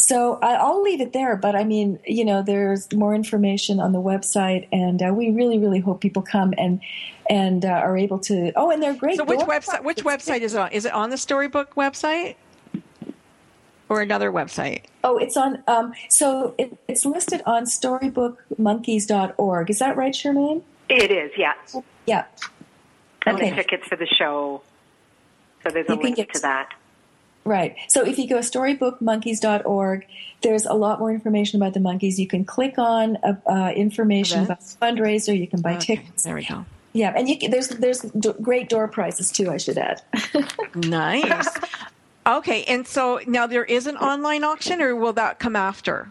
So 0.00 0.38
I, 0.42 0.54
I'll 0.54 0.82
leave 0.82 1.00
it 1.00 1.12
there. 1.12 1.36
But 1.36 1.54
I 1.54 1.64
mean, 1.64 1.98
you 2.06 2.24
know, 2.24 2.42
there's 2.42 2.92
more 2.92 3.14
information 3.14 3.80
on 3.80 3.92
the 3.92 4.00
website, 4.00 4.66
and 4.72 5.02
uh, 5.02 5.12
we 5.12 5.30
really, 5.30 5.58
really 5.58 5.80
hope 5.80 6.00
people 6.00 6.22
come 6.22 6.54
and 6.58 6.80
and 7.28 7.64
uh, 7.64 7.68
are 7.68 7.96
able 7.96 8.18
to. 8.20 8.52
Oh, 8.56 8.70
and 8.70 8.82
they're 8.82 8.94
great. 8.94 9.16
So 9.18 9.24
which 9.24 9.40
door 9.40 9.48
website 9.48 9.84
which 9.84 10.04
website 10.04 10.40
is 10.40 10.54
it 10.54 10.60
on? 10.60 10.72
Is 10.72 10.84
it 10.84 10.92
on 10.92 11.10
the 11.10 11.16
storybook 11.18 11.74
website? 11.74 12.36
Or 13.88 14.00
another 14.00 14.30
website? 14.30 14.82
Oh, 15.02 15.18
it's 15.18 15.36
on. 15.36 15.64
Um, 15.66 15.94
so 16.08 16.54
it, 16.58 16.78
it's 16.86 17.04
listed 17.04 17.42
on 17.44 17.64
storybookmonkeys.org. 17.64 19.70
Is 19.70 19.78
that 19.80 19.96
right, 19.96 20.14
Charmaine? 20.14 20.62
It 20.88 21.10
is, 21.10 21.32
yeah. 21.36 21.54
Yeah. 22.06 22.24
And 23.26 23.36
Okay. 23.36 23.50
the 23.50 23.56
tickets 23.56 23.88
for 23.88 23.96
the 23.96 24.06
show. 24.06 24.62
So 25.64 25.70
there's 25.70 25.88
a 25.88 25.92
You 25.92 25.96
can 25.98 26.04
link 26.04 26.16
get- 26.18 26.32
to 26.34 26.40
that. 26.42 26.68
Right. 27.44 27.76
So 27.88 28.04
if 28.04 28.18
you 28.18 28.28
go 28.28 28.40
to 28.40 28.46
storybookmonkeys.org, 28.46 30.06
there's 30.42 30.66
a 30.66 30.74
lot 30.74 30.98
more 30.98 31.10
information 31.10 31.60
about 31.60 31.74
the 31.74 31.80
monkeys. 31.80 32.18
You 32.20 32.26
can 32.26 32.44
click 32.44 32.78
on 32.78 33.16
uh, 33.16 33.34
uh, 33.46 33.72
information 33.74 34.42
Events? 34.42 34.74
about 34.74 34.94
fundraiser. 34.96 35.38
You 35.38 35.46
can 35.48 35.60
buy 35.60 35.76
Okay, 35.76 35.96
tickets. 35.96 36.22
There 36.24 36.34
we 36.34 36.44
go. 36.44 36.64
Yeah, 36.92 37.12
and 37.16 37.28
you 37.28 37.38
can, 37.38 37.50
there's 37.50 37.68
there's 37.68 38.00
d- 38.00 38.32
great 38.42 38.68
door 38.68 38.88
prizes 38.88 39.30
too. 39.30 39.50
I 39.50 39.56
should 39.58 39.78
add. 39.78 40.02
Nice. 40.74 41.48
okay, 42.26 42.64
and 42.64 42.86
so 42.86 43.20
now 43.26 43.46
there 43.46 43.64
is 43.64 43.86
an 43.86 43.96
online 43.96 44.44
auction, 44.44 44.80
or 44.82 44.94
will 44.96 45.12
that 45.14 45.38
come 45.38 45.56
after 45.56 46.10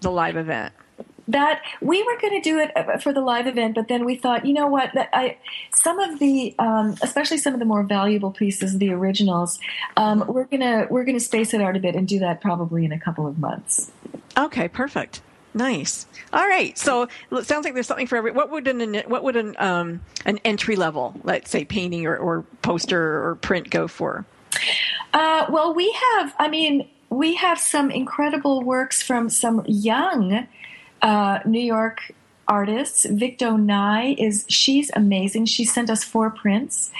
the 0.00 0.10
live 0.10 0.36
event? 0.36 0.72
That 1.32 1.62
we 1.80 2.02
were 2.02 2.18
going 2.20 2.40
to 2.40 2.40
do 2.40 2.58
it 2.58 2.70
uh, 2.76 2.98
for 2.98 3.12
the 3.12 3.20
live 3.20 3.46
event, 3.46 3.74
but 3.74 3.88
then 3.88 4.04
we 4.04 4.16
thought, 4.16 4.44
you 4.44 4.52
know 4.52 4.66
what? 4.66 4.90
That 4.94 5.08
I 5.12 5.36
some 5.72 5.98
of 5.98 6.18
the, 6.18 6.54
um, 6.58 6.96
especially 7.02 7.38
some 7.38 7.54
of 7.54 7.60
the 7.60 7.66
more 7.66 7.82
valuable 7.82 8.30
pieces, 8.30 8.78
the 8.78 8.92
originals, 8.92 9.58
um, 9.96 10.24
we're 10.28 10.44
gonna 10.44 10.86
we're 10.90 11.04
gonna 11.04 11.20
space 11.20 11.54
it 11.54 11.60
out 11.60 11.76
a 11.76 11.80
bit 11.80 11.94
and 11.94 12.06
do 12.06 12.18
that 12.20 12.40
probably 12.40 12.84
in 12.84 12.92
a 12.92 12.98
couple 12.98 13.26
of 13.26 13.38
months. 13.38 13.90
Okay, 14.36 14.68
perfect. 14.68 15.22
Nice. 15.52 16.06
All 16.32 16.46
right. 16.46 16.78
So 16.78 17.08
it 17.32 17.46
sounds 17.46 17.64
like 17.64 17.74
there's 17.74 17.86
something 17.86 18.06
for 18.06 18.16
every. 18.16 18.30
What 18.30 18.50
would 18.50 18.68
an 18.68 19.02
what 19.06 19.24
would 19.24 19.36
an 19.36 19.56
um, 19.58 20.00
an 20.24 20.38
entry 20.44 20.76
level, 20.76 21.14
let's 21.24 21.50
say, 21.50 21.64
painting 21.64 22.06
or, 22.06 22.16
or 22.16 22.42
poster 22.62 23.26
or 23.26 23.34
print 23.36 23.70
go 23.70 23.88
for? 23.88 24.24
Uh, 25.12 25.46
well, 25.48 25.74
we 25.74 25.90
have. 25.90 26.34
I 26.38 26.48
mean, 26.48 26.88
we 27.08 27.34
have 27.34 27.58
some 27.58 27.90
incredible 27.90 28.62
works 28.62 29.02
from 29.02 29.28
some 29.28 29.64
young 29.66 30.46
uh, 31.02 31.40
New 31.44 31.60
York 31.60 32.12
artists. 32.48 33.04
Victo 33.04 33.56
Ngai 33.56 34.16
is 34.18 34.44
she's 34.48 34.90
amazing. 34.94 35.46
She 35.46 35.64
sent 35.64 35.88
us 35.90 36.02
four 36.04 36.30
prints, 36.30 36.90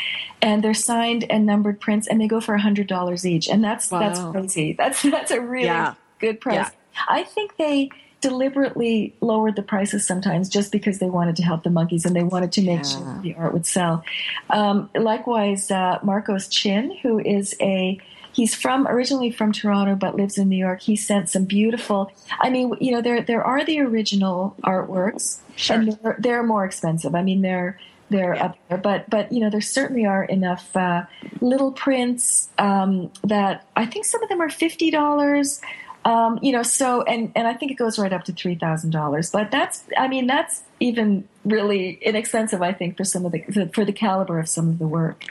and 0.40 0.62
they're 0.62 0.74
signed 0.74 1.24
and 1.30 1.44
numbered 1.44 1.80
prints, 1.80 2.06
and 2.06 2.20
they 2.20 2.28
go 2.28 2.40
for 2.40 2.54
a 2.54 2.60
hundred 2.60 2.86
dollars 2.86 3.26
each. 3.26 3.48
And 3.48 3.62
that's 3.64 3.88
that's 3.88 4.20
crazy. 4.20 4.72
That's 4.78 5.02
that's 5.02 5.30
a 5.32 5.40
really 5.40 5.66
Yeah. 5.66 5.94
good 6.20 6.40
price. 6.40 6.54
Yeah. 6.54 6.70
I 7.08 7.24
think 7.24 7.56
they 7.56 7.90
deliberately 8.20 9.14
lowered 9.20 9.56
the 9.56 9.62
prices 9.62 10.06
sometimes 10.06 10.48
just 10.48 10.70
because 10.70 10.98
they 10.98 11.08
wanted 11.08 11.36
to 11.36 11.42
help 11.42 11.62
the 11.62 11.70
monkeys 11.70 12.04
and 12.04 12.14
they 12.14 12.22
wanted 12.22 12.52
to 12.52 12.62
make 12.62 12.84
sure 12.84 13.18
the 13.22 13.34
art 13.34 13.52
would 13.52 13.64
sell. 13.66 14.04
Um, 14.50 14.90
likewise, 14.94 15.70
uh, 15.70 15.98
Marcos 16.02 16.46
Chin, 16.48 16.94
who 17.02 17.18
is 17.18 17.56
a 17.60 17.98
he's 18.40 18.54
from 18.54 18.88
originally 18.88 19.30
from 19.30 19.52
Toronto 19.52 19.94
but 19.94 20.16
lives 20.16 20.38
in 20.38 20.48
New 20.48 20.56
York. 20.56 20.80
He 20.80 20.96
sent 20.96 21.28
some 21.28 21.44
beautiful. 21.44 22.10
I 22.40 22.48
mean, 22.48 22.72
you 22.80 22.90
know, 22.90 23.02
there 23.02 23.20
there 23.20 23.44
are 23.44 23.62
the 23.64 23.80
original 23.80 24.56
artworks, 24.64 25.40
and 25.68 25.92
they're, 26.02 26.16
they're 26.18 26.42
more 26.42 26.64
expensive. 26.64 27.14
I 27.14 27.22
mean, 27.22 27.42
they're 27.42 27.78
they're 28.08 28.42
up 28.42 28.56
there, 28.68 28.78
but 28.78 29.10
but 29.10 29.30
you 29.30 29.40
know, 29.40 29.50
there 29.50 29.60
certainly 29.60 30.06
are 30.06 30.24
enough 30.24 30.74
uh, 30.74 31.04
little 31.42 31.72
prints 31.72 32.48
um, 32.56 33.12
that 33.24 33.66
I 33.76 33.84
think 33.84 34.06
some 34.06 34.22
of 34.22 34.30
them 34.30 34.40
are 34.40 34.48
fifty 34.48 34.90
dollars. 34.90 35.60
Um, 36.06 36.38
you 36.40 36.52
know, 36.52 36.62
so 36.62 37.02
and 37.02 37.30
and 37.36 37.46
I 37.46 37.52
think 37.52 37.72
it 37.72 37.76
goes 37.76 37.98
right 37.98 38.12
up 38.12 38.24
to 38.24 38.32
three 38.32 38.54
thousand 38.54 38.90
dollars. 38.90 39.30
But 39.30 39.50
that's, 39.50 39.84
I 39.98 40.08
mean, 40.08 40.26
that's 40.26 40.62
even 40.80 41.28
really 41.44 41.98
inexpensive. 42.00 42.62
I 42.62 42.72
think 42.72 42.96
for 42.96 43.04
some 43.04 43.26
of 43.26 43.32
the 43.32 43.70
for 43.74 43.84
the 43.84 43.92
caliber 43.92 44.40
of 44.40 44.48
some 44.48 44.70
of 44.70 44.78
the 44.78 44.88
work. 44.88 45.26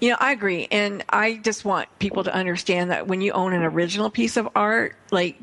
You 0.00 0.10
know, 0.10 0.16
I 0.18 0.32
agree. 0.32 0.68
And 0.70 1.04
I 1.10 1.36
just 1.36 1.64
want 1.64 1.88
people 1.98 2.24
to 2.24 2.34
understand 2.34 2.90
that 2.90 3.06
when 3.06 3.20
you 3.20 3.32
own 3.32 3.52
an 3.52 3.62
original 3.62 4.10
piece 4.10 4.36
of 4.36 4.48
art, 4.54 4.96
like 5.10 5.38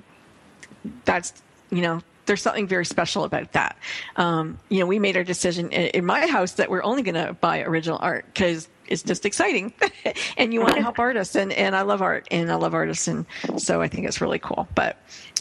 that's, 1.05 1.33
you 1.69 1.81
know, 1.81 2.01
there's 2.25 2.41
something 2.41 2.67
very 2.67 2.85
special 2.85 3.23
about 3.23 3.53
that. 3.53 3.77
Um, 4.17 4.59
you 4.69 4.79
know, 4.79 4.85
we 4.85 4.99
made 4.99 5.17
our 5.17 5.23
decision 5.23 5.71
in, 5.71 5.87
in 5.87 6.05
my 6.05 6.27
house 6.27 6.53
that 6.53 6.69
we're 6.69 6.83
only 6.83 7.01
going 7.01 7.15
to 7.15 7.33
buy 7.33 7.61
original 7.61 7.97
art 8.01 8.25
because 8.25 8.67
it's 8.87 9.03
just 9.03 9.25
exciting 9.25 9.73
and 10.37 10.53
you 10.53 10.61
want 10.61 10.75
to 10.75 10.81
help 10.81 10.99
artists 10.99 11.35
and, 11.35 11.51
and 11.53 11.75
I 11.75 11.81
love 11.81 12.01
art 12.01 12.27
and 12.29 12.51
I 12.51 12.55
love 12.55 12.73
artists. 12.73 13.07
And 13.07 13.25
so 13.57 13.81
I 13.81 13.87
think 13.87 14.07
it's 14.07 14.21
really 14.21 14.39
cool. 14.39 14.67
But, 14.75 14.97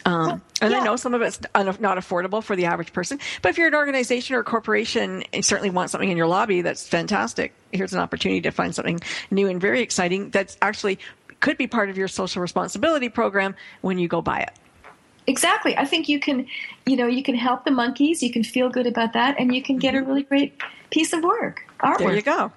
um, 0.06 0.40
and 0.60 0.72
I 0.72 0.84
know 0.84 0.94
some 0.94 1.14
of 1.14 1.22
it's 1.22 1.40
not 1.54 1.98
affordable 1.98 2.42
for 2.42 2.54
the 2.54 2.66
average 2.66 2.92
person, 2.92 3.18
but 3.42 3.48
if 3.48 3.58
you're 3.58 3.66
an 3.66 3.74
organization 3.74 4.36
or 4.36 4.40
a 4.40 4.44
corporation 4.44 5.24
and 5.32 5.44
certainly 5.44 5.70
want 5.70 5.90
something 5.90 6.08
in 6.08 6.16
your 6.16 6.28
lobby, 6.28 6.62
that's 6.62 6.86
fantastic. 6.86 7.52
Here's 7.72 7.92
an 7.92 7.98
opportunity 7.98 8.40
to 8.42 8.52
find 8.52 8.72
something 8.72 9.00
new 9.32 9.48
and 9.48 9.60
very 9.60 9.82
exciting 9.82 10.30
that's 10.30 10.56
actually 10.62 11.00
could 11.40 11.58
be 11.58 11.66
part 11.66 11.90
of 11.90 11.98
your 11.98 12.06
social 12.06 12.40
responsibility 12.40 13.08
program 13.08 13.56
when 13.80 13.98
you 13.98 14.06
go 14.06 14.22
buy 14.22 14.40
it. 14.40 14.52
Exactly. 15.26 15.76
I 15.76 15.84
think 15.84 16.08
you 16.08 16.20
can, 16.20 16.46
you 16.86 16.96
know, 16.96 17.08
you 17.08 17.24
can 17.24 17.34
help 17.34 17.64
the 17.64 17.72
monkeys. 17.72 18.22
You 18.22 18.32
can 18.32 18.44
feel 18.44 18.68
good 18.68 18.86
about 18.86 19.12
that, 19.14 19.34
and 19.40 19.52
you 19.52 19.60
can 19.60 19.76
get 19.76 19.96
a 19.96 20.02
really 20.02 20.22
great 20.22 20.62
piece 20.90 21.12
of 21.12 21.24
work. 21.24 21.64
Artwork. 21.80 21.98
There 21.98 22.14
you 22.14 22.22
go. 22.22 22.52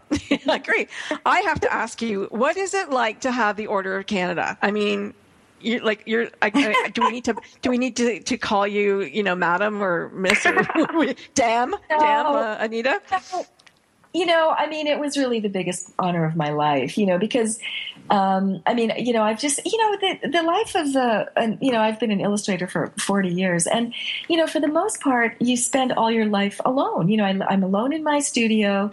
Great. 0.64 0.90
I 1.26 1.42
have 1.42 1.60
to 1.62 1.74
ask 1.74 2.02
you, 2.02 2.28
what 2.30 2.58
is 2.58 2.74
it 2.74 2.90
like 2.90 3.22
to 3.22 3.32
have 3.32 3.58
the 3.58 3.68
Order 3.68 3.98
of 3.98 4.06
Canada? 4.06 4.58
I 4.62 4.72
mean, 4.72 5.14
you 5.62 5.80
like 5.80 6.04
you're. 6.06 6.28
I, 6.42 6.52
I- 6.54 6.90
do 6.90 7.02
we 7.04 7.12
need 7.12 7.26
to? 7.26 7.36
Do 7.62 7.70
we 7.70 7.78
need 7.78 7.96
to, 7.98 8.20
to 8.22 8.38
call 8.38 8.66
you, 8.68 9.02
you 9.02 9.24
know, 9.24 9.36
Madam 9.36 9.82
or 9.82 10.10
Miss 10.10 10.46
or 10.46 10.54
Damn, 11.36 11.76
Damn, 11.90 12.26
uh, 12.26 12.58
Anita? 12.60 13.02
you 14.14 14.26
know, 14.26 14.50
I 14.50 14.68
mean, 14.68 14.88
it 14.88 15.00
was 15.00 15.18
really 15.18 15.40
the 15.40 15.50
biggest 15.50 15.92
honor 16.00 16.26
of 16.26 16.36
my 16.36 16.50
life, 16.50 16.98
you 16.98 17.06
know, 17.06 17.20
because, 17.20 17.60
um, 18.10 18.60
I 18.66 18.74
mean, 18.74 18.92
you 18.98 19.14
know, 19.14 19.22
I've 19.22 19.40
just, 19.40 19.60
you 19.66 19.78
know, 19.78 19.98
the, 19.98 20.30
the 20.30 20.42
life 20.42 20.76
of 20.76 20.94
the, 20.94 21.32
uh, 21.40 21.56
you 21.62 21.72
know, 21.72 21.80
I've 21.80 22.00
been 22.00 22.10
an 22.10 22.20
illustrator 22.20 22.66
for 22.66 22.92
40 22.98 23.30
years. 23.30 23.68
And, 23.68 23.94
you 24.28 24.36
know, 24.38 24.48
for 24.48 24.60
the 24.60 24.68
most 24.68 25.00
part, 25.02 25.40
you 25.40 25.56
spend 25.56 25.92
all 25.92 26.10
your 26.10 26.26
life 26.26 26.60
alone. 26.66 27.08
You 27.10 27.18
know, 27.18 27.26
I, 27.26 27.40
I'm 27.54 27.62
alone 27.62 27.94
in 27.94 28.04
my 28.04 28.18
studio. 28.20 28.90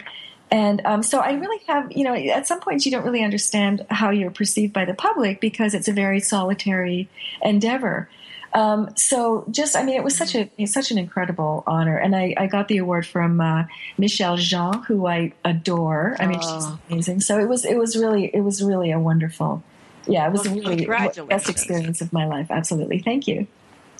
And 0.49 0.81
um, 0.85 1.03
so 1.03 1.19
I 1.19 1.33
really 1.33 1.61
have, 1.67 1.91
you 1.91 2.03
know, 2.03 2.13
at 2.15 2.47
some 2.47 2.59
points 2.59 2.85
you 2.85 2.91
don't 2.91 3.03
really 3.03 3.23
understand 3.23 3.85
how 3.89 4.11
you're 4.11 4.31
perceived 4.31 4.73
by 4.73 4.85
the 4.85 4.93
public 4.93 5.41
because 5.41 5.73
it's 5.73 5.87
a 5.87 5.93
very 5.93 6.19
solitary 6.19 7.09
endeavor. 7.41 8.09
Um, 8.53 8.89
so 8.95 9.45
just, 9.51 9.75
I 9.75 9.83
mean, 9.83 9.95
it 9.95 10.03
was 10.03 10.15
such 10.15 10.33
a 10.33 10.49
it's 10.57 10.73
such 10.73 10.89
an 10.89 10.97
incredible 10.97 11.63
honor, 11.67 11.97
and 11.97 12.15
I, 12.15 12.33
I 12.37 12.47
got 12.47 12.69
the 12.69 12.77
award 12.77 13.05
from 13.05 13.41
uh, 13.41 13.65
Michaëlle 13.99 14.37
Jean, 14.37 14.81
who 14.83 15.05
I 15.05 15.33
adore. 15.43 16.15
I 16.19 16.27
mean, 16.27 16.39
she's 16.39 16.65
amazing. 16.89 17.19
So 17.21 17.37
it 17.39 17.47
was 17.47 17.65
it 17.65 17.77
was 17.77 17.97
really 17.97 18.33
it 18.33 18.41
was 18.41 18.63
really 18.63 18.91
a 18.91 18.99
wonderful, 18.99 19.61
yeah, 20.07 20.25
it 20.25 20.31
was 20.31 20.47
Well, 20.47 20.57
a 20.57 20.61
really 20.61 20.85
best 21.25 21.49
experience 21.49 22.01
of 22.01 22.13
my 22.13 22.25
life. 22.25 22.47
Absolutely, 22.49 22.99
thank 22.99 23.27
you. 23.27 23.47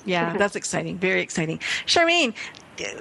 Yeah, 0.06 0.38
that's 0.38 0.56
exciting. 0.56 0.98
Very 0.98 1.22
exciting. 1.22 1.60
Charmaine, 1.86 2.34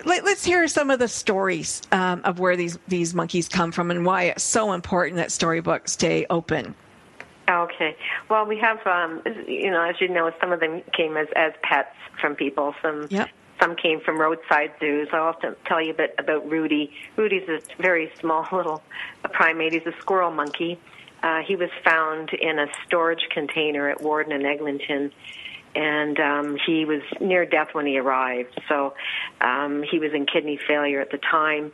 let, 0.05 0.25
us 0.25 0.45
hear 0.45 0.69
some 0.69 0.91
of 0.91 0.99
the 0.99 1.09
stories 1.09 1.83
um, 1.93 2.21
of 2.25 2.39
where 2.39 2.57
these 2.57 2.79
these 2.89 3.15
monkeys 3.15 3.49
come 3.49 3.73
from 3.73 3.91
and 3.91 4.05
why 4.05 4.25
it's 4.25 4.43
so 4.43 4.73
important 4.73 5.17
that 5.17 5.33
storybooks 5.33 5.93
stay 5.93 6.27
open. 6.31 6.75
Okay. 7.49 7.97
Well, 8.29 8.45
we 8.45 8.59
have, 8.59 8.85
um, 8.87 9.23
you 9.47 9.71
know, 9.71 9.83
as 9.83 10.01
you 10.01 10.09
know, 10.09 10.33
some 10.41 10.53
of 10.53 10.61
them 10.61 10.83
came 10.93 11.17
as, 11.17 11.29
as 11.37 11.53
pets 11.63 11.95
from 12.21 12.35
people. 12.35 12.75
Some 12.83 13.07
Yep. 13.11 13.29
some 13.61 13.77
came 13.77 14.01
from 14.01 14.21
roadside 14.21 14.73
zoos. 14.81 15.09
I'll 15.13 15.35
to 15.35 15.57
tell 15.65 15.81
you 15.81 15.93
a 15.93 15.95
bit 15.95 16.15
about 16.19 16.49
Rudy. 16.51 16.93
Rudy's 17.17 17.49
a 17.49 17.61
very 17.81 18.13
small 18.19 18.47
little 18.53 18.83
primate. 19.33 19.73
He's 19.73 19.87
a 19.87 19.95
squirrel 20.01 20.31
monkey. 20.31 20.79
Uh, 21.23 21.43
he 21.43 21.57
was 21.57 21.71
found 21.85 22.31
in 22.35 22.59
a 22.59 22.67
storage 22.87 23.29
container 23.31 23.89
at 23.89 24.01
Warden 24.03 24.33
and 24.33 24.45
Eglinton, 24.47 25.11
and 25.77 26.19
um, 26.19 26.57
he 26.67 26.85
was 26.85 27.03
near 27.21 27.45
death 27.45 27.69
when 27.73 27.87
he 27.87 27.99
arrived. 27.99 28.59
So 28.69 28.95
um, 29.41 29.83
he 29.83 29.99
was 29.99 30.13
in 30.15 30.27
kidney 30.27 30.59
failure 30.67 31.01
at 31.01 31.11
the 31.11 31.19
time. 31.19 31.73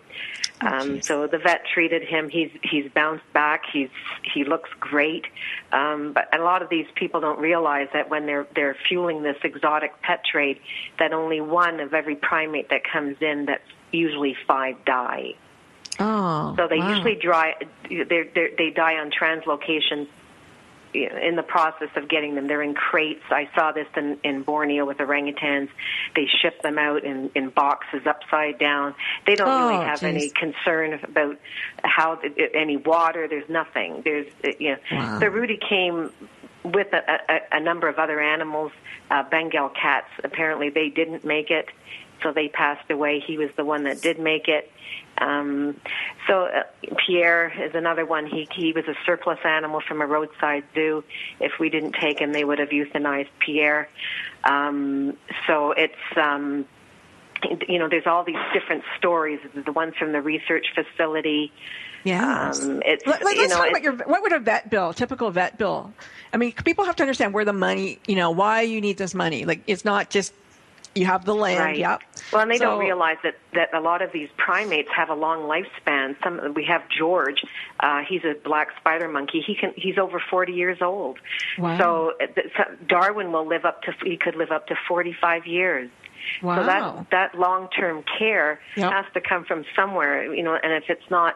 Um, 0.61 1.03
so 1.03 1.27
the 1.27 1.39
vet 1.39 1.63
treated 1.67 2.03
him. 2.03 2.29
He's 2.29 2.51
he's 2.63 2.91
bounced 2.93 3.25
back. 3.33 3.65
He's 3.73 3.89
he 4.23 4.45
looks 4.45 4.71
great. 4.79 5.27
Um, 5.73 6.13
but 6.13 6.29
a 6.39 6.43
lot 6.43 6.63
of 6.63 6.69
these 6.69 6.87
people 6.95 7.21
don't 7.21 7.41
realize 7.41 7.89
that 7.95 8.11
when 8.11 8.27
they're 8.27 8.47
they're 8.55 8.77
fueling 8.89 9.23
this 9.23 9.37
exotic 9.43 10.01
pet 10.03 10.25
trade, 10.25 10.61
that 10.99 11.13
only 11.13 11.41
one 11.41 11.81
of 11.81 11.95
every 11.95 12.15
primate 12.15 12.69
that 12.71 12.83
comes 12.85 13.17
in, 13.21 13.47
that's 13.47 13.63
usually 13.91 14.37
five 14.47 14.77
die. 14.85 15.35
Oh, 15.99 16.55
So 16.57 16.69
they 16.69 16.79
wow. 16.79 16.89
usually 16.89 17.17
dry, 17.17 17.55
they're, 17.89 18.25
they're, 18.35 18.51
they 18.57 18.71
die 18.71 18.97
on 18.97 19.11
translocation 19.11 20.09
in 20.95 21.37
the 21.37 21.43
process 21.43 21.89
of 21.97 22.09
getting 22.09 22.35
them. 22.35 22.47
They're 22.49 22.63
in 22.63 22.75
crates. 22.75 23.23
I 23.31 23.49
saw 23.55 23.73
this 23.73 23.87
in, 23.97 24.19
in 24.25 24.43
Borneo 24.43 24.85
with 24.85 24.99
orangutans. 24.99 25.69
They 26.15 26.27
ship 26.41 26.61
them 26.63 26.79
out 26.79 27.05
in, 27.05 27.31
in 27.35 27.51
boxes 27.51 28.03
upside 28.07 28.59
down. 28.59 28.95
They 29.27 29.35
don't 29.35 29.49
Oh, 29.49 29.69
really 29.69 29.85
have 29.85 30.01
geez. 30.01 30.09
any 30.09 30.31
concern 30.31 31.01
about 31.03 31.39
how 31.83 32.21
any 32.55 32.77
water. 32.77 33.29
There's 33.29 33.49
nothing. 33.49 34.03
There's 34.05 34.27
uh, 34.45 34.49
you 34.59 34.71
know. 34.73 34.79
Wow. 34.93 35.21
So 35.21 35.27
Rudy 35.29 35.59
came 35.69 36.11
with 36.65 36.89
a, 36.93 37.21
a, 37.29 37.41
a 37.59 37.61
number 37.61 37.89
of 37.89 37.99
other 37.99 38.21
animals. 38.21 38.73
Uh, 39.11 39.23
Bengal 39.29 39.69
cats. 39.69 40.09
Apparently, 40.25 40.71
they 40.71 40.89
didn't 40.89 41.25
make 41.25 41.51
it, 41.51 41.67
so 42.23 42.33
they 42.33 42.49
passed 42.49 42.91
away. 42.91 43.21
He 43.21 43.39
was 43.39 43.51
the 43.57 43.65
one 43.65 43.85
that 43.85 44.01
did 44.01 44.19
make 44.19 44.49
it. 44.49 44.71
Um, 45.19 45.77
so 46.27 46.45
uh, 46.45 46.63
Pierre 47.07 47.53
is 47.61 47.75
another 47.75 48.05
one. 48.05 48.27
He 48.27 48.49
he 48.55 48.73
was 48.73 48.85
a 48.89 48.95
surplus 49.05 49.39
animal 49.45 49.81
from 49.87 50.01
a 50.01 50.07
roadside 50.07 50.65
zoo. 50.75 51.05
If 51.41 51.53
we 51.61 51.69
didn't 51.69 51.93
take 51.93 52.19
him, 52.19 52.33
they 52.33 52.45
would 52.45 52.59
have 52.59 52.71
euthanized 52.71 53.29
Pierre. 53.39 53.89
Um, 54.45 55.17
so 55.47 55.73
it's 55.73 55.95
um, 56.17 56.67
you 57.69 57.79
know 57.79 57.89
there's 57.89 58.07
all 58.07 58.25
these 58.25 58.37
different 58.53 58.85
stories. 58.99 59.41
The 59.55 59.73
ones 59.73 59.95
from 59.99 60.13
the 60.13 60.21
research 60.21 60.67
facility. 60.75 61.53
Yeah. 62.05 62.51
Um, 62.51 62.83
it's 62.85 63.07
Let, 63.07 63.23
you 63.23 63.45
us 63.45 63.51
know 63.51 63.57
talk 63.57 63.71
about 63.71 63.83
your. 63.83 63.93
What 63.95 64.23
would 64.23 64.33
a 64.33 64.41
vet 64.41 64.71
bill? 64.71 64.93
Typical 64.93 65.31
vet 65.31 65.57
bill. 65.57 65.93
I 66.33 66.37
mean, 66.37 66.53
people 66.53 66.85
have 66.85 66.97
to 66.97 67.03
understand 67.03 67.33
where 67.33 67.45
the 67.45 67.53
money. 67.53 68.01
You 68.09 68.17
know, 68.17 68.31
why 68.31 68.63
you 68.63 68.81
need 68.81 68.97
this 68.97 69.15
money. 69.15 69.45
Like, 69.45 69.63
it's 69.67 69.85
not 69.85 70.11
just 70.11 70.33
you 70.95 71.07
have 71.07 71.25
the 71.25 71.35
land. 71.35 71.61
Right. 71.61 71.79
Yep. 71.79 72.01
Well, 72.33 72.43
and 72.43 72.51
they 72.51 72.59
So- 72.59 72.65
don't 72.67 72.79
realize 72.81 73.17
that 73.23 73.37
that 73.55 73.73
a 73.75 73.81
lot 73.81 74.03
of 74.03 74.13
these 74.13 74.29
primates 74.37 74.89
have 74.97 75.09
a 75.11 75.15
long 75.15 75.41
lifespan. 75.41 76.17
Some 76.23 76.55
we 76.55 76.65
have 76.65 76.83
George. 76.89 77.43
Uh, 77.81 78.01
he's 78.09 78.25
a 78.25 78.35
black 78.45 78.69
spider 78.79 79.09
monkey. 79.09 79.41
He 79.47 79.55
can. 79.55 79.73
He's 79.77 79.99
over 79.99 80.21
forty 80.31 80.53
years 80.53 80.79
old. 80.81 81.19
Wow. 81.59 81.79
So, 81.79 82.13
uh, 82.21 82.27
so 82.57 82.65
Darwin 82.87 83.33
will 83.33 83.47
live 83.47 83.65
up 83.65 83.83
to. 83.83 83.93
He 84.05 84.17
could 84.17 84.37
live 84.37 84.51
up 84.51 84.67
to 84.69 84.75
forty-five 84.89 85.47
years. 85.47 85.91
Wow. 86.41 86.57
So 86.61 86.67
that 86.67 87.11
that 87.11 87.35
long-term 87.39 88.05
care 88.19 88.61
Yep. 88.77 88.93
has 88.93 89.05
to 89.15 89.21
come 89.21 89.45
from 89.45 89.65
somewhere, 89.75 90.33
you 90.33 90.43
know. 90.43 90.55
And 90.63 90.73
if 90.73 90.85
it's 90.89 91.11
not 91.11 91.35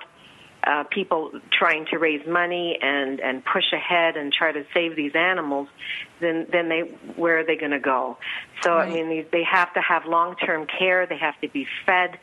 uh, 0.67 0.85
people 0.91 1.31
trying 1.57 1.87
to 1.87 1.99
raise 1.99 2.27
money 2.27 2.79
and 2.83 3.21
and 3.21 3.45
push 3.45 3.73
ahead 3.73 4.17
and 4.17 4.33
try 4.33 4.53
to 4.53 4.65
save 4.75 4.97
these 4.97 5.15
animals, 5.15 5.69
then 6.21 6.47
then 6.51 6.69
they 6.69 6.81
where 7.15 7.39
are 7.39 7.45
they 7.45 7.57
going 7.57 7.71
to 7.73 7.79
go? 7.79 8.19
So 8.63 8.75
Right. 8.75 8.89
I 8.89 8.93
mean, 8.93 9.09
these, 9.09 9.27
they 9.31 9.45
have 9.45 9.73
to 9.75 9.81
have 9.81 10.05
long-term 10.07 10.67
care. 10.67 11.07
They 11.07 11.19
have 11.19 11.41
to 11.41 11.49
be 11.49 11.67
fed. 11.87 12.19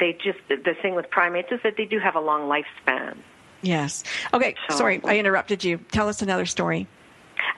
They 0.00 0.12
just 0.12 0.38
the 0.48 0.74
thing 0.82 0.94
with 0.94 1.08
primates 1.10 1.52
is 1.52 1.60
that 1.62 1.76
they 1.76 1.84
do 1.84 1.98
have 2.00 2.16
a 2.16 2.20
long 2.20 2.42
lifespan. 2.50 3.16
Yes. 3.62 4.04
Okay. 4.32 4.56
So- 4.68 4.76
Sorry, 4.76 5.00
I 5.04 5.18
interrupted 5.18 5.64
you. 5.64 5.78
Tell 5.92 6.08
us 6.08 6.20
another 6.20 6.46
story. 6.46 6.86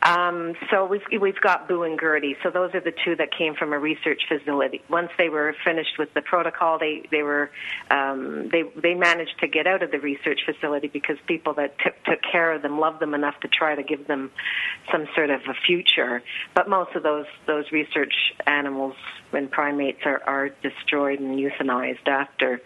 Um, 0.02 0.54
so 0.70 0.86
we've 0.86 1.02
we've 1.20 1.40
got 1.40 1.68
Boo 1.68 1.82
and 1.82 1.98
Gertie. 1.98 2.36
So 2.42 2.50
those 2.50 2.74
are 2.74 2.80
the 2.80 2.92
two 3.04 3.16
that 3.16 3.36
came 3.36 3.54
from 3.54 3.72
a 3.72 3.78
research 3.78 4.22
facility. 4.28 4.82
Once 4.88 5.10
they 5.18 5.28
were 5.28 5.54
finished 5.64 5.98
with 5.98 6.12
the 6.14 6.22
protocol, 6.22 6.78
they 6.78 7.02
they 7.10 7.22
were 7.22 7.50
um, 7.90 8.48
they 8.50 8.64
they 8.80 8.94
managed 8.94 9.38
to 9.40 9.48
get 9.48 9.66
out 9.66 9.82
of 9.82 9.90
the 9.90 9.98
research 9.98 10.40
facility 10.44 10.88
because 10.88 11.16
people 11.26 11.54
that 11.54 11.78
took 11.78 11.94
took 12.04 12.20
care 12.22 12.52
of 12.52 12.62
them 12.62 12.78
loved 12.78 13.00
them 13.00 13.14
enough 13.14 13.38
to 13.40 13.48
try 13.48 13.74
to 13.74 13.82
give 13.82 14.06
them 14.06 14.30
some 14.92 15.08
sort 15.14 15.30
of 15.30 15.40
a 15.48 15.54
future. 15.66 16.22
But 16.54 16.68
most 16.68 16.94
of 16.94 17.02
those 17.02 17.26
those 17.46 17.72
research 17.72 18.14
animals 18.46 18.94
and 19.32 19.50
primates 19.50 20.00
are, 20.04 20.22
are 20.26 20.50
destroyed 20.62 21.20
and 21.20 21.38
euthanized 21.38 22.06
after. 22.06 22.60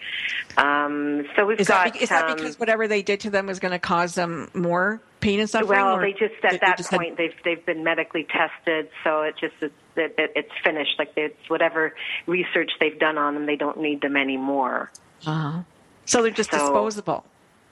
Um, 0.56 1.26
so 1.36 1.46
we've 1.46 1.60
Is 1.60 1.68
got 1.68 1.84
that, 1.84 1.94
be- 1.94 2.00
is 2.00 2.08
that 2.10 2.28
um, 2.28 2.36
because 2.36 2.58
whatever 2.58 2.86
they 2.86 3.02
did 3.02 3.20
to 3.20 3.30
them 3.30 3.46
was 3.46 3.58
going 3.60 3.72
to 3.72 3.78
cause 3.78 4.14
them 4.14 4.50
more 4.54 5.00
pain 5.20 5.40
and 5.40 5.48
suffering? 5.48 5.70
Well, 5.80 5.98
they 5.98 6.12
just 6.12 6.34
at 6.44 6.52
they 6.52 6.58
that 6.58 6.76
just 6.76 6.90
had- 6.90 6.98
point 6.98 7.16
they've 7.16 7.34
they've 7.44 7.64
been 7.64 7.84
medically 7.84 8.24
tested, 8.24 8.88
so 9.04 9.22
it 9.22 9.36
just 9.40 9.54
it's, 9.60 9.74
that 9.96 10.16
that 10.16 10.30
it's 10.34 10.50
finished. 10.64 10.98
Like 10.98 11.12
it's 11.16 11.48
whatever 11.48 11.94
research 12.26 12.70
they've 12.80 12.98
done 12.98 13.18
on 13.18 13.34
them, 13.34 13.46
they 13.46 13.56
don't 13.56 13.78
need 13.80 14.00
them 14.00 14.16
anymore. 14.16 14.90
Uh-huh. 15.26 15.60
So 16.06 16.22
they're 16.22 16.30
just 16.30 16.50
So- 16.50 16.58
disposable. 16.58 17.24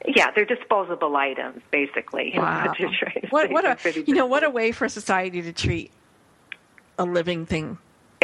Yeah, 0.07 0.31
they're 0.31 0.45
disposable 0.45 1.17
items, 1.17 1.61
basically. 1.73 2.33
Wow. 2.37 2.67
What 2.69 2.79
you're 2.79 2.91
trying 2.97 3.21
to 3.23 3.27
What, 3.31 3.49
say. 3.49 3.53
what 3.53 3.63
They're 3.83 3.93
a 3.93 4.01
you 4.07 4.15
know 4.15 4.27
what 4.27 4.45
a 4.45 4.51
way 4.51 4.71
for 4.71 4.89
society 4.89 5.43
to 5.43 5.53
treat 5.53 5.91
a 6.99 7.05
living 7.05 7.47
thing. 7.47 7.79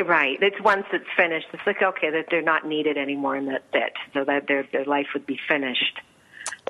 Right. 0.04 0.38
It's 0.40 0.60
once 0.60 0.86
it's 0.92 1.04
finished, 1.16 1.46
it's 1.52 1.62
like 1.66 1.82
okay 1.82 2.10
that 2.10 2.26
they're 2.30 2.42
not 2.42 2.66
needed 2.66 2.96
anymore, 2.96 3.34
and 3.36 3.48
that's 3.48 3.64
it. 3.72 3.92
So 4.12 4.24
that 4.24 4.46
their 4.46 4.64
their 4.72 4.84
life 4.84 5.06
would 5.14 5.26
be 5.26 5.38
finished. 5.48 5.98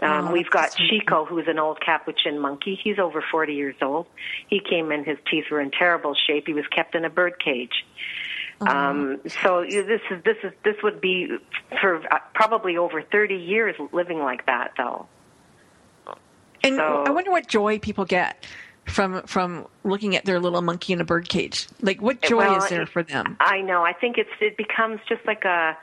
Um, 0.03 0.29
Oh, 0.29 0.33
we've 0.33 0.51
got. 0.51 0.75
Chico, 0.75 1.25
who's 1.25 1.47
an 1.47 1.59
old 1.59 1.81
capuchin 1.81 2.39
monkey. 2.41 2.79
He's 2.83 2.99
over 2.99 3.23
40 3.31 3.55
years 3.55 3.77
old. 3.81 4.07
He 4.49 4.61
came 4.61 4.91
in, 4.93 5.05
his 5.05 5.19
teeth 5.31 5.45
were 5.51 5.61
in 5.61 5.71
terrible 5.71 6.15
shape. 6.27 6.47
He 6.47 6.53
was 6.53 6.67
kept 6.69 6.95
in 6.95 7.05
a 7.05 7.11
bird 7.11 7.35
cage. 7.43 7.85
Um, 8.61 9.21
so 9.43 9.63
this 9.69 10.01
is 10.11 10.23
this 10.25 10.37
is 10.45 10.53
this 10.65 10.77
would 10.83 11.01
be 11.01 11.29
for 11.81 11.97
uh, 12.13 12.19
probably 12.35 12.77
over 12.77 13.03
30 13.03 13.35
years 13.35 13.75
living 13.93 14.21
like 14.21 14.47
that, 14.47 14.73
though. 14.77 15.07
And 16.63 16.77
So- 16.77 17.05
I 17.07 17.11
wonder 17.11 17.31
what 17.31 17.47
joy 17.49 17.79
people 17.79 18.05
get 18.05 18.47
from 18.87 19.23
from 19.23 19.67
looking 19.83 20.15
at 20.17 20.25
their 20.25 20.39
little 20.41 20.63
monkey 20.63 20.93
in 20.93 21.01
a 21.01 21.05
bird 21.05 21.29
cage. 21.29 21.67
Like 21.83 22.01
what 22.01 22.23
joy 22.23 22.39
Well, 22.39 22.63
is 22.63 22.69
there 22.71 22.87
for 22.87 23.03
them? 23.03 23.37
I 23.41 23.61
know. 23.61 23.83
I 23.85 23.93
think 23.93 24.19
it's 24.19 24.31
it 24.41 24.57
becomes 24.57 25.01
just 25.09 25.25
like 25.27 25.45
a, 25.45 25.77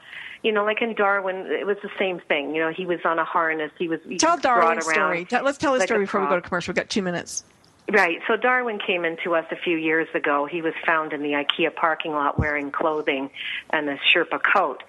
you 0.44 0.52
know, 0.52 0.64
like 0.64 0.82
in 0.82 0.96
Darwin, 0.96 1.48
it 1.48 1.66
was 1.66 1.78
the 1.84 1.90
same 2.00 2.20
thing. 2.20 2.56
You 2.56 2.62
know, 2.62 2.72
he 2.72 2.86
was 2.86 3.00
on 3.06 3.20
a 3.20 3.26
harness. 3.26 3.72
He 3.78 3.88
was 3.88 4.00
he 4.08 4.18
Tell 4.18 4.38
Darwin's 4.38 4.88
around 4.88 5.28
story. 5.28 5.44
Let's 5.44 5.58
tell 5.58 5.74
his 5.74 5.82
like 5.82 5.88
story 5.88 6.06
before 6.06 6.22
we 6.22 6.28
go 6.28 6.36
to 6.36 6.42
commercial. 6.42 6.72
We've 6.72 6.78
got 6.78 6.90
two 6.90 7.02
minutes. 7.02 7.44
Right. 7.92 8.20
So 8.28 8.38
Darwin 8.38 8.80
came 8.80 9.06
into 9.06 9.36
us 9.36 9.46
a 9.52 9.56
few 9.56 9.78
years 9.78 10.08
ago. 10.14 10.46
He 10.46 10.62
was 10.62 10.74
found 10.86 11.14
in 11.14 11.22
the 11.22 11.32
IKEA 11.32 11.76
parking 11.76 12.12
lot 12.12 12.40
wearing 12.40 12.72
clothing 12.72 13.30
and 13.72 13.90
a 13.90 13.98
Sherpa 13.98 14.40
coat. 14.42 14.84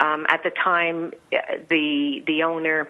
Um, 0.00 0.26
at 0.28 0.42
the 0.42 0.50
time, 0.50 1.12
uh, 1.32 1.38
the 1.68 2.22
the 2.26 2.42
owner. 2.42 2.88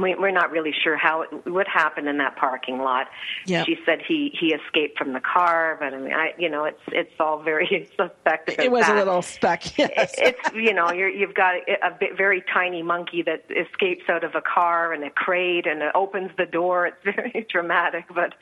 We, 0.00 0.14
we're 0.16 0.32
not 0.32 0.50
really 0.50 0.74
sure 0.82 0.96
how 0.96 1.22
it, 1.22 1.46
what 1.46 1.68
happened 1.68 2.08
in 2.08 2.18
that 2.18 2.36
parking 2.36 2.78
lot. 2.78 3.06
Yep. 3.46 3.66
She 3.66 3.78
said 3.86 4.00
he 4.06 4.36
he 4.38 4.54
escaped 4.54 4.98
from 4.98 5.12
the 5.12 5.20
car, 5.20 5.76
but 5.78 5.94
I 5.94 5.98
mean, 5.98 6.12
I 6.12 6.32
you 6.36 6.48
know, 6.48 6.64
it's 6.64 6.80
it's 6.88 7.12
all 7.20 7.42
very 7.42 7.88
suspect. 7.96 8.50
It 8.58 8.72
was 8.72 8.88
a 8.88 8.94
little 8.94 9.22
speck. 9.22 9.64
Yes. 9.84 10.14
it's 10.18 10.54
you 10.54 10.72
know 10.72 10.92
you're, 10.92 11.08
you've 11.08 11.34
got 11.34 11.56
a, 11.56 11.86
a 11.86 11.90
bit, 11.98 12.16
very 12.16 12.42
tiny 12.52 12.82
monkey 12.82 13.22
that 13.22 13.44
escapes 13.50 14.04
out 14.08 14.24
of 14.24 14.34
a 14.34 14.40
car 14.40 14.92
and 14.92 15.04
a 15.04 15.10
crate 15.10 15.66
and 15.66 15.82
it 15.82 15.92
opens 15.94 16.30
the 16.38 16.46
door. 16.46 16.86
It's 16.86 16.96
very 17.04 17.46
dramatic, 17.50 18.06
but 18.14 18.34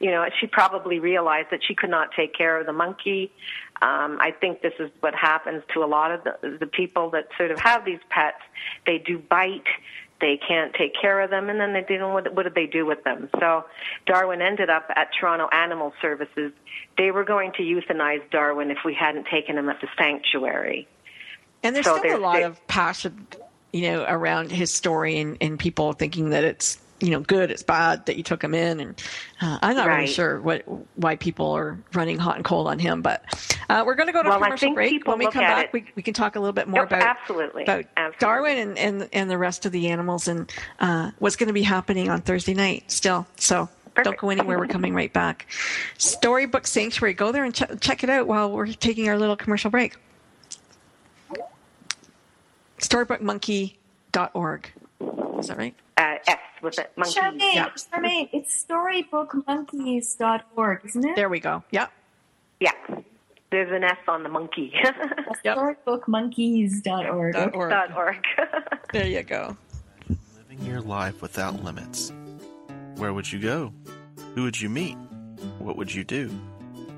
you 0.00 0.10
know 0.10 0.26
she 0.38 0.46
probably 0.46 0.98
realized 0.98 1.48
that 1.50 1.60
she 1.66 1.74
could 1.74 1.90
not 1.90 2.10
take 2.14 2.34
care 2.34 2.58
of 2.58 2.66
the 2.66 2.72
monkey. 2.72 3.32
Um, 3.82 4.18
I 4.20 4.32
think 4.38 4.60
this 4.60 4.74
is 4.78 4.90
what 5.00 5.14
happens 5.14 5.62
to 5.72 5.82
a 5.82 5.86
lot 5.86 6.12
of 6.12 6.24
the, 6.24 6.58
the 6.60 6.66
people 6.66 7.10
that 7.10 7.28
sort 7.38 7.50
of 7.50 7.58
have 7.60 7.84
these 7.84 8.00
pets. 8.10 8.40
They 8.86 8.98
do 8.98 9.18
bite. 9.18 9.64
They 10.20 10.38
can't 10.46 10.74
take 10.74 10.92
care 11.00 11.20
of 11.20 11.30
them, 11.30 11.48
and 11.48 11.58
then 11.58 11.72
they 11.72 11.82
do 11.82 12.06
what, 12.08 12.34
what 12.34 12.42
did 12.42 12.54
they 12.54 12.66
do 12.66 12.84
with 12.84 13.02
them? 13.04 13.28
So 13.38 13.64
Darwin 14.06 14.42
ended 14.42 14.68
up 14.68 14.90
at 14.94 15.08
Toronto 15.18 15.48
Animal 15.52 15.92
Services. 16.02 16.52
They 16.98 17.10
were 17.10 17.24
going 17.24 17.52
to 17.52 17.62
euthanize 17.62 18.22
Darwin 18.30 18.70
if 18.70 18.78
we 18.84 18.94
hadn't 18.94 19.26
taken 19.28 19.56
him 19.56 19.68
at 19.68 19.80
the 19.80 19.88
sanctuary. 19.98 20.86
And 21.62 21.74
there's 21.74 21.86
So 21.86 21.98
still 21.98 22.16
a 22.16 22.18
lot 22.18 22.42
of 22.42 22.66
passion, 22.66 23.26
you 23.72 23.82
know, 23.90 24.04
around 24.08 24.50
his 24.50 24.72
story 24.72 25.18
and, 25.18 25.36
and 25.40 25.58
people 25.58 25.92
thinking 25.92 26.30
that 26.30 26.44
it's, 26.44 26.78
you 27.00 27.10
know, 27.10 27.20
good, 27.20 27.50
it's 27.50 27.62
bad 27.62 28.06
that 28.06 28.16
you 28.16 28.22
took 28.22 28.42
him 28.42 28.54
in. 28.54 28.80
And 28.80 29.02
uh, 29.40 29.58
I'm 29.62 29.76
not 29.76 29.88
really 29.88 30.06
sure 30.06 30.40
what 30.40 30.62
why 30.96 31.16
people 31.16 31.50
are 31.52 31.78
running 31.94 32.18
hot 32.18 32.36
and 32.36 32.44
cold 32.44 32.66
on 32.66 32.78
him. 32.78 33.02
But 33.02 33.24
uh, 33.68 33.82
we're 33.86 33.94
going 33.94 34.06
to 34.08 34.12
go 34.12 34.22
to 34.22 34.28
Well, 34.28 34.40
commercial 34.40 34.74
break. 34.74 35.06
When 35.06 35.18
we 35.18 35.26
come 35.30 35.42
back, 35.42 35.66
it- 35.66 35.72
we, 35.72 35.84
we 35.96 36.02
can 36.02 36.14
talk 36.14 36.36
a 36.36 36.40
little 36.40 36.52
bit 36.52 36.68
more 36.68 36.82
about 36.84 37.02
absolutely. 37.02 37.62
about 37.64 37.84
Absolutely. 37.96 38.18
Darwin 38.20 38.58
and, 38.58 38.78
and 38.78 39.08
and 39.12 39.30
the 39.30 39.38
rest 39.38 39.66
of 39.66 39.72
the 39.72 39.88
animals 39.88 40.28
and 40.28 40.50
uh, 40.80 41.10
what's 41.18 41.36
going 41.36 41.48
to 41.48 41.52
be 41.52 41.62
happening 41.62 42.08
on 42.10 42.20
Thursday 42.20 42.54
night 42.54 42.90
still. 42.90 43.26
So. 43.36 43.68
Don't 44.04 44.16
go 44.16 44.30
anywhere. 44.30 44.56
We're 44.58 44.66
coming 44.68 44.94
right 44.94 45.12
back. 45.12 45.46
Storybook 45.98 46.66
Sanctuary. 46.66 47.12
Go 47.12 47.32
there 47.32 47.44
and 47.44 47.52
ch- 47.54 47.64
check 47.80 48.02
it 48.02 48.08
out 48.08 48.26
while 48.26 48.50
we're 48.50 48.68
taking 48.68 49.08
our 49.10 49.18
little 49.18 49.36
commercial 49.36 49.68
break. 49.70 49.96
Storybookmonkey.org. 52.78 54.72
Is 55.40 55.48
that 55.48 55.58
right? 55.58 55.74
Uh, 55.96 56.16
S 56.26 56.38
with 56.62 56.78
it, 56.78 56.92
monkey. 56.96 57.18
Charmaine, 57.18 57.54
Yeah. 57.54 57.68
Charmaine, 57.70 58.28
it's 58.32 58.64
storybookmonkeys.org, 58.64 60.80
isn't 60.84 61.04
it? 61.04 61.16
There 61.16 61.28
we 61.28 61.40
go. 61.40 61.62
Yep. 61.70 61.90
Yeah, 62.60 62.72
there's 63.50 63.72
an 63.72 63.82
S 63.84 63.96
on 64.06 64.22
the 64.22 64.28
monkey. 64.28 64.72
Yep. 65.44 65.56
Storybookmonkeys.org. 65.86 67.32
Dot 67.34 67.54
org. 67.54 67.70
Dot 67.70 67.96
org. 67.96 68.16
There 68.92 69.06
you 69.06 69.22
go. 69.22 69.56
Living 70.36 70.60
your 70.66 70.80
life 70.80 71.22
without 71.22 71.62
limits. 71.62 72.12
Where 72.96 73.12
would 73.14 73.30
you 73.32 73.38
go? 73.38 73.72
Who 74.34 74.42
would 74.42 74.60
you 74.60 74.68
meet? 74.68 74.96
What 75.58 75.76
would 75.76 75.94
you 75.94 76.02
do? 76.04 76.28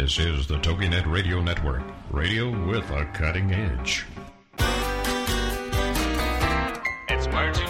This 0.01 0.19
is 0.19 0.47
the 0.47 0.57
TogiNet 0.57 1.05
Radio 1.13 1.43
Network, 1.43 1.83
radio 2.11 2.49
with 2.67 2.91
a 2.91 3.05
cutting 3.13 3.53
edge. 3.53 4.07
It's 7.11 7.27
words 7.27 7.61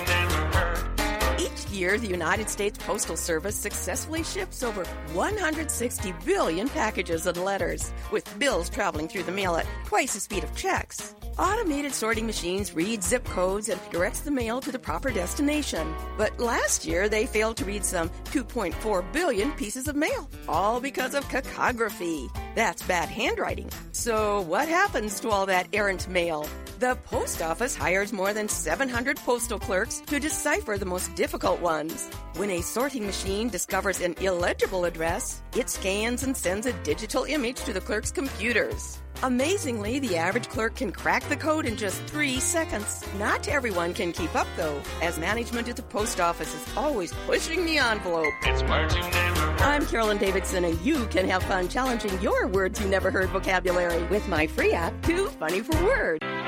year, 1.81 1.99
the 1.99 2.07
United 2.07 2.49
States 2.51 2.79
Postal 2.79 3.17
Service 3.17 3.57
successfully 3.57 4.23
ships 4.23 4.63
over 4.63 4.85
160 5.15 6.15
billion 6.25 6.69
packages 6.69 7.27
and 7.27 7.39
letters, 7.39 7.93
with 8.13 8.39
bills 8.39 8.69
traveling 8.69 9.09
through 9.09 9.23
the 9.23 9.33
mail 9.33 9.57
at 9.57 9.67
twice 9.87 10.15
the 10.15 10.21
speed 10.21 10.45
of 10.45 10.55
checks. 10.55 11.15
Automated 11.39 11.95
sorting 11.95 12.27
machines 12.27 12.75
read 12.75 13.03
zip 13.03 13.25
codes 13.25 13.71
and 13.71 13.81
directs 13.91 14.21
the 14.21 14.31
mail 14.31 14.61
to 14.61 14.71
the 14.71 14.79
proper 14.79 15.11
destination. 15.11 15.95
But 16.19 16.39
last 16.39 16.85
year, 16.85 17.09
they 17.09 17.25
failed 17.25 17.57
to 17.57 17.65
read 17.65 17.85
some 17.85 18.11
2.4 18.27 19.13
billion 19.13 19.51
pieces 19.53 19.89
of 19.89 19.97
mail, 19.97 20.29
all 20.49 20.81
because 20.81 21.15
of 21.15 21.27
cacography. 21.29 22.29
That's 22.55 22.83
bad 22.83 23.09
handwriting. 23.09 23.71
So, 23.93 24.43
what 24.43 24.69
happens 24.69 25.19
to 25.21 25.31
all 25.31 25.47
that 25.47 25.69
errant 25.73 26.09
mail? 26.09 26.47
The 26.81 26.97
post 27.05 27.43
office 27.43 27.77
hires 27.77 28.11
more 28.11 28.33
than 28.33 28.49
700 28.49 29.19
postal 29.19 29.59
clerks 29.59 30.01
to 30.07 30.19
decipher 30.19 30.79
the 30.79 30.87
most 30.87 31.15
difficult 31.15 31.61
ones. 31.61 32.09
When 32.37 32.49
a 32.49 32.63
sorting 32.63 33.05
machine 33.05 33.51
discovers 33.51 34.01
an 34.01 34.15
illegible 34.19 34.87
address, 34.87 35.43
it 35.55 35.69
scans 35.69 36.23
and 36.23 36.35
sends 36.35 36.65
a 36.65 36.73
digital 36.83 37.25
image 37.25 37.63
to 37.65 37.75
the 37.75 37.83
clerk's 37.83 38.11
computers. 38.11 38.99
Amazingly, 39.23 39.99
the 39.99 40.17
average 40.17 40.49
clerk 40.49 40.77
can 40.77 40.91
crack 40.91 41.23
the 41.29 41.37
code 41.37 41.67
in 41.67 41.77
just 41.77 42.01
three 42.05 42.41
seconds. 42.41 43.05
Not 43.19 43.47
everyone 43.47 43.93
can 43.93 44.11
keep 44.13 44.35
up, 44.35 44.47
though, 44.57 44.81
as 45.03 45.19
management 45.19 45.69
at 45.69 45.77
the 45.77 45.83
post 45.83 46.19
office 46.19 46.55
is 46.55 46.77
always 46.79 47.13
pushing 47.27 47.67
the 47.67 47.77
envelope. 47.77 48.33
It's 48.45 48.63
words 48.63 48.95
you 48.95 49.03
never 49.03 49.41
heard. 49.41 49.61
I'm 49.61 49.85
Carolyn 49.85 50.17
Davidson, 50.17 50.65
and 50.65 50.81
you 50.81 51.05
can 51.09 51.29
have 51.29 51.43
fun 51.43 51.69
challenging 51.69 52.19
your 52.23 52.47
words 52.47 52.81
you 52.81 52.89
never 52.89 53.11
heard 53.11 53.29
vocabulary 53.29 54.03
with 54.05 54.27
my 54.29 54.47
free 54.47 54.73
app, 54.73 54.95
Too 55.03 55.27
Funny 55.27 55.61
for 55.61 55.77
Words. 55.85 56.40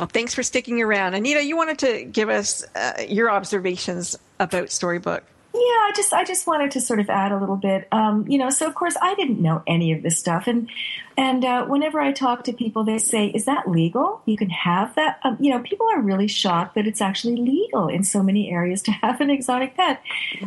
Well, 0.00 0.06
thanks 0.06 0.32
for 0.32 0.42
sticking 0.42 0.80
around. 0.80 1.12
Anita, 1.12 1.44
you 1.44 1.58
wanted 1.58 1.78
to 1.80 2.04
give 2.04 2.30
us 2.30 2.64
uh, 2.74 3.02
your 3.06 3.30
observations 3.30 4.16
about 4.38 4.70
Storybook. 4.70 5.24
Yeah, 5.52 5.60
I 5.60 5.92
just 5.96 6.12
I 6.12 6.22
just 6.22 6.46
wanted 6.46 6.70
to 6.72 6.80
sort 6.80 7.00
of 7.00 7.10
add 7.10 7.32
a 7.32 7.38
little 7.38 7.56
bit. 7.56 7.88
Um, 7.90 8.24
you 8.28 8.38
know, 8.38 8.50
so 8.50 8.68
of 8.68 8.74
course 8.76 8.94
I 9.02 9.16
didn't 9.16 9.40
know 9.40 9.62
any 9.66 9.90
of 9.92 10.02
this 10.02 10.16
stuff, 10.16 10.46
and 10.46 10.70
and 11.16 11.44
uh, 11.44 11.66
whenever 11.66 12.00
I 12.00 12.12
talk 12.12 12.44
to 12.44 12.52
people, 12.52 12.84
they 12.84 12.98
say, 12.98 13.26
"Is 13.26 13.46
that 13.46 13.68
legal? 13.68 14.22
You 14.26 14.36
can 14.36 14.50
have 14.50 14.94
that?" 14.94 15.18
Um, 15.24 15.36
you 15.40 15.50
know, 15.50 15.58
people 15.60 15.88
are 15.92 16.00
really 16.00 16.28
shocked 16.28 16.76
that 16.76 16.86
it's 16.86 17.00
actually 17.00 17.34
legal 17.34 17.88
in 17.88 18.04
so 18.04 18.22
many 18.22 18.52
areas 18.52 18.80
to 18.82 18.90
have 19.02 19.20
an 19.20 19.28
exotic 19.28 19.76
pet, 19.76 20.00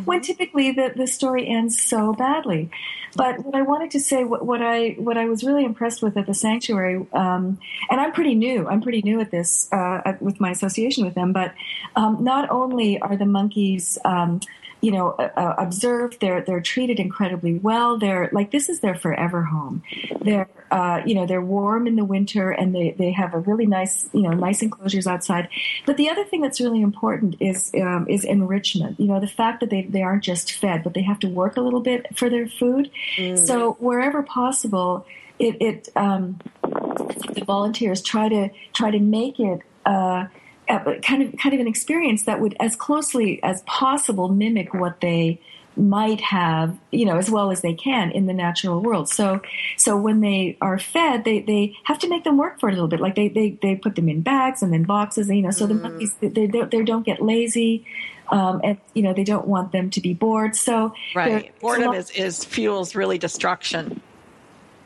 when 0.06 0.22
typically 0.22 0.72
the 0.72 0.94
the 0.96 1.06
story 1.06 1.46
ends 1.46 1.80
so 1.80 2.14
badly. 2.14 2.70
But 3.14 3.44
what 3.44 3.54
I 3.54 3.62
wanted 3.62 3.90
to 3.92 4.00
say, 4.00 4.24
what, 4.24 4.46
what 4.46 4.62
I 4.62 4.96
what 4.98 5.18
I 5.18 5.26
was 5.26 5.44
really 5.44 5.66
impressed 5.66 6.02
with 6.02 6.16
at 6.16 6.24
the 6.24 6.34
sanctuary, 6.34 7.06
um, 7.12 7.58
and 7.90 8.00
I'm 8.00 8.12
pretty 8.12 8.34
new. 8.34 8.66
I'm 8.66 8.80
pretty 8.80 9.02
new 9.02 9.20
at 9.20 9.30
this 9.30 9.70
uh, 9.70 10.14
with 10.20 10.40
my 10.40 10.50
association 10.50 11.04
with 11.04 11.14
them. 11.14 11.34
But 11.34 11.52
um, 11.94 12.24
not 12.24 12.50
only 12.50 12.98
are 13.00 13.18
the 13.18 13.26
monkeys 13.26 13.98
um, 14.06 14.40
you 14.84 14.90
know, 14.90 15.12
uh, 15.12 15.30
uh, 15.34 15.54
observed. 15.56 16.20
They're 16.20 16.42
they're 16.42 16.60
treated 16.60 17.00
incredibly 17.00 17.54
well. 17.54 17.96
They're 17.96 18.28
like 18.32 18.50
this 18.50 18.68
is 18.68 18.80
their 18.80 18.94
forever 18.94 19.42
home. 19.44 19.82
They're 20.20 20.46
uh, 20.70 21.00
you 21.06 21.14
know 21.14 21.24
they're 21.24 21.40
warm 21.40 21.86
in 21.86 21.96
the 21.96 22.04
winter 22.04 22.50
and 22.50 22.74
they 22.74 22.94
they 22.98 23.10
have 23.12 23.32
a 23.32 23.38
really 23.38 23.64
nice 23.64 24.10
you 24.12 24.20
know 24.20 24.32
nice 24.32 24.60
enclosures 24.60 25.06
outside. 25.06 25.48
But 25.86 25.96
the 25.96 26.10
other 26.10 26.24
thing 26.24 26.42
that's 26.42 26.60
really 26.60 26.82
important 26.82 27.36
is 27.40 27.72
um, 27.80 28.06
is 28.10 28.24
enrichment. 28.24 29.00
You 29.00 29.06
know, 29.06 29.20
the 29.20 29.26
fact 29.26 29.60
that 29.60 29.70
they 29.70 29.82
they 29.82 30.02
aren't 30.02 30.22
just 30.22 30.52
fed, 30.52 30.84
but 30.84 30.92
they 30.92 31.02
have 31.02 31.18
to 31.20 31.28
work 31.28 31.56
a 31.56 31.62
little 31.62 31.80
bit 31.80 32.14
for 32.14 32.28
their 32.28 32.46
food. 32.46 32.90
So 33.38 33.78
wherever 33.80 34.22
possible, 34.22 35.06
it 35.38 35.56
it 35.62 35.88
um, 35.96 36.40
the 36.62 37.44
volunteers 37.46 38.02
try 38.02 38.28
to 38.28 38.50
try 38.74 38.90
to 38.90 38.98
make 38.98 39.40
it. 39.40 39.62
Uh, 39.86 40.26
kind 40.66 41.22
of 41.22 41.38
kind 41.38 41.54
of 41.54 41.60
an 41.60 41.66
experience 41.68 42.24
that 42.24 42.40
would 42.40 42.56
as 42.60 42.76
closely 42.76 43.42
as 43.42 43.62
possible 43.62 44.28
mimic 44.28 44.72
what 44.74 45.00
they 45.00 45.40
might 45.76 46.20
have 46.20 46.78
you 46.92 47.04
know 47.04 47.16
as 47.18 47.28
well 47.28 47.50
as 47.50 47.60
they 47.60 47.74
can 47.74 48.12
in 48.12 48.26
the 48.26 48.32
natural 48.32 48.80
world 48.80 49.08
so 49.08 49.40
so 49.76 49.96
when 49.96 50.20
they 50.20 50.56
are 50.60 50.78
fed 50.78 51.24
they 51.24 51.40
they 51.40 51.74
have 51.82 51.98
to 51.98 52.08
make 52.08 52.22
them 52.22 52.36
work 52.38 52.60
for 52.60 52.68
it 52.68 52.72
a 52.72 52.74
little 52.76 52.86
bit 52.88 53.00
like 53.00 53.16
they 53.16 53.26
they, 53.28 53.58
they 53.60 53.74
put 53.74 53.96
them 53.96 54.08
in 54.08 54.20
bags 54.22 54.62
and 54.62 54.72
then 54.72 54.84
boxes 54.84 55.28
you 55.28 55.42
know 55.42 55.50
so 55.50 55.66
the 55.66 55.74
monkeys 55.74 56.14
they, 56.20 56.28
they, 56.28 56.46
don't- 56.46 56.70
they 56.70 56.82
don't 56.84 57.04
get 57.04 57.20
lazy 57.20 57.84
um, 58.28 58.60
and 58.62 58.78
you 58.94 59.02
know 59.02 59.12
they 59.12 59.24
don't 59.24 59.48
want 59.48 59.72
them 59.72 59.90
to 59.90 60.00
be 60.00 60.14
bored 60.14 60.54
so 60.54 60.94
Right. 61.14 61.52
Boredom 61.60 61.88
lot- 61.88 61.96
is, 61.96 62.10
is 62.12 62.44
fuels 62.44 62.94
really 62.94 63.18
destruction 63.18 64.00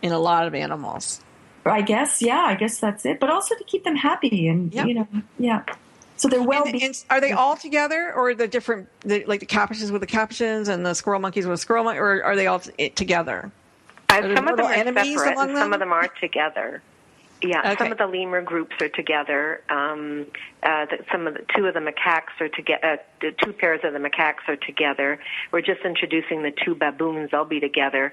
in 0.01 0.13
a 0.13 0.19
lot 0.19 0.47
of 0.47 0.55
animals. 0.55 1.21
I 1.65 1.83
guess, 1.83 2.23
yeah, 2.23 2.41
I 2.41 2.55
guess 2.55 2.81
that's 2.81 3.05
it. 3.05 3.21
But 3.21 3.31
also 3.31 3.55
to 3.55 3.65
keep 3.65 3.85
them 3.85 3.97
happy 3.97 4.49
and 4.49 4.73
you 4.73 4.95
know, 4.95 5.09
yeah. 5.39 5.63
So 6.17 6.29
they're 6.29 6.43
well. 6.43 6.67
And, 6.67 6.83
and 6.83 7.05
are 7.11 7.21
they 7.21 7.33
all 7.33 7.57
together, 7.57 8.13
or 8.13 8.35
the 8.35 8.49
different, 8.49 8.89
the, 9.01 9.25
like 9.27 9.41
the 9.41 9.47
capuchins 9.47 9.93
with 9.93 10.01
the 10.01 10.07
capuchins 10.07 10.69
and 10.69 10.85
the 10.85 10.95
squirrel 10.95 11.21
monkeys 11.21 11.47
with 11.47 11.61
squirrel 11.61 11.85
monkeys, 11.85 12.01
or 12.01 12.25
are 12.25 12.35
they 12.35 12.47
all 12.49 12.59
t- 12.59 12.89
together? 12.91 13.53
Uh, 14.11 14.15
Are 14.15 14.35
some 14.35 14.49
of 14.49 14.57
them 14.57 14.67
are 14.67 14.73
enemies 14.73 15.19
separate, 15.19 15.33
among 15.35 15.51
and 15.51 15.59
some 15.59 15.71
them? 15.71 15.73
of 15.75 15.79
them 15.81 15.93
are 15.93 16.09
together. 16.21 16.83
Yeah, 17.41 17.61
Okay. 17.61 17.77
some 17.85 17.93
of 17.93 17.99
the 17.99 18.07
lemur 18.07 18.43
groups 18.43 18.75
are 18.83 18.89
together. 18.89 19.63
Um, 19.69 20.27
uh, 20.65 20.87
the, 20.87 21.05
some 21.13 21.29
of 21.29 21.35
the 21.35 21.45
two 21.55 21.67
of 21.67 21.75
the 21.75 21.81
macaques 21.81 22.41
are 22.41 22.49
together. 22.49 22.85
Uh, 22.85 22.97
the 23.21 23.31
two 23.45 23.53
pairs 23.53 23.81
of 23.85 23.93
the 23.93 24.01
macaques 24.01 24.49
are 24.49 24.57
together. 24.57 25.21
We're 25.53 25.61
just 25.63 25.83
introducing 25.85 26.43
the 26.43 26.51
two 26.51 26.75
baboons; 26.75 27.31
they'll 27.31 27.45
be 27.45 27.61
together. 27.61 28.13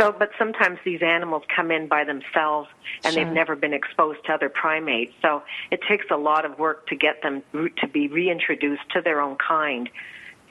So, 0.00 0.10
but 0.10 0.30
sometimes 0.36 0.78
these 0.84 1.00
animals 1.00 1.44
come 1.54 1.70
in 1.70 1.86
by 1.86 2.02
themselves, 2.02 2.68
and 3.04 3.14
Sure. 3.14 3.24
they've 3.24 3.32
never 3.32 3.54
been 3.54 3.72
exposed 3.72 4.24
to 4.26 4.32
other 4.32 4.48
primates. 4.48 5.12
So, 5.22 5.44
it 5.70 5.80
takes 5.88 6.06
a 6.10 6.16
lot 6.16 6.44
of 6.44 6.58
work 6.58 6.88
to 6.88 6.96
get 6.96 7.22
them 7.22 7.44
re- 7.52 7.70
to 7.78 7.86
be 7.86 8.08
reintroduced 8.08 8.88
to 8.94 9.00
their 9.00 9.20
own 9.20 9.36
kind. 9.36 9.88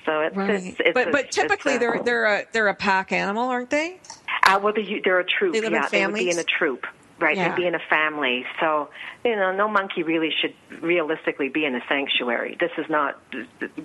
So 0.05 0.21
it's, 0.21 0.37
Right. 0.37 0.49
it's, 0.51 0.79
it's 0.79 0.93
but 0.93 1.09
a- 1.09 1.11
but 1.11 1.31
typically 1.31 1.75
a- 1.75 1.79
they're 1.79 1.99
they're 2.01 2.25
a 2.25 2.45
they're 2.53 2.67
a 2.69 2.75
pack 2.75 3.11
animal, 3.11 3.49
aren't 3.49 3.71
they? 3.71 3.99
uh, 4.43 4.57
well, 4.63 4.71
they, 4.71 5.01
they're 5.03 5.19
a 5.19 5.25
troop. 5.25 5.51
They 5.51 5.59
live 5.61 5.73
in 5.73 5.81
yeah, 5.81 5.89
they 5.89 6.05
would 6.05 6.15
be 6.15 6.29
in 6.29 6.37
a 6.39 6.43
troop. 6.43 6.85
Right, 7.17 7.37
Yeah. 7.37 7.47
they'd 7.49 7.55
be 7.55 7.65
in 7.65 7.75
a 7.75 7.79
family. 7.79 8.45
So, 8.59 8.89
you 9.23 9.37
know, 9.37 9.53
no 9.53 9.69
monkey 9.69 10.03
really 10.03 10.31
should 10.41 10.53
realistically 10.81 11.47
be 11.47 11.63
in 11.63 11.73
a 11.73 11.81
sanctuary. 11.87 12.57
This 12.59 12.71
is 12.77 12.89
not 12.89 13.17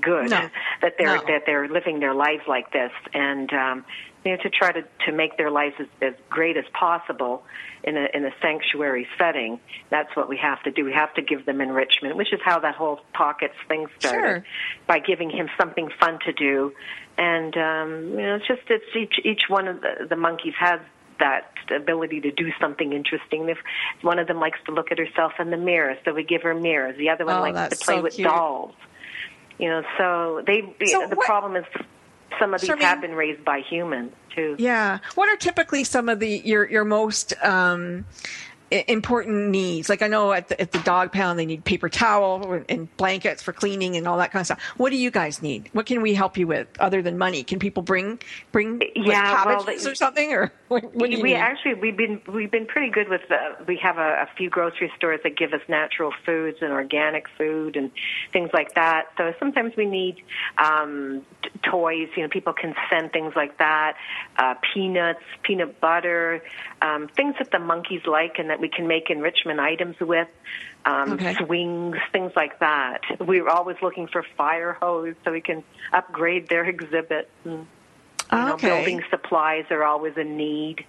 good 0.01 0.31
No. 0.31 0.51
that 0.83 0.95
they're 0.99 1.15
No. 1.15 1.23
that 1.29 1.47
they're 1.47 1.69
living 1.69 2.01
their 2.01 2.13
lives 2.15 2.43
like 2.49 2.73
this, 2.73 2.91
and 3.15 3.53
um, 3.53 3.85
you 4.25 4.33
know, 4.33 4.43
to 4.43 4.51
try 4.51 4.73
to 4.73 4.83
to 5.07 5.13
make 5.13 5.37
their 5.37 5.51
lives 5.51 5.77
as, 5.79 5.87
as 6.03 6.15
great 6.29 6.57
as 6.57 6.65
possible 6.73 7.45
in 7.85 7.97
a 7.97 8.09
in 8.13 8.25
a 8.25 8.33
sanctuary 8.43 9.07
setting. 9.17 9.61
That's 9.91 10.15
what 10.17 10.29
we 10.29 10.37
have 10.39 10.61
to 10.65 10.73
do. 10.73 10.85
We 10.85 10.93
have 10.93 11.15
to 11.15 11.23
give 11.23 11.47
them 11.47 11.61
enrichment, 11.61 12.17
which 12.17 12.33
is 12.33 12.41
how 12.45 12.59
that 12.59 12.75
whole 12.75 12.99
pockets 13.13 13.55
thing 13.69 13.87
started 14.01 14.21
Sure. 14.21 14.45
by 14.89 14.99
giving 14.99 15.31
him 15.31 15.49
something 15.57 15.89
fun 16.01 16.19
to 16.27 16.33
do. 16.33 16.75
And 17.17 17.57
um, 17.57 18.09
you 18.19 18.27
know, 18.27 18.35
it's 18.35 18.47
just 18.49 18.63
it's 18.69 18.97
each 18.97 19.21
each 19.25 19.43
one 19.49 19.69
of 19.69 19.81
the, 19.83 20.07
the 20.09 20.17
monkeys 20.17 20.55
has 20.59 20.81
that 21.21 21.53
ability 21.75 22.21
to 22.23 22.33
do 22.33 22.51
something 22.61 22.93
interesting. 22.93 23.49
If 23.49 23.59
one 24.03 24.19
of 24.19 24.27
them 24.27 24.41
likes 24.41 24.59
to 24.67 24.73
look 24.73 24.91
at 24.91 24.99
herself 24.99 25.33
in 25.39 25.51
the 25.51 25.57
mirror, 25.57 25.97
so 26.05 26.13
we 26.13 26.25
give 26.25 26.43
her 26.43 26.55
mirrors. 26.55 26.97
The 26.99 27.09
other 27.11 27.25
one 27.25 27.37
Oh, 27.37 27.41
likes 27.53 27.79
to 27.79 27.85
play 27.85 27.97
so 27.97 28.03
with 28.03 28.15
cute. 28.15 28.27
dolls. 28.29 28.75
You 29.59 29.69
know, 29.69 29.83
so 29.99 30.43
they 30.47 30.63
So 30.87 31.07
the 31.07 31.15
what- 31.17 31.27
problem 31.27 31.55
is 31.57 31.65
some 32.39 32.55
of 32.55 32.61
these 32.61 32.71
Charmaine- 32.71 32.81
have 32.83 33.01
been 33.01 33.15
raised 33.15 33.45
by 33.45 33.61
humans 33.61 34.13
too. 34.35 34.57
Yeah. 34.59 34.99
What 35.15 35.29
are 35.29 35.37
typically 35.37 35.85
some 35.85 36.09
of 36.09 36.19
the 36.21 36.29
your 36.45 36.69
your 36.69 36.85
most 36.85 37.35
um, 37.45 38.07
important 38.71 39.49
needs? 39.49 39.89
Like 39.89 40.03
I 40.03 40.09
know 40.09 40.33
at 40.33 40.49
the, 40.49 40.61
at 40.61 40.73
the 40.73 40.79
dog 40.81 41.13
pound 41.13 41.39
they 41.39 41.47
need 41.47 41.65
paper 41.65 41.89
towel 41.89 42.63
and 42.69 42.95
blankets 42.97 43.43
for 43.43 43.53
cleaning 43.53 43.97
and 43.97 44.07
all 44.07 44.19
that 44.19 44.33
kind 44.33 44.41
of 44.41 44.47
stuff. 44.47 44.63
What 44.77 44.91
do 44.91 44.97
you 44.97 45.11
guys 45.11 45.43
need? 45.43 45.69
What 45.73 45.87
can 45.87 46.03
we 46.03 46.15
help 46.15 46.37
you 46.37 46.47
with 46.47 46.69
other 46.79 47.03
than 47.03 47.19
money? 47.19 47.43
Can 47.43 47.59
people 47.59 47.83
bring 47.83 48.19
bring 48.53 48.79
like, 48.79 48.93
Yeah, 48.95 49.45
well, 49.45 49.59
cabbages 49.59 49.85
they- 49.85 49.91
or 49.91 49.95
something 49.95 50.33
or 50.33 50.53
what, 50.69 50.85
what 50.95 51.11
do 51.11 51.17
you 51.17 51.23
we 51.23 51.31
need? 51.31 51.37
actually 51.37 51.75
we've 51.75 51.97
been 51.97 52.21
we've 52.33 52.51
been 52.51 52.67
pretty 52.67 52.91
good 52.91 53.09
with 53.09 53.23
uh, 53.31 53.37
we 53.67 53.77
have 53.77 53.99
a, 53.99 54.23
a 54.23 54.29
few 54.37 54.49
grocery 54.49 54.93
stores 54.97 55.21
that 55.25 55.37
give 55.37 55.53
us 55.53 55.61
natural 55.69 56.13
foods 56.25 56.59
and 56.61 56.73
organic 56.73 57.27
food 57.37 57.77
and 57.77 57.91
things 58.33 58.51
like 58.53 58.75
that. 58.75 59.07
So 59.17 59.35
sometimes 59.39 59.75
we 59.77 59.87
need 59.87 60.23
um, 60.59 61.23
t- 61.43 61.51
toys. 61.69 62.09
You 62.17 62.23
know, 62.25 62.29
people 62.29 62.53
can 62.53 62.75
send 62.91 63.13
things 63.13 63.33
like 63.35 63.59
that, 63.59 63.97
uh, 64.37 64.55
peanuts, 64.73 65.21
peanut 65.43 65.81
butter, 65.81 66.43
um, 66.83 67.09
things 67.17 67.35
that 67.39 67.51
the 67.51 67.59
monkeys 67.59 68.03
like 68.07 68.39
and 68.39 68.51
that 68.51 68.60
we 68.61 68.69
can 68.69 68.87
make 68.87 69.11
enrichment 69.11 69.59
items 69.61 69.99
with. 70.01 70.29
Um, 70.85 71.13
Okay. 71.15 71.35
Swings, 71.35 71.97
things 72.13 72.33
like 72.37 72.59
that. 72.61 73.01
We're 73.21 73.49
always 73.49 73.77
looking 73.83 74.07
for 74.07 74.25
fire 74.37 74.77
hose 74.81 75.15
so 75.25 75.33
we 75.33 75.41
can 75.41 75.63
upgrade 75.93 76.49
their 76.49 76.65
exhibit. 76.69 77.29
And, 77.45 77.67
you 78.33 78.39
know, 78.39 78.55
okay. 78.55 78.69
building 78.69 79.03
supplies 79.11 79.65
are 79.71 79.83
always 79.85 80.17
a 80.17 80.25
need. 80.25 80.85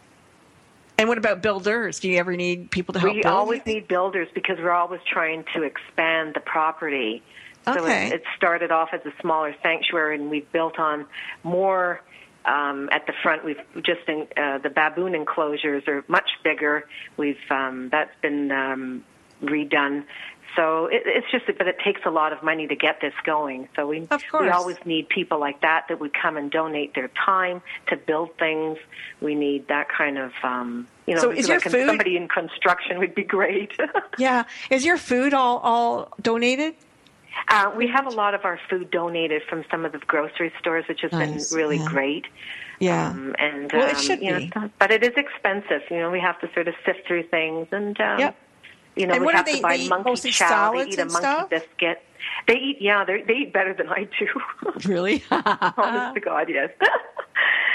And 0.97 1.09
what 1.09 1.17
about 1.17 1.41
builders? 1.41 1.99
Do 1.99 2.09
you 2.09 2.19
ever 2.19 2.35
need 2.37 2.69
people 2.69 2.93
to 2.93 2.99
help 2.99 3.15
We 3.15 3.23
build? 3.23 3.33
always 3.33 3.65
need 3.65 3.87
builders 3.87 4.27
because 4.35 4.57
we're 4.59 4.71
always 4.71 5.01
trying 5.11 5.43
to 5.55 5.63
expand 5.63 6.35
the 6.35 6.41
property. 6.41 7.23
So 7.65 7.79
Okay. 7.83 8.07
it, 8.07 8.13
it 8.13 8.23
started 8.37 8.71
off 8.71 8.89
as 8.93 9.01
a 9.05 9.11
smaller 9.21 9.55
sanctuary, 9.63 10.15
and 10.15 10.29
we've 10.29 10.49
built 10.51 10.77
on 10.79 11.05
more. 11.43 12.01
Um, 12.45 12.89
at 12.91 13.05
the 13.05 13.13
front, 13.21 13.45
we've 13.45 13.59
just 13.83 14.01
in, 14.07 14.27
uh, 14.35 14.57
the 14.57 14.69
baboon 14.69 15.13
enclosures 15.15 15.83
are 15.87 16.03
much 16.07 16.29
bigger. 16.43 16.87
We've 17.17 17.37
um, 17.49 17.89
that's 17.91 18.13
been 18.21 18.51
um, 18.51 19.03
redone. 19.43 20.05
So 20.55 20.87
it, 20.87 21.03
it's 21.05 21.27
just, 21.31 21.45
but 21.57 21.67
it 21.67 21.77
takes 21.83 22.01
a 22.05 22.09
lot 22.09 22.33
of 22.33 22.43
money 22.43 22.67
to 22.67 22.75
get 22.75 22.99
this 22.99 23.13
going. 23.23 23.69
So 23.75 23.87
we 23.87 24.07
we 24.39 24.49
always 24.49 24.77
need 24.85 25.07
people 25.07 25.39
like 25.39 25.61
that 25.61 25.85
that 25.87 25.99
would 25.99 26.13
come 26.13 26.35
and 26.35 26.51
donate 26.51 26.93
their 26.93 27.09
time 27.25 27.61
to 27.87 27.95
build 27.95 28.37
things. 28.37 28.77
We 29.21 29.35
need 29.35 29.67
that 29.69 29.87
kind 29.87 30.17
of, 30.17 30.33
um, 30.43 30.87
you 31.07 31.15
know, 31.15 31.21
So 31.21 31.31
is 31.31 31.47
your 31.47 31.57
like 31.57 31.69
food- 31.69 31.87
somebody 31.87 32.17
in 32.17 32.27
construction 32.27 32.99
would 32.99 33.15
be 33.15 33.23
great. 33.23 33.71
Yeah. 34.17 34.43
Is 34.69 34.83
your 34.85 34.97
food 34.97 35.33
all 35.33 35.59
all 35.59 36.11
donated? 36.21 36.75
Uh, 37.49 37.71
we 37.75 37.87
have 37.87 38.05
a 38.05 38.09
lot 38.09 38.33
of 38.33 38.45
our 38.45 38.59
food 38.69 38.91
donated 38.91 39.41
from 39.49 39.63
some 39.71 39.85
of 39.85 39.91
the 39.91 39.99
grocery 39.99 40.51
stores, 40.59 40.85
which 40.87 41.01
has 41.01 41.11
Nice, 41.11 41.49
been 41.49 41.57
really 41.57 41.77
yeah. 41.77 41.85
great. 41.87 42.25
Yeah. 42.79 43.09
Um, 43.09 43.35
and 43.39 43.71
Well, 43.71 43.87
it 43.87 43.95
um, 43.95 44.01
should 44.01 44.19
be. 44.19 44.51
so- 44.53 44.69
but 44.79 44.91
it 44.91 45.03
is 45.03 45.13
expensive. 45.15 45.81
You 45.89 45.97
know, 45.99 46.11
we 46.11 46.19
have 46.19 46.39
to 46.41 46.49
sort 46.53 46.67
of 46.67 46.73
sift 46.85 47.05
through 47.07 47.23
things, 47.23 47.67
and 47.71 47.99
um, 48.01 48.19
Yep. 48.19 48.35
you 48.95 49.07
know, 49.07 49.13
And 49.15 49.25
we 49.25 49.33
have 49.33 49.45
they- 49.45 49.57
to 49.57 49.61
buy 49.61 49.77
monkey 49.87 50.31
chow. 50.31 50.73
They 50.73 50.87
eat 50.87 50.97
a 50.99 51.05
monkey 51.05 51.19
stuff? 51.19 51.49
biscuit. 51.49 52.01
They 52.47 52.55
eat, 52.55 52.77
yeah, 52.81 53.03
they 53.03 53.21
they 53.23 53.33
eat 53.33 53.53
better 53.53 53.73
than 53.73 53.89
I 53.89 54.07
do. 54.19 54.27
Really? 54.89 55.23
Honest 55.31 56.15
to 56.15 56.19
God, 56.21 56.49
yes. 56.49 56.69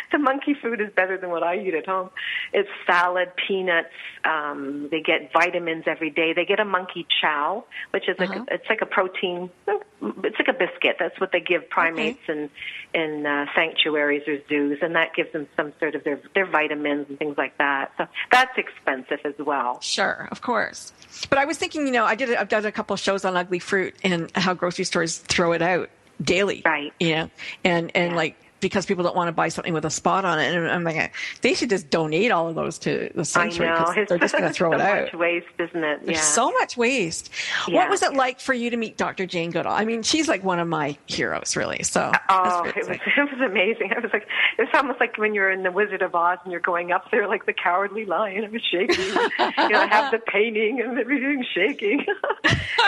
the 0.12 0.18
monkey 0.18 0.54
food 0.54 0.80
is 0.80 0.88
better 0.94 1.18
than 1.18 1.30
what 1.30 1.42
I 1.42 1.58
eat 1.58 1.74
at 1.74 1.86
home. 1.86 2.10
It's 2.52 2.68
salad, 2.86 3.28
peanuts. 3.46 3.88
Um, 4.24 4.88
they 4.90 5.00
get 5.00 5.32
vitamins 5.32 5.84
every 5.86 6.10
day. 6.10 6.32
They 6.32 6.44
get 6.44 6.60
a 6.60 6.64
monkey 6.64 7.06
chow, 7.20 7.64
which 7.90 8.08
is 8.08 8.16
like 8.18 8.30
Uh-huh. 8.30 8.44
a, 8.50 8.54
it's 8.54 8.68
like 8.68 8.82
a 8.82 8.86
protein. 8.86 9.50
It's 9.68 10.38
like 10.38 10.48
a 10.48 10.52
biscuit. 10.52 10.96
That's 10.98 11.18
what 11.20 11.32
they 11.32 11.40
give 11.40 11.68
primates 11.70 12.20
in 12.28 12.50
in 12.94 13.26
uh, 13.26 13.46
sanctuaries 13.54 14.22
or 14.26 14.38
zoos, 14.48 14.78
and 14.82 14.94
that 14.94 15.14
gives 15.14 15.32
them 15.32 15.46
some 15.56 15.72
sort 15.78 15.94
of 15.94 16.04
their 16.04 16.20
their 16.34 16.46
vitamins 16.46 17.06
and 17.08 17.18
things 17.18 17.36
like 17.38 17.56
that. 17.58 17.92
So 17.98 18.06
that's 18.30 18.56
expensive 18.58 19.20
as 19.24 19.34
well. 19.38 19.80
Sure, 19.80 20.28
of 20.30 20.40
course. 20.42 20.92
But 21.30 21.38
I 21.38 21.44
was 21.44 21.56
thinking, 21.56 21.86
you 21.86 21.92
know, 21.92 22.04
I 22.04 22.14
did. 22.14 22.34
I've 22.34 22.48
done 22.48 22.64
a 22.66 22.72
couple 22.72 22.94
of 22.94 23.00
shows 23.00 23.24
on 23.24 23.36
ugly 23.36 23.58
fruit 23.58 23.94
and 24.04 24.30
how 24.36 24.54
grocery 24.54 24.84
stores 24.84 25.18
throw 25.18 25.52
it 25.52 25.62
out 25.62 25.88
daily, 26.22 26.62
right? 26.64 26.92
You 27.00 27.14
know, 27.14 27.30
and 27.64 27.90
and 27.94 28.16
like 28.16 28.36
because 28.66 28.84
people 28.86 29.04
don't 29.04 29.16
want 29.16 29.28
to 29.28 29.32
buy 29.32 29.48
something 29.48 29.72
with 29.72 29.84
a 29.84 29.90
spot 29.90 30.24
on 30.24 30.38
it, 30.40 30.54
and 30.54 30.68
I'm 30.68 30.82
like, 30.84 31.12
they 31.42 31.54
should 31.54 31.70
just 31.70 31.88
donate 31.88 32.30
all 32.32 32.48
of 32.48 32.54
those 32.54 32.78
to 32.80 33.10
the 33.14 33.24
sanctuary 33.24 33.72
know 33.78 33.84
'cause 33.84 34.08
they're 34.08 34.18
just 34.18 34.34
going 34.34 34.44
to 34.48 34.52
throw 34.52 34.70
so 34.72 34.74
it 34.76 34.80
out. 34.80 35.04
Much 35.04 35.14
waste, 35.14 35.46
isn't 35.58 35.84
it? 35.84 36.04
There's 36.04 36.18
yeah. 36.18 36.22
so 36.22 36.50
much 36.52 36.76
waste. 36.76 37.30
Yeah. 37.68 37.76
What 37.76 37.90
was 37.90 38.02
it 38.02 38.14
like 38.14 38.40
for 38.40 38.54
you 38.54 38.70
to 38.70 38.76
meet 38.76 38.96
Dr. 38.96 39.26
Jane 39.26 39.50
Goodall? 39.50 39.72
I 39.72 39.84
mean, 39.84 40.02
she's 40.02 40.28
like 40.28 40.42
one 40.44 40.58
of 40.58 40.68
my 40.68 40.96
heroes, 41.06 41.56
really. 41.56 41.82
So 41.82 42.10
Oh, 42.28 42.64
it 42.64 42.76
was 42.76 42.88
it 43.16 43.30
was 43.32 43.40
amazing. 43.50 43.92
I 43.96 44.00
was 44.00 44.10
like, 44.12 44.26
it 44.58 44.62
was 44.62 44.68
almost 44.74 45.00
like 45.00 45.16
when 45.18 45.34
you're 45.34 45.50
in 45.50 45.62
the 45.62 45.72
Wizard 45.72 46.02
of 46.02 46.14
Oz 46.14 46.38
and 46.42 46.52
you're 46.52 46.60
going 46.60 46.92
up 46.92 47.10
there 47.10 47.28
like 47.28 47.46
the 47.46 47.52
Cowardly 47.52 48.04
Lion. 48.04 48.44
I 48.44 48.48
was 48.48 48.62
shaking. 48.70 48.96
you 49.04 49.68
know, 49.68 49.80
I 49.80 49.86
have 49.88 50.10
the 50.12 50.18
painting 50.18 50.80
and 50.80 50.98
everything 50.98 51.44
shaking. 51.54 52.04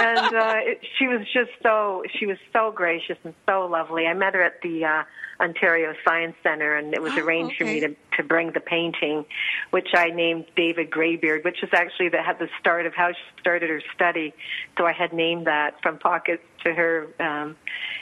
and 0.00 0.34
uh, 0.34 0.54
it, 0.58 0.80
she 0.98 1.06
was 1.06 1.20
just 1.32 1.50
so 1.62 2.02
she 2.18 2.26
was 2.26 2.38
so 2.52 2.72
gracious 2.74 3.18
and 3.24 3.34
so 3.46 3.66
lovely. 3.66 4.06
I 4.06 4.14
met 4.14 4.34
her 4.34 4.42
at 4.42 4.60
the 4.62 4.84
uh, 4.84 5.02
Ontario 5.40 5.94
Science 6.04 6.34
Center, 6.42 6.76
and 6.76 6.92
it 6.94 7.00
was 7.00 7.12
Oh, 7.16 7.24
arranged 7.24 7.56
for 7.56 7.64
me 7.64 7.80
to 7.80 7.94
to 8.16 8.22
bring 8.24 8.50
the 8.50 8.60
painting, 8.60 9.24
which 9.70 9.88
I 9.94 10.10
named 10.10 10.46
David 10.56 10.90
Graybeard, 10.90 11.44
which 11.44 11.62
is 11.62 11.70
actually 11.72 12.08
the 12.08 12.20
had 12.22 12.38
the 12.38 12.48
start 12.58 12.86
of 12.86 12.94
how 12.94 13.12
she 13.12 13.40
started 13.40 13.70
her 13.70 13.80
study. 13.94 14.34
So 14.76 14.86
I 14.86 14.92
had 14.92 15.12
named 15.12 15.46
that 15.46 15.80
from 15.82 15.98
pockets 15.98 16.42
to 16.64 16.74
her. 16.74 17.06
Um, 17.20 17.56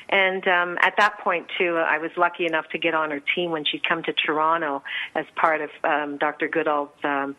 and 0.09 0.47
um, 0.49 0.78
at 0.80 0.95
that 0.97 1.18
point 1.20 1.47
too, 1.59 1.76
I 1.76 1.99
was 1.99 2.11
lucky 2.16 2.47
enough 2.47 2.68
to 2.70 2.78
get 2.78 2.95
on 2.95 3.11
her 3.11 3.20
team 3.34 3.51
when 3.51 3.64
she'd 3.64 3.87
come 3.87 4.03
to 4.05 4.12
Toronto 4.14 4.82
as 5.14 5.26
part 5.34 5.61
of 5.61 5.70
um, 5.84 6.16
Dr. 6.16 6.49
Goodall's 6.49 6.89
um, 7.05 7.37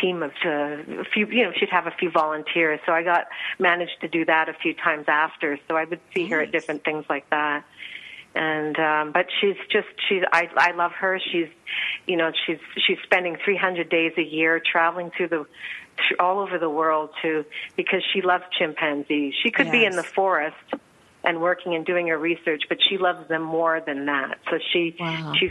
team 0.00 0.22
of 0.22 0.32
uh, 0.44 0.50
a 1.00 1.04
few. 1.14 1.26
You 1.26 1.44
know, 1.44 1.52
she'd 1.56 1.70
have 1.70 1.86
a 1.86 1.92
few 1.92 2.10
volunteers. 2.10 2.80
So 2.84 2.92
I 2.92 3.02
got 3.02 3.28
managed 3.58 4.00
to 4.02 4.08
do 4.08 4.26
that 4.26 4.50
a 4.50 4.54
few 4.54 4.74
times 4.74 5.06
after. 5.08 5.58
So 5.68 5.76
I 5.76 5.84
would 5.84 6.00
see 6.14 6.28
her 6.28 6.42
at 6.42 6.52
different 6.52 6.84
things 6.84 7.06
like 7.08 7.28
that 7.30 7.64
and 8.34 8.78
um 8.78 9.12
but 9.12 9.26
she's 9.40 9.56
just 9.70 9.88
she's 10.08 10.22
i 10.32 10.48
i 10.56 10.72
love 10.72 10.92
her. 10.92 11.18
She's 11.32 11.48
you 12.06 12.16
know 12.16 12.30
she's 12.46 12.58
she's 12.86 12.98
spending 13.02 13.36
300 13.44 13.88
days 13.90 14.12
a 14.18 14.22
year 14.22 14.60
traveling 14.60 15.10
through 15.16 15.28
the 15.28 15.46
all 16.18 16.38
over 16.38 16.58
the 16.58 16.70
world 16.70 17.10
to 17.22 17.44
because 17.76 18.02
she 18.12 18.22
loves 18.22 18.44
chimpanzees. 18.58 19.34
She 19.42 19.50
could 19.50 19.70
be 19.70 19.84
in 19.84 19.96
the 19.96 20.04
forest 20.14 20.56
and 21.22 21.42
working 21.42 21.74
and 21.74 21.84
doing 21.84 22.06
her 22.06 22.16
research 22.16 22.62
but 22.68 22.78
she 22.88 22.96
loves 22.96 23.28
them 23.28 23.42
more 23.42 23.82
than 23.84 24.06
that. 24.06 24.38
So 24.48 24.58
she 24.72 24.96
Wow. 24.98 25.32
she's 25.38 25.50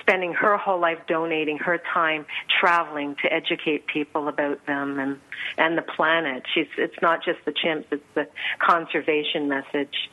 spending 0.00 0.32
her 0.34 0.56
whole 0.58 0.78
life 0.80 0.98
donating 1.08 1.58
her 1.58 1.80
time 1.92 2.26
traveling 2.60 3.16
to 3.22 3.32
educate 3.32 3.86
people 3.86 4.28
about 4.28 4.64
them 4.66 5.00
and 5.00 5.18
and 5.56 5.76
the 5.78 5.82
planet. 5.82 6.42
She's 6.54 6.68
it's 6.76 7.00
not 7.02 7.24
just 7.24 7.38
the 7.46 7.52
chimps 7.52 7.86
it's 7.90 8.04
the 8.14 8.28
conservation 8.60 9.48
message 9.48 10.10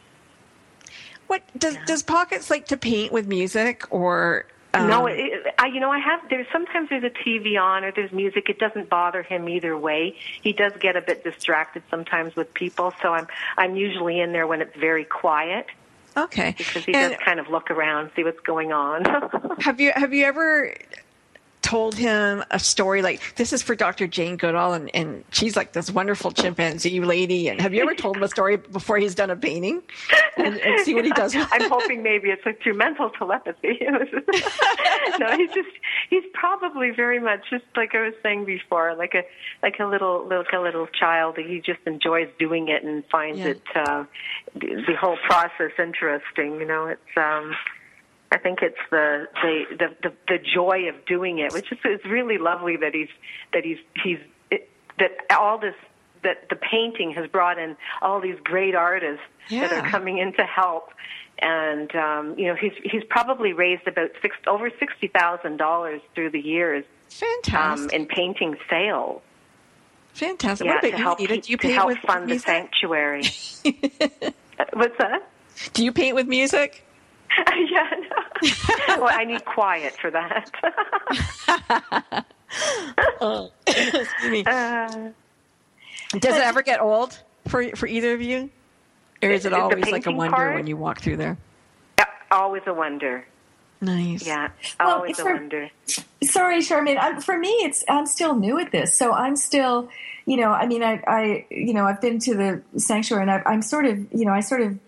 what 1.27 1.41
does 1.57 1.77
does 1.85 2.03
Pockets 2.03 2.49
like 2.49 2.67
to 2.67 2.77
paint 2.77 3.11
with 3.11 3.27
music 3.27 3.83
or? 3.89 4.45
Um, 4.73 4.89
no, 4.89 5.05
it, 5.07 5.53
I, 5.57 5.67
you 5.67 5.79
know, 5.79 5.89
I 5.89 5.99
have. 5.99 6.19
There's 6.29 6.47
sometimes 6.51 6.89
there's 6.89 7.03
a 7.05 7.09
TV 7.09 7.57
on 7.59 7.85
or 7.85 7.93
there's 7.93 8.11
music. 8.11 8.49
It 8.49 8.59
doesn't 8.59 8.89
bother 8.89 9.23
him 9.23 9.47
either 9.47 9.77
way. 9.77 10.17
He 10.41 10.51
does 10.51 10.73
get 10.81 10.97
a 10.97 11.01
bit 11.01 11.23
distracted 11.23 11.83
sometimes 11.89 12.35
with 12.35 12.53
people, 12.53 12.93
so 13.01 13.13
I'm 13.13 13.27
I'm 13.57 13.75
usually 13.77 14.19
in 14.19 14.33
there 14.33 14.47
when 14.47 14.61
it's 14.61 14.75
very 14.75 15.05
quiet 15.05 15.67
Okay. 16.17 16.55
because 16.57 16.83
he 16.85 16.93
And 16.93 17.13
does 17.13 17.21
kind 17.23 17.39
of 17.39 17.49
look 17.49 17.71
around, 17.71 18.11
see 18.15 18.23
what's 18.23 18.39
going 18.41 18.71
on. 18.73 19.05
have 19.59 19.79
you 19.79 19.91
have 19.95 20.13
you 20.13 20.25
ever 20.25 20.73
told 21.65 21.95
him 21.95 22.43
a 22.51 22.59
story 22.59 23.01
like 23.01 23.33
this 23.35 23.51
is 23.51 23.63
for 23.63 23.73
Dr. 23.75 24.05
Jane 24.05 24.37
Goodall 24.37 24.73
and, 24.73 24.89
and 24.93 25.23
she's 25.31 25.55
like 25.55 25.73
this 25.73 25.89
wonderful 25.89 26.31
chimpanzee 26.31 26.99
lady 26.99 27.49
and 27.49 27.59
have 27.59 27.73
you 27.73 27.81
ever 27.81 27.95
told 27.95 28.17
him 28.17 28.23
a 28.23 28.27
story 28.27 28.57
before 28.57 28.97
he's 28.99 29.15
done 29.15 29.31
a 29.31 29.35
painting 29.35 29.81
and, 30.37 30.57
and 30.57 30.85
see 30.85 30.93
what 30.93 31.05
he 31.05 31.11
does 31.11 31.35
I'm 31.51 31.67
hoping 31.69 32.03
maybe 32.03 32.29
it's 32.29 32.45
like 32.45 32.61
through 32.61 32.75
mental 32.75 33.09
telepathy. 33.09 33.79
no, 35.19 35.37
he's 35.37 35.49
just 35.53 35.69
he's 36.09 36.23
probably 36.33 36.91
very 36.91 37.19
much 37.19 37.41
just 37.49 37.65
like 37.75 37.95
I 37.95 38.01
was 38.05 38.13
saying 38.21 38.45
before, 38.45 38.93
like 38.95 39.13
a 39.15 39.23
like 39.63 39.79
a 39.79 39.85
little 39.85 40.27
like 40.27 40.53
a 40.53 40.59
little 40.59 40.87
child. 40.87 41.37
He 41.37 41.61
just 41.65 41.79
enjoys 41.87 42.27
doing 42.37 42.67
it 42.67 42.83
and 42.83 43.03
finds 43.11 43.39
Yeah. 43.39 43.47
it 43.47 43.61
uh, 43.75 44.03
the, 44.53 44.83
the 44.87 44.95
whole 44.99 45.17
process 45.25 45.71
interesting. 45.79 46.59
You 46.59 46.65
know, 46.67 46.85
it's 46.87 47.01
um. 47.17 47.55
I 48.35 48.37
think 48.37 48.59
it's 48.61 48.75
the 48.91 49.27
the, 49.41 49.63
the 49.79 50.09
the 50.09 50.13
the 50.27 50.37
joy 50.37 50.89
of 50.89 51.05
doing 51.05 51.39
it, 51.39 51.53
which 51.53 51.71
is 51.71 51.77
it's 51.85 52.03
really 52.03 52.37
lovely 52.37 52.75
that 52.75 52.93
he's 52.93 53.07
that 53.53 53.63
he's 53.63 53.77
he's 54.03 54.17
it, 54.51 54.69
that 54.99 55.11
all 55.39 55.57
this 55.57 55.75
that 56.23 56.49
the 56.49 56.57
painting 56.57 57.11
has 57.11 57.29
brought 57.29 57.57
in 57.57 57.77
all 58.01 58.19
these 58.19 58.35
great 58.43 58.75
artists 58.75 59.23
that 59.49 59.71
are 59.71 59.89
coming 59.89 60.17
in 60.17 60.33
to 60.33 60.43
help, 60.43 60.89
and 61.39 61.95
um, 61.95 62.37
you 62.37 62.47
know 62.47 62.55
he's 62.55 62.73
he's 62.83 63.05
probably 63.09 63.53
raised 63.53 63.87
about 63.87 64.09
six 64.21 64.35
over 64.47 64.69
sixty 64.79 65.07
thousand 65.07 65.55
dollars 65.55 66.01
through 66.13 66.31
the 66.31 66.41
years 66.41 66.83
um, 66.83 67.41
Fantastic. 67.43 67.93
in 67.93 68.05
painting 68.05 68.57
sales. 68.69 69.21
Fantastic. 70.11 70.67
Yeah, 70.67 70.73
what 70.73 70.81
to 70.81 70.97
help 70.97 71.19
you? 71.21 71.41
You 71.45 71.55
to 71.55 71.71
help 71.71 71.97
fund 71.99 72.29
the 72.29 72.39
sanctuary. 72.39 73.23
Uh, 74.57 74.63
What's 74.71 74.97
that? 74.99 75.29
Do 75.73 75.83
you 75.83 75.91
paint 75.91 76.15
with 76.15 76.27
music? 76.27 76.85
yeah, 77.69 77.89
no. 77.91 78.97
well, 79.05 79.09
I 79.11 79.25
need 79.25 79.43
quiet 79.45 79.93
for 79.99 80.11
that. 80.11 80.51
Oh, 83.21 83.51
excuse 83.67 84.31
me. 84.31 84.43
Uh, 84.45 85.09
Does 86.13 86.35
it 86.37 86.43
ever 86.43 86.61
get 86.61 86.79
old 86.81 87.19
for 87.47 87.75
for 87.75 87.87
either 87.87 88.13
of 88.13 88.21
you, 88.21 88.49
or 89.21 89.29
is 89.29 89.45
it 89.45 89.49
The 89.49 89.59
always 89.59 89.89
like 89.91 90.05
a 90.05 90.11
wonder 90.11 90.35
part? 90.35 90.55
when 90.55 90.67
you 90.67 90.77
walk 90.77 91.01
through 91.01 91.17
there? 91.17 91.37
yeah, 91.99 92.05
always 92.31 92.63
a 92.67 92.73
wonder. 92.73 93.25
Nice. 93.81 94.25
Yeah, 94.25 94.49
Well, 94.79 94.95
always 94.97 95.19
a 95.19 95.25
wonder. 95.25 95.69
sorry 96.23 96.59
charmaine 96.61 96.97
I'm, 96.99 97.19
for 97.21 97.37
me 97.37 97.49
it's 97.49 97.83
i'm 97.89 98.07
still 98.07 98.33
new 98.33 98.57
at 98.57 98.71
this 98.71 98.97
so 98.97 99.11
i'm 99.11 99.35
still 99.35 99.89
you 100.25 100.37
know 100.37 100.49
i 100.49 100.65
mean 100.65 100.81
i, 100.81 101.03
I 101.05 101.45
you 101.51 101.73
know 101.73 101.85
i've 101.85 102.01
been 102.01 102.17
to 102.19 102.33
the 102.35 102.79
sanctuary 102.79 103.23
and 103.23 103.31
I, 103.31 103.43
i'm 103.45 103.61
sort 103.61 103.85
of 103.85 103.99
you 104.11 104.25
know 104.25 104.31
i 104.31 104.39
sort 104.39 104.61
of 104.61 104.79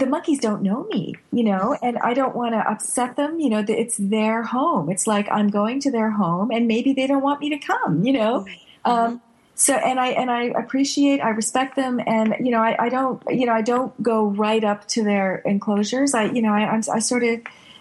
the 0.00 0.06
monkeys 0.06 0.38
don't 0.38 0.62
know 0.62 0.84
me 0.92 1.14
you 1.32 1.44
know 1.44 1.76
and 1.82 1.98
i 1.98 2.12
don't 2.14 2.34
want 2.34 2.52
to 2.54 2.58
upset 2.70 3.16
them 3.16 3.38
you 3.40 3.48
know 3.50 3.64
it's 3.68 3.96
their 3.98 4.42
home. 4.42 4.88
It's 4.90 5.06
like 5.06 5.28
i'm 5.30 5.48
going 5.48 5.80
to 5.80 5.90
their 5.90 6.10
home 6.10 6.50
and 6.50 6.66
maybe 6.66 6.92
they 6.92 7.06
don't 7.06 7.22
want 7.22 7.40
me 7.40 7.50
to 7.50 7.58
come 7.58 8.02
you 8.04 8.12
know? 8.12 8.46
Um, 8.84 9.20
so 9.54 9.74
and 9.74 9.98
i 9.98 10.08
and 10.08 10.30
i 10.30 10.44
appreciate 10.44 11.20
i 11.20 11.30
respect 11.30 11.74
them 11.74 12.00
and 12.06 12.34
you 12.40 12.50
know 12.52 12.62
I, 12.62 12.76
I 12.86 12.88
don't 12.88 13.20
you 13.28 13.44
know 13.46 13.52
i 13.52 13.60
don't 13.62 13.92
go 14.02 14.26
right 14.26 14.62
up 14.62 14.86
to 14.88 15.02
their 15.02 15.36
enclosures. 15.44 16.14
I 16.14 16.24
you 16.26 16.42
know 16.42 16.52
i 16.52 16.60
I'm, 16.60 16.82
i 16.92 16.98
sort 17.00 17.24
of 17.24 17.40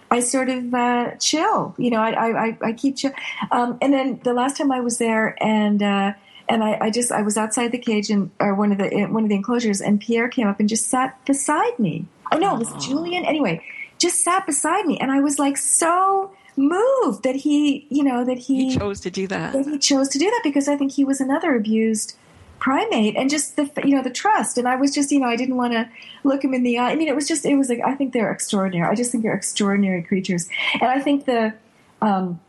I 0.09 0.21
sort 0.21 0.47
of 0.47 0.73
uh, 0.73 1.15
chill, 1.19 1.75
you 1.77 1.89
know. 1.91 1.99
I 1.99 2.11
I, 2.11 2.27
I- 2.45 2.57
I 2.69 2.71
keep 2.71 2.95
chill, 2.95 3.11
um, 3.51 3.77
and 3.81 3.91
then 3.93 4.21
the 4.23 4.31
last 4.33 4.55
time 4.55 4.71
I 4.71 4.79
was 4.79 4.99
there, 4.99 5.35
and 5.43 5.83
uh, 5.83 6.13
and 6.49 6.63
I, 6.63 6.77
I 6.81 6.89
just 6.89 7.11
I 7.11 7.21
was 7.21 7.37
outside 7.37 7.71
the 7.71 7.77
cage 7.77 8.09
and 8.09 8.31
or 8.39 8.55
one 8.55 8.71
of 8.71 8.77
the 8.77 9.05
one 9.05 9.23
of 9.23 9.29
the 9.29 9.35
enclosures, 9.35 9.81
and 9.81 9.99
Pierre 9.99 10.29
came 10.29 10.47
up 10.47 10.59
and 10.59 10.69
just 10.69 10.87
sat 10.87 11.23
beside 11.25 11.77
me. 11.79 12.05
Oh 12.31 12.37
no, 12.37 12.55
it 12.55 12.59
was 12.59 12.85
Julian. 12.85 13.25
Anyway, 13.25 13.61
just 13.97 14.23
sat 14.23 14.45
beside 14.45 14.85
me, 14.85 14.97
and 14.99 15.11
I 15.11 15.19
was 15.21 15.39
like 15.39 15.57
so 15.57 16.31
moved 16.55 17.23
that 17.23 17.35
he, 17.35 17.85
you 17.89 18.03
know, 18.03 18.25
that 18.25 18.37
he, 18.39 18.69
He 18.71 18.77
chose 18.77 18.99
to 19.01 19.11
do 19.11 19.27
that. 19.27 19.53
that 19.53 19.65
he 19.67 19.77
chose 19.77 20.09
to 20.09 20.17
do 20.17 20.25
that 20.25 20.41
because 20.43 20.67
I 20.67 20.75
think 20.75 20.91
he 20.91 21.03
was 21.03 21.21
another 21.21 21.55
abused 21.55 22.15
primate 22.59 23.15
and 23.15 23.29
just 23.29 23.55
the 23.55 23.69
you 23.85 23.95
know 23.95 24.01
the 24.01 24.09
trust 24.09 24.57
and 24.57 24.67
I 24.67 24.75
was 24.77 24.91
just 24.91 25.11
you 25.11 25.19
know 25.19 25.27
I 25.27 25.35
didn't 25.35 25.57
want 25.57 25.73
to 25.73 25.87
look 26.23 26.43
him 26.43 26.55
in 26.55 26.63
the 26.63 26.79
eye 26.79 26.89
I 26.89 26.95
mean 26.95 27.07
it 27.07 27.15
was 27.15 27.27
just 27.27 27.45
it 27.45 27.53
was 27.55 27.69
like 27.69 27.81
I 27.85 27.93
think 27.93 28.13
they're 28.13 28.31
extraordinary 28.31 28.89
I 28.91 28.95
just 28.95 29.11
think 29.11 29.23
they're 29.23 29.35
extraordinary 29.35 30.01
creatures 30.01 30.49
and 30.73 30.89
I 30.89 30.99
think 30.99 31.25
the 31.25 31.53
um 32.01 32.39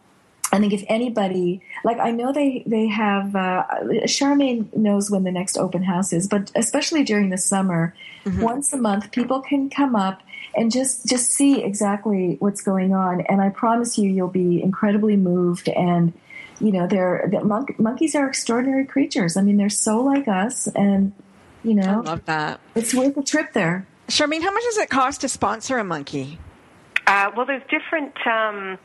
I 0.53 0.59
think 0.59 0.73
if 0.73 0.85
anybody 0.89 1.61
like 1.85 1.99
I 1.99 2.11
know 2.11 2.33
they 2.33 2.63
they 2.67 2.87
have 2.89 3.37
uh, 3.37 3.65
Charmaine 4.05 4.75
knows 4.75 5.11
when 5.11 5.25
the 5.25 5.33
next 5.33 5.59
open 5.59 5.83
house 5.83 6.13
is 6.13 6.27
but 6.27 6.51
especially 6.55 7.05
during 7.05 7.31
the 7.31 7.39
summer 7.39 7.95
once 8.39 8.73
a 8.75 8.77
month 8.77 9.11
people 9.11 9.41
can 9.41 9.71
come 9.71 9.97
up 9.97 10.23
and 10.55 10.71
just 10.71 11.07
just 11.07 11.31
see 11.31 11.63
exactly 11.63 12.37
what's 12.41 12.63
going 12.63 12.95
on 12.95 13.23
and 13.23 13.41
I 13.41 13.51
promise 13.51 13.99
you 13.99 14.11
you'll 14.11 14.29
be 14.29 14.63
incredibly 14.63 15.17
moved 15.17 15.69
and 15.69 16.13
you 16.61 16.73
know 16.73 16.87
they're 16.87 17.29
the 17.31 17.45
monk, 17.45 17.79
monkeys 17.79 18.15
are 18.15 18.27
extraordinary 18.29 18.85
creatures 18.85 19.37
i 19.37 19.43
mean 19.43 19.57
they're 19.57 19.69
so 19.69 20.03
like 20.03 20.27
us 20.27 20.67
and 20.75 21.13
you 21.63 21.73
know, 21.73 21.83
I 21.83 21.95
know 21.95 22.01
love 22.01 22.25
that. 22.25 22.59
it's 22.75 22.93
worth 22.93 23.17
a 23.17 23.23
trip 23.23 23.53
there 23.53 23.87
Charmaine, 24.09 24.41
how 24.41 24.51
much 24.51 24.63
does 24.65 24.79
it 24.79 24.89
cost 24.89 25.21
to 25.21 25.29
sponsor 25.29 25.79
a 25.79 25.85
monkey? 25.85 26.39
Uh, 27.07 27.31
well, 27.37 27.45
there's 27.45 27.63
different 27.69 28.15
um, 28.27 28.79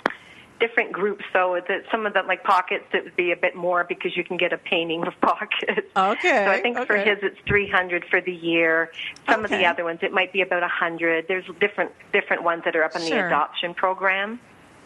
different 0.65 0.93
groups. 0.93 1.25
So 1.33 1.59
that 1.67 1.83
some 1.91 2.05
of 2.05 2.13
them 2.13 2.25
like 2.27 2.43
pockets, 2.43 2.85
it 2.93 3.03
would 3.03 3.15
be 3.17 3.31
a 3.31 3.35
bit 3.35 3.55
more 3.55 3.83
because 3.83 4.15
you 4.15 4.23
can 4.23 4.37
get 4.37 4.53
a 4.53 4.57
painting 4.57 5.05
of 5.05 5.13
pockets. 5.21 5.87
Okay. 5.95 6.45
So 6.45 6.51
I 6.51 6.61
think 6.61 6.77
for 6.87 6.95
his 6.95 7.19
it's 7.21 7.37
300 7.47 8.05
for 8.09 8.21
the 8.21 8.31
year. 8.31 8.91
Some 9.29 9.43
of 9.43 9.51
the 9.51 9.65
other 9.65 9.83
ones 9.83 9.99
it 10.01 10.13
might 10.13 10.31
be 10.31 10.41
about 10.41 10.59
a 10.63 10.71
100. 10.71 11.27
There's 11.27 11.45
different 11.59 11.91
different 12.13 12.43
ones 12.43 12.63
that 12.65 12.75
are 12.75 12.83
up 12.83 12.95
in 12.95 13.01
Sure. 13.01 13.21
the 13.21 13.27
adoption 13.27 13.73
program. 13.73 14.39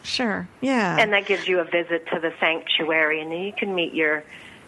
Sure. 0.03 0.47
Yeah. 0.61 0.97
And 0.99 1.13
that 1.13 1.25
gives 1.25 1.47
you 1.47 1.59
a 1.59 1.63
visit 1.65 2.07
to 2.13 2.19
the 2.19 2.33
sanctuary, 2.39 3.21
and 3.21 3.31
then 3.31 3.41
you 3.41 3.53
can 3.53 3.75
meet 3.75 3.93
your 3.93 4.23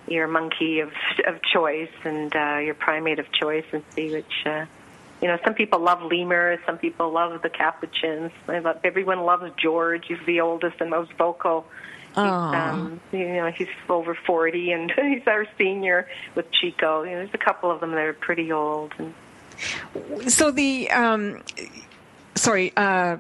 your 0.08 0.28
monkey 0.28 0.80
of 0.82 0.92
of 1.26 1.42
choice 1.42 1.90
and 2.04 2.36
uh, 2.36 2.58
your 2.58 2.76
primate 2.76 3.20
of 3.20 3.32
choice, 3.32 3.66
and 3.72 3.84
see 3.96 4.12
which. 4.12 4.46
Uh, 4.46 4.66
you 5.22 5.28
know, 5.28 5.38
some 5.44 5.54
people 5.54 5.80
love 5.80 6.02
lemurs, 6.02 6.60
some 6.66 6.78
people 6.78 7.12
love 7.12 7.42
the 7.42 7.50
capuchins. 7.50 8.32
I 8.48 8.60
love, 8.60 8.80
everyone 8.84 9.22
loves 9.22 9.52
George. 9.58 10.06
He's 10.08 10.18
the 10.26 10.40
oldest 10.42 10.80
and 10.80 10.90
most 10.90 11.12
vocal. 11.14 11.66
He's, 12.16 12.18
um, 12.18 13.00
you 13.12 13.28
know, 13.28 13.52
he's 13.52 13.68
over 13.88 14.16
forty, 14.16 14.72
and 14.72 14.92
he's 14.96 15.28
our 15.28 15.46
senior 15.58 16.08
with 16.36 16.52
Chico. 16.52 17.04
You 17.04 17.12
know, 17.12 17.18
there's 17.18 17.34
a 17.34 17.38
couple 17.38 17.70
of 17.70 17.82
them 17.82 17.92
that 17.92 18.00
are 18.00 18.14
pretty 18.14 18.52
old. 18.52 18.94
And 18.98 19.14
So 20.32 20.50
the 20.50 20.90
um, 20.90 21.44
sorry, 22.36 22.74
uh, 22.76 23.18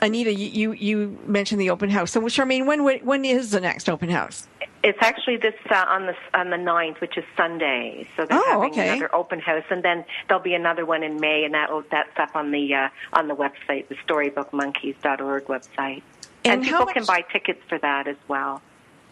Anita, 0.00 0.32
you, 0.32 0.48
you 0.48 0.72
you 0.72 1.18
mentioned 1.26 1.60
the 1.60 1.70
open 1.70 1.90
house. 1.90 2.12
So 2.12 2.20
Charmaine, 2.22 2.66
when 2.66 2.84
when 2.84 3.24
is 3.24 3.50
the 3.50 3.60
next 3.60 3.88
open 3.88 4.10
house? 4.10 4.46
It's 4.82 4.98
actually 5.02 5.36
this 5.36 5.54
uh, 5.70 5.84
on 5.88 6.06
the 6.06 6.14
on 6.32 6.48
the 6.50 6.56
ninth, 6.56 7.00
which 7.02 7.18
is 7.18 7.24
Sunday. 7.36 8.08
So 8.16 8.24
they're 8.24 8.38
Oh, 8.38 8.60
having 8.62 8.72
okay. 8.72 8.88
another 8.88 9.14
open 9.14 9.38
house, 9.38 9.64
and 9.70 9.82
then 9.82 10.04
there'll 10.26 10.42
be 10.42 10.54
another 10.54 10.86
one 10.86 11.02
in 11.02 11.20
May, 11.20 11.44
and 11.44 11.52
that 11.52 11.68
that's 11.90 12.16
up 12.18 12.34
on 12.34 12.50
the 12.50 12.74
uh, 12.74 12.88
on 13.12 13.28
the 13.28 13.34
website, 13.36 13.88
the 13.88 13.96
StorybookMonkeys.org 14.06 15.44
website. 15.44 16.02
And 16.44 16.54
And, 16.54 16.64
people 16.64 16.86
can 16.86 17.04
buy 17.04 17.20
tickets 17.30 17.60
for 17.68 17.78
that 17.78 18.06
as 18.08 18.16
well. 18.26 18.62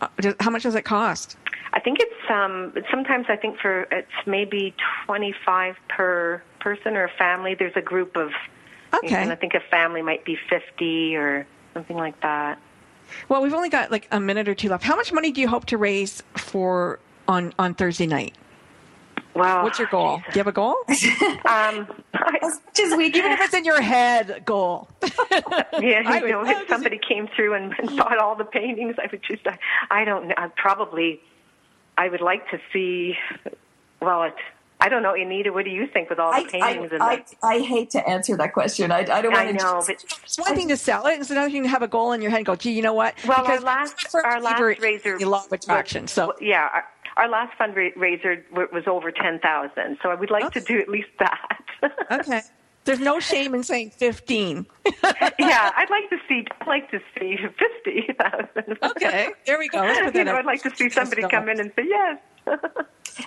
Uh, 0.00 0.08
does- 0.20 0.36
how 0.40 0.50
much 0.50 0.62
does 0.62 0.74
it 0.74 0.82
cost? 0.86 1.36
I 1.74 1.80
think 1.80 1.98
it's 2.00 2.30
um 2.30 2.72
sometimes 2.90 3.26
I 3.28 3.36
think 3.36 3.58
for 3.58 3.82
it's 3.92 4.08
maybe 4.26 4.74
twenty 5.04 5.34
five 5.44 5.76
per 5.88 6.42
person 6.60 6.96
or 6.96 7.08
family. 7.18 7.54
There's 7.54 7.76
a 7.76 7.82
group 7.82 8.16
of 8.16 8.30
Okay. 8.94 9.14
and 9.14 9.30
I 9.30 9.34
think 9.34 9.52
a 9.52 9.60
family 9.60 10.00
might 10.00 10.24
be 10.24 10.38
fifty 10.48 11.14
or 11.14 11.46
something 11.74 11.96
like 11.96 12.18
that. 12.22 12.58
Well, 13.28 13.42
we've 13.42 13.54
only 13.54 13.68
got 13.68 13.90
like 13.90 14.08
a 14.10 14.20
minute 14.20 14.48
or 14.48 14.54
two 14.54 14.68
left. 14.68 14.84
How 14.84 14.96
much 14.96 15.12
money 15.12 15.30
do 15.32 15.40
you 15.40 15.48
hope 15.48 15.66
to 15.66 15.78
raise 15.78 16.22
for 16.36 16.98
on 17.26 17.52
on 17.58 17.74
Thursday 17.74 18.06
night? 18.06 18.34
Wow. 19.34 19.62
What's 19.62 19.78
your 19.78 19.86
goal? 19.88 20.16
Do 20.18 20.22
you 20.34 20.38
have 20.40 20.46
a 20.48 20.52
goal? 20.52 20.74
Um, 21.48 21.86
Just 22.74 22.96
we 22.96 23.06
Even 23.06 23.32
if 23.32 23.40
it's 23.40 23.54
in 23.54 23.64
your 23.64 23.80
head, 23.80 24.42
goal. 24.44 24.88
Yeah, 25.80 26.02
I 26.04 26.16
you 26.16 26.22
would- 26.22 26.30
know, 26.30 26.40
I 26.44 26.50
if 26.52 26.58
would- 26.60 26.68
somebody 26.68 26.98
came 26.98 27.28
through 27.36 27.54
and, 27.54 27.74
and 27.78 27.96
bought 27.96 28.18
all 28.18 28.34
the 28.34 28.44
paintings, 28.44 28.96
I 28.98 29.06
would 29.10 29.22
just, 29.22 29.46
I, 29.46 29.58
I 29.90 30.04
don't 30.04 30.28
know, 30.28 30.34
I'd 30.36 30.54
probably, 30.56 31.20
I 31.96 32.08
would 32.08 32.20
like 32.20 32.48
to 32.50 32.58
see, 32.72 33.16
well, 34.00 34.24
it, 34.24 34.34
I 34.80 34.88
don't 34.88 35.02
know, 35.02 35.14
Anita, 35.14 35.52
what 35.52 35.64
do 35.64 35.70
you 35.70 35.88
think 35.88 36.08
with 36.08 36.20
all 36.20 36.30
the 36.30 36.38
I, 36.38 36.44
paintings? 36.44 36.92
and 36.92 37.02
I, 37.02 37.16
the, 37.16 37.22
I, 37.42 37.54
I 37.54 37.58
hate 37.60 37.90
to 37.90 38.08
answer 38.08 38.36
that 38.36 38.52
question. 38.52 38.92
I, 38.92 39.00
I 39.00 39.20
don't 39.22 39.34
I 39.34 39.44
want 39.46 39.58
to. 39.58 39.64
know, 39.64 39.82
but 39.84 40.04
It's 40.22 40.38
one 40.38 40.54
thing 40.54 40.68
to 40.68 40.76
sell 40.76 41.06
it. 41.06 41.18
It's 41.18 41.30
another 41.30 41.50
thing 41.50 41.64
to 41.64 41.68
have 41.68 41.82
a 41.82 41.88
goal 41.88 42.12
in 42.12 42.22
your 42.22 42.30
head 42.30 42.38
and 42.38 42.46
go, 42.46 42.54
gee, 42.54 42.72
you 42.72 42.82
know 42.82 42.94
what? 42.94 43.14
well, 43.26 43.42
because 43.42 43.58
our 43.60 43.64
last, 43.64 44.08
for 44.08 44.24
our 44.24 44.40
last 44.40 44.60
believer, 44.60 44.80
raiser, 44.80 45.16
a 45.16 45.24
law 45.24 45.44
of 45.44 45.52
attraction. 45.52 46.06
So 46.06 46.34
yeah, 46.40 46.68
our, 46.72 46.84
our 47.16 47.28
last 47.28 47.58
fundraiser 47.58 48.42
was 48.52 48.84
over 48.86 49.10
ten 49.10 49.40
thousand, 49.40 49.98
so 50.00 50.10
I 50.10 50.14
would 50.14 50.30
like 50.30 50.52
to 50.52 50.60
do 50.60 50.78
at 50.78 50.88
least 50.88 51.08
that. 51.18 51.58
okay, 52.12 52.42
there's 52.84 53.00
no 53.00 53.18
shame 53.18 53.54
in 53.56 53.64
saying 53.64 53.90
fifteen. 53.90 54.64
yeah, 54.86 55.72
I'd 55.76 55.90
like 55.90 56.08
to 56.10 56.18
see, 56.28 56.46
I'd 56.60 56.66
like 56.68 56.90
to 56.92 57.00
see 57.18 57.36
fifty 57.36 58.12
thousand. 58.16 58.78
Okay, 58.82 59.30
there 59.44 59.58
we 59.58 59.68
go. 59.68 59.82
You 60.14 60.24
know. 60.24 60.36
I'd 60.36 60.44
like 60.46 60.62
to 60.62 60.74
see 60.76 60.88
somebody 60.88 61.22
come 61.22 61.48
in 61.48 61.58
and 61.58 61.72
say 61.74 61.84
yes. 61.88 62.18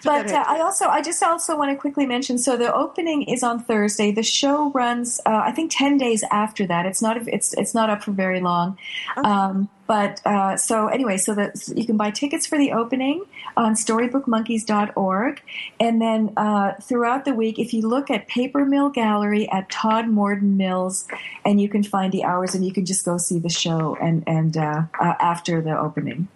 But 0.03 0.31
uh, 0.31 0.43
I 0.47 0.59
also, 0.61 0.85
I 0.85 1.01
just 1.01 1.21
also 1.21 1.57
want 1.57 1.71
to 1.71 1.77
quickly 1.77 2.05
mention. 2.05 2.37
So 2.37 2.57
the 2.57 2.73
opening 2.73 3.23
is 3.23 3.43
on 3.43 3.63
Thursday. 3.63 4.11
The 4.11 4.23
show 4.23 4.71
runs, 4.71 5.19
uh, 5.25 5.41
I 5.45 5.51
think, 5.51 5.71
ten 5.71 5.97
days 5.97 6.23
after 6.31 6.65
that. 6.67 6.85
It's 6.85 7.01
not, 7.01 7.17
it's, 7.27 7.53
it's 7.53 7.73
not 7.73 7.89
up 7.89 8.03
for 8.03 8.11
very 8.11 8.41
long. 8.41 8.77
Um, 9.17 9.69
but 9.91 10.21
uh, 10.25 10.55
so 10.55 10.87
anyway, 10.87 11.17
so 11.17 11.35
that 11.35 11.67
you 11.75 11.85
can 11.85 11.97
buy 11.97 12.11
tickets 12.11 12.47
for 12.47 12.57
the 12.57 12.71
opening 12.71 13.25
on 13.57 13.73
StorybookMonkeys.org, 13.73 15.41
and 15.81 16.01
then 16.01 16.31
uh, 16.37 16.75
throughout 16.81 17.25
the 17.25 17.33
week, 17.33 17.59
if 17.59 17.73
you 17.73 17.81
look 17.85 18.09
at 18.09 18.29
Paper 18.29 18.63
Mill 18.63 18.87
Gallery 18.87 19.49
at 19.51 19.67
Todmorden 19.69 20.55
Mills, 20.55 21.09
and 21.43 21.59
you 21.59 21.67
can 21.67 21.83
find 21.83 22.13
the 22.13 22.23
hours, 22.23 22.55
and 22.55 22.65
you 22.65 22.71
can 22.71 22.85
just 22.85 23.03
go 23.03 23.17
see 23.17 23.37
the 23.37 23.49
show 23.49 23.97
and 24.01 24.23
and 24.27 24.55
uh, 24.55 24.83
uh, 24.97 25.13
after 25.19 25.59
the 25.59 25.77
opening. 25.77 26.29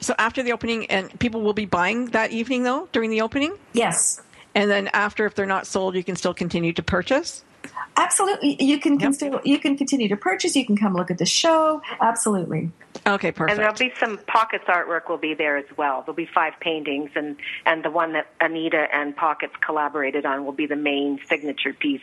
So 0.00 0.14
after 0.18 0.42
the 0.42 0.52
opening, 0.52 0.86
and 0.86 1.16
people 1.18 1.42
will 1.42 1.52
be 1.52 1.66
buying 1.66 2.06
that 2.06 2.30
evening 2.30 2.62
though 2.64 2.88
during 2.92 3.10
the 3.10 3.20
opening. 3.20 3.56
Yes. 3.72 4.20
And 4.54 4.70
then 4.70 4.88
after, 4.88 5.26
if 5.26 5.34
they're 5.34 5.46
not 5.46 5.66
sold, 5.66 5.94
you 5.94 6.02
can 6.02 6.16
still 6.16 6.34
continue 6.34 6.72
to 6.72 6.82
purchase. 6.82 7.44
Absolutely, 7.96 8.56
you 8.62 8.78
can 8.78 8.98
con- 8.98 9.12
still, 9.12 9.40
you 9.44 9.58
can 9.58 9.76
continue 9.76 10.08
to 10.08 10.16
purchase. 10.16 10.56
You 10.56 10.64
can 10.64 10.76
come 10.76 10.94
look 10.94 11.10
at 11.10 11.18
the 11.18 11.26
show. 11.26 11.82
Absolutely. 12.00 12.70
Okay, 13.06 13.30
perfect. 13.30 13.50
And 13.50 13.60
there'll 13.60 13.74
be 13.74 13.92
some 13.98 14.18
pockets 14.26 14.64
artwork 14.68 15.08
will 15.08 15.18
be 15.18 15.34
there 15.34 15.56
as 15.56 15.66
well. 15.76 16.02
There'll 16.02 16.14
be 16.16 16.28
five 16.32 16.54
paintings, 16.60 17.10
and 17.14 17.36
and 17.66 17.84
the 17.84 17.90
one 17.90 18.12
that 18.14 18.28
Anita 18.40 18.86
and 18.92 19.14
Pockets 19.14 19.52
collaborated 19.60 20.24
on 20.24 20.44
will 20.44 20.52
be 20.52 20.66
the 20.66 20.76
main 20.76 21.20
signature 21.28 21.72
piece. 21.72 22.00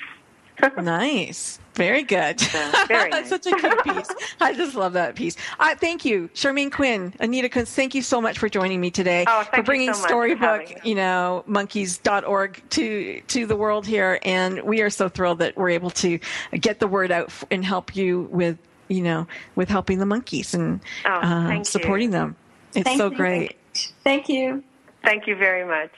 Nice, 0.82 1.60
very 1.76 2.04
good. 2.04 2.40
very 2.88 3.10
nice. 3.10 3.30
That's 3.30 3.30
such 3.30 3.46
a 3.48 3.56
cute 3.56 3.84
piece. 3.84 4.10
I 4.40 4.54
just 4.54 4.76
love 4.76 4.94
that 4.94 5.16
piece. 5.16 5.36
Uh, 5.60 5.76
thank 5.76 6.04
you, 6.06 6.30
Charmaine 6.34 6.72
Quinn, 6.72 7.14
Anita 7.20 7.50
Quinn. 7.50 7.66
Thank 7.66 7.94
you 7.96 8.02
so 8.02 8.20
much 8.22 8.40
for 8.40 8.50
joining 8.50 8.82
me 8.82 8.90
today. 8.92 9.26
Oh, 9.28 9.44
thank 9.44 9.50
for 9.52 9.58
you 9.58 9.64
bringing 9.64 9.94
so 9.94 10.02
much 10.02 10.02
for 10.02 10.08
Storybook, 10.10 10.86
you 10.86 10.96
know, 10.96 11.44
monkeys.org 11.48 12.62
to 12.72 13.22
to 13.28 13.46
the 13.46 13.56
world 13.56 13.86
here, 13.86 14.20
and 14.24 14.62
we 14.64 14.82
are 14.82 14.90
so 14.90 15.10
thrilled 15.10 15.40
that 15.40 15.56
we're 15.58 15.70
able 15.70 15.92
to 15.92 16.20
get 16.60 16.80
the 16.80 16.88
word 16.88 17.12
out 17.12 17.32
and 17.52 17.64
help 17.64 17.96
you 17.96 18.28
with 18.32 18.58
you 18.88 19.02
know 19.04 19.28
with 19.56 19.70
helping 19.70 20.00
the 20.00 20.06
monkeys 20.06 20.54
and 20.54 20.80
Oh, 21.06 21.10
uh, 21.12 21.48
thank 21.48 21.60
you. 21.60 21.66
supporting 21.66 22.12
them. 22.12 22.36
It's 22.74 22.84
Thank 22.84 22.98
so 23.00 23.10
you. 23.12 23.18
great. 23.18 23.58
Thank 24.04 24.30
you. 24.30 24.64
Thank 25.04 25.28
you 25.28 25.36
very 25.36 25.66
much. 25.66 25.92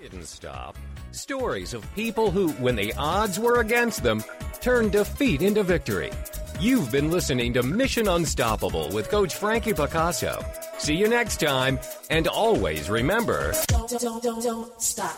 Didn't 0.00 0.26
stop. 0.26 0.76
Stories 1.16 1.72
of 1.72 1.82
people 1.94 2.30
who, 2.30 2.50
when 2.52 2.76
the 2.76 2.92
odds 2.98 3.40
were 3.40 3.60
against 3.60 4.02
them, 4.02 4.22
turned 4.60 4.92
defeat 4.92 5.40
into 5.40 5.62
victory. 5.62 6.12
You've 6.60 6.92
been 6.92 7.10
listening 7.10 7.54
to 7.54 7.62
Mission 7.62 8.06
Unstoppable 8.06 8.90
with 8.92 9.08
Coach 9.08 9.34
Frankie 9.34 9.72
Picasso. 9.72 10.44
See 10.76 10.94
you 10.94 11.08
next 11.08 11.40
time, 11.40 11.80
and 12.10 12.28
always 12.28 12.90
remember. 12.90 13.54
Don't, 13.68 13.88
don't, 13.98 14.22
don't, 14.22 14.42
don't 14.42 14.82
stop. 14.82 15.16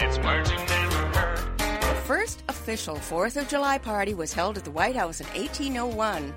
It's 0.00 0.18
words 0.18 0.50
you 0.50 0.56
never 0.56 0.96
heard. 1.16 1.58
The 1.58 2.02
first 2.06 2.42
official 2.48 2.96
4th 2.96 3.40
of 3.40 3.46
July 3.46 3.78
party 3.78 4.12
was 4.12 4.32
held 4.32 4.58
at 4.58 4.64
the 4.64 4.72
White 4.72 4.96
House 4.96 5.20
in 5.20 5.28
1801. 5.28 6.34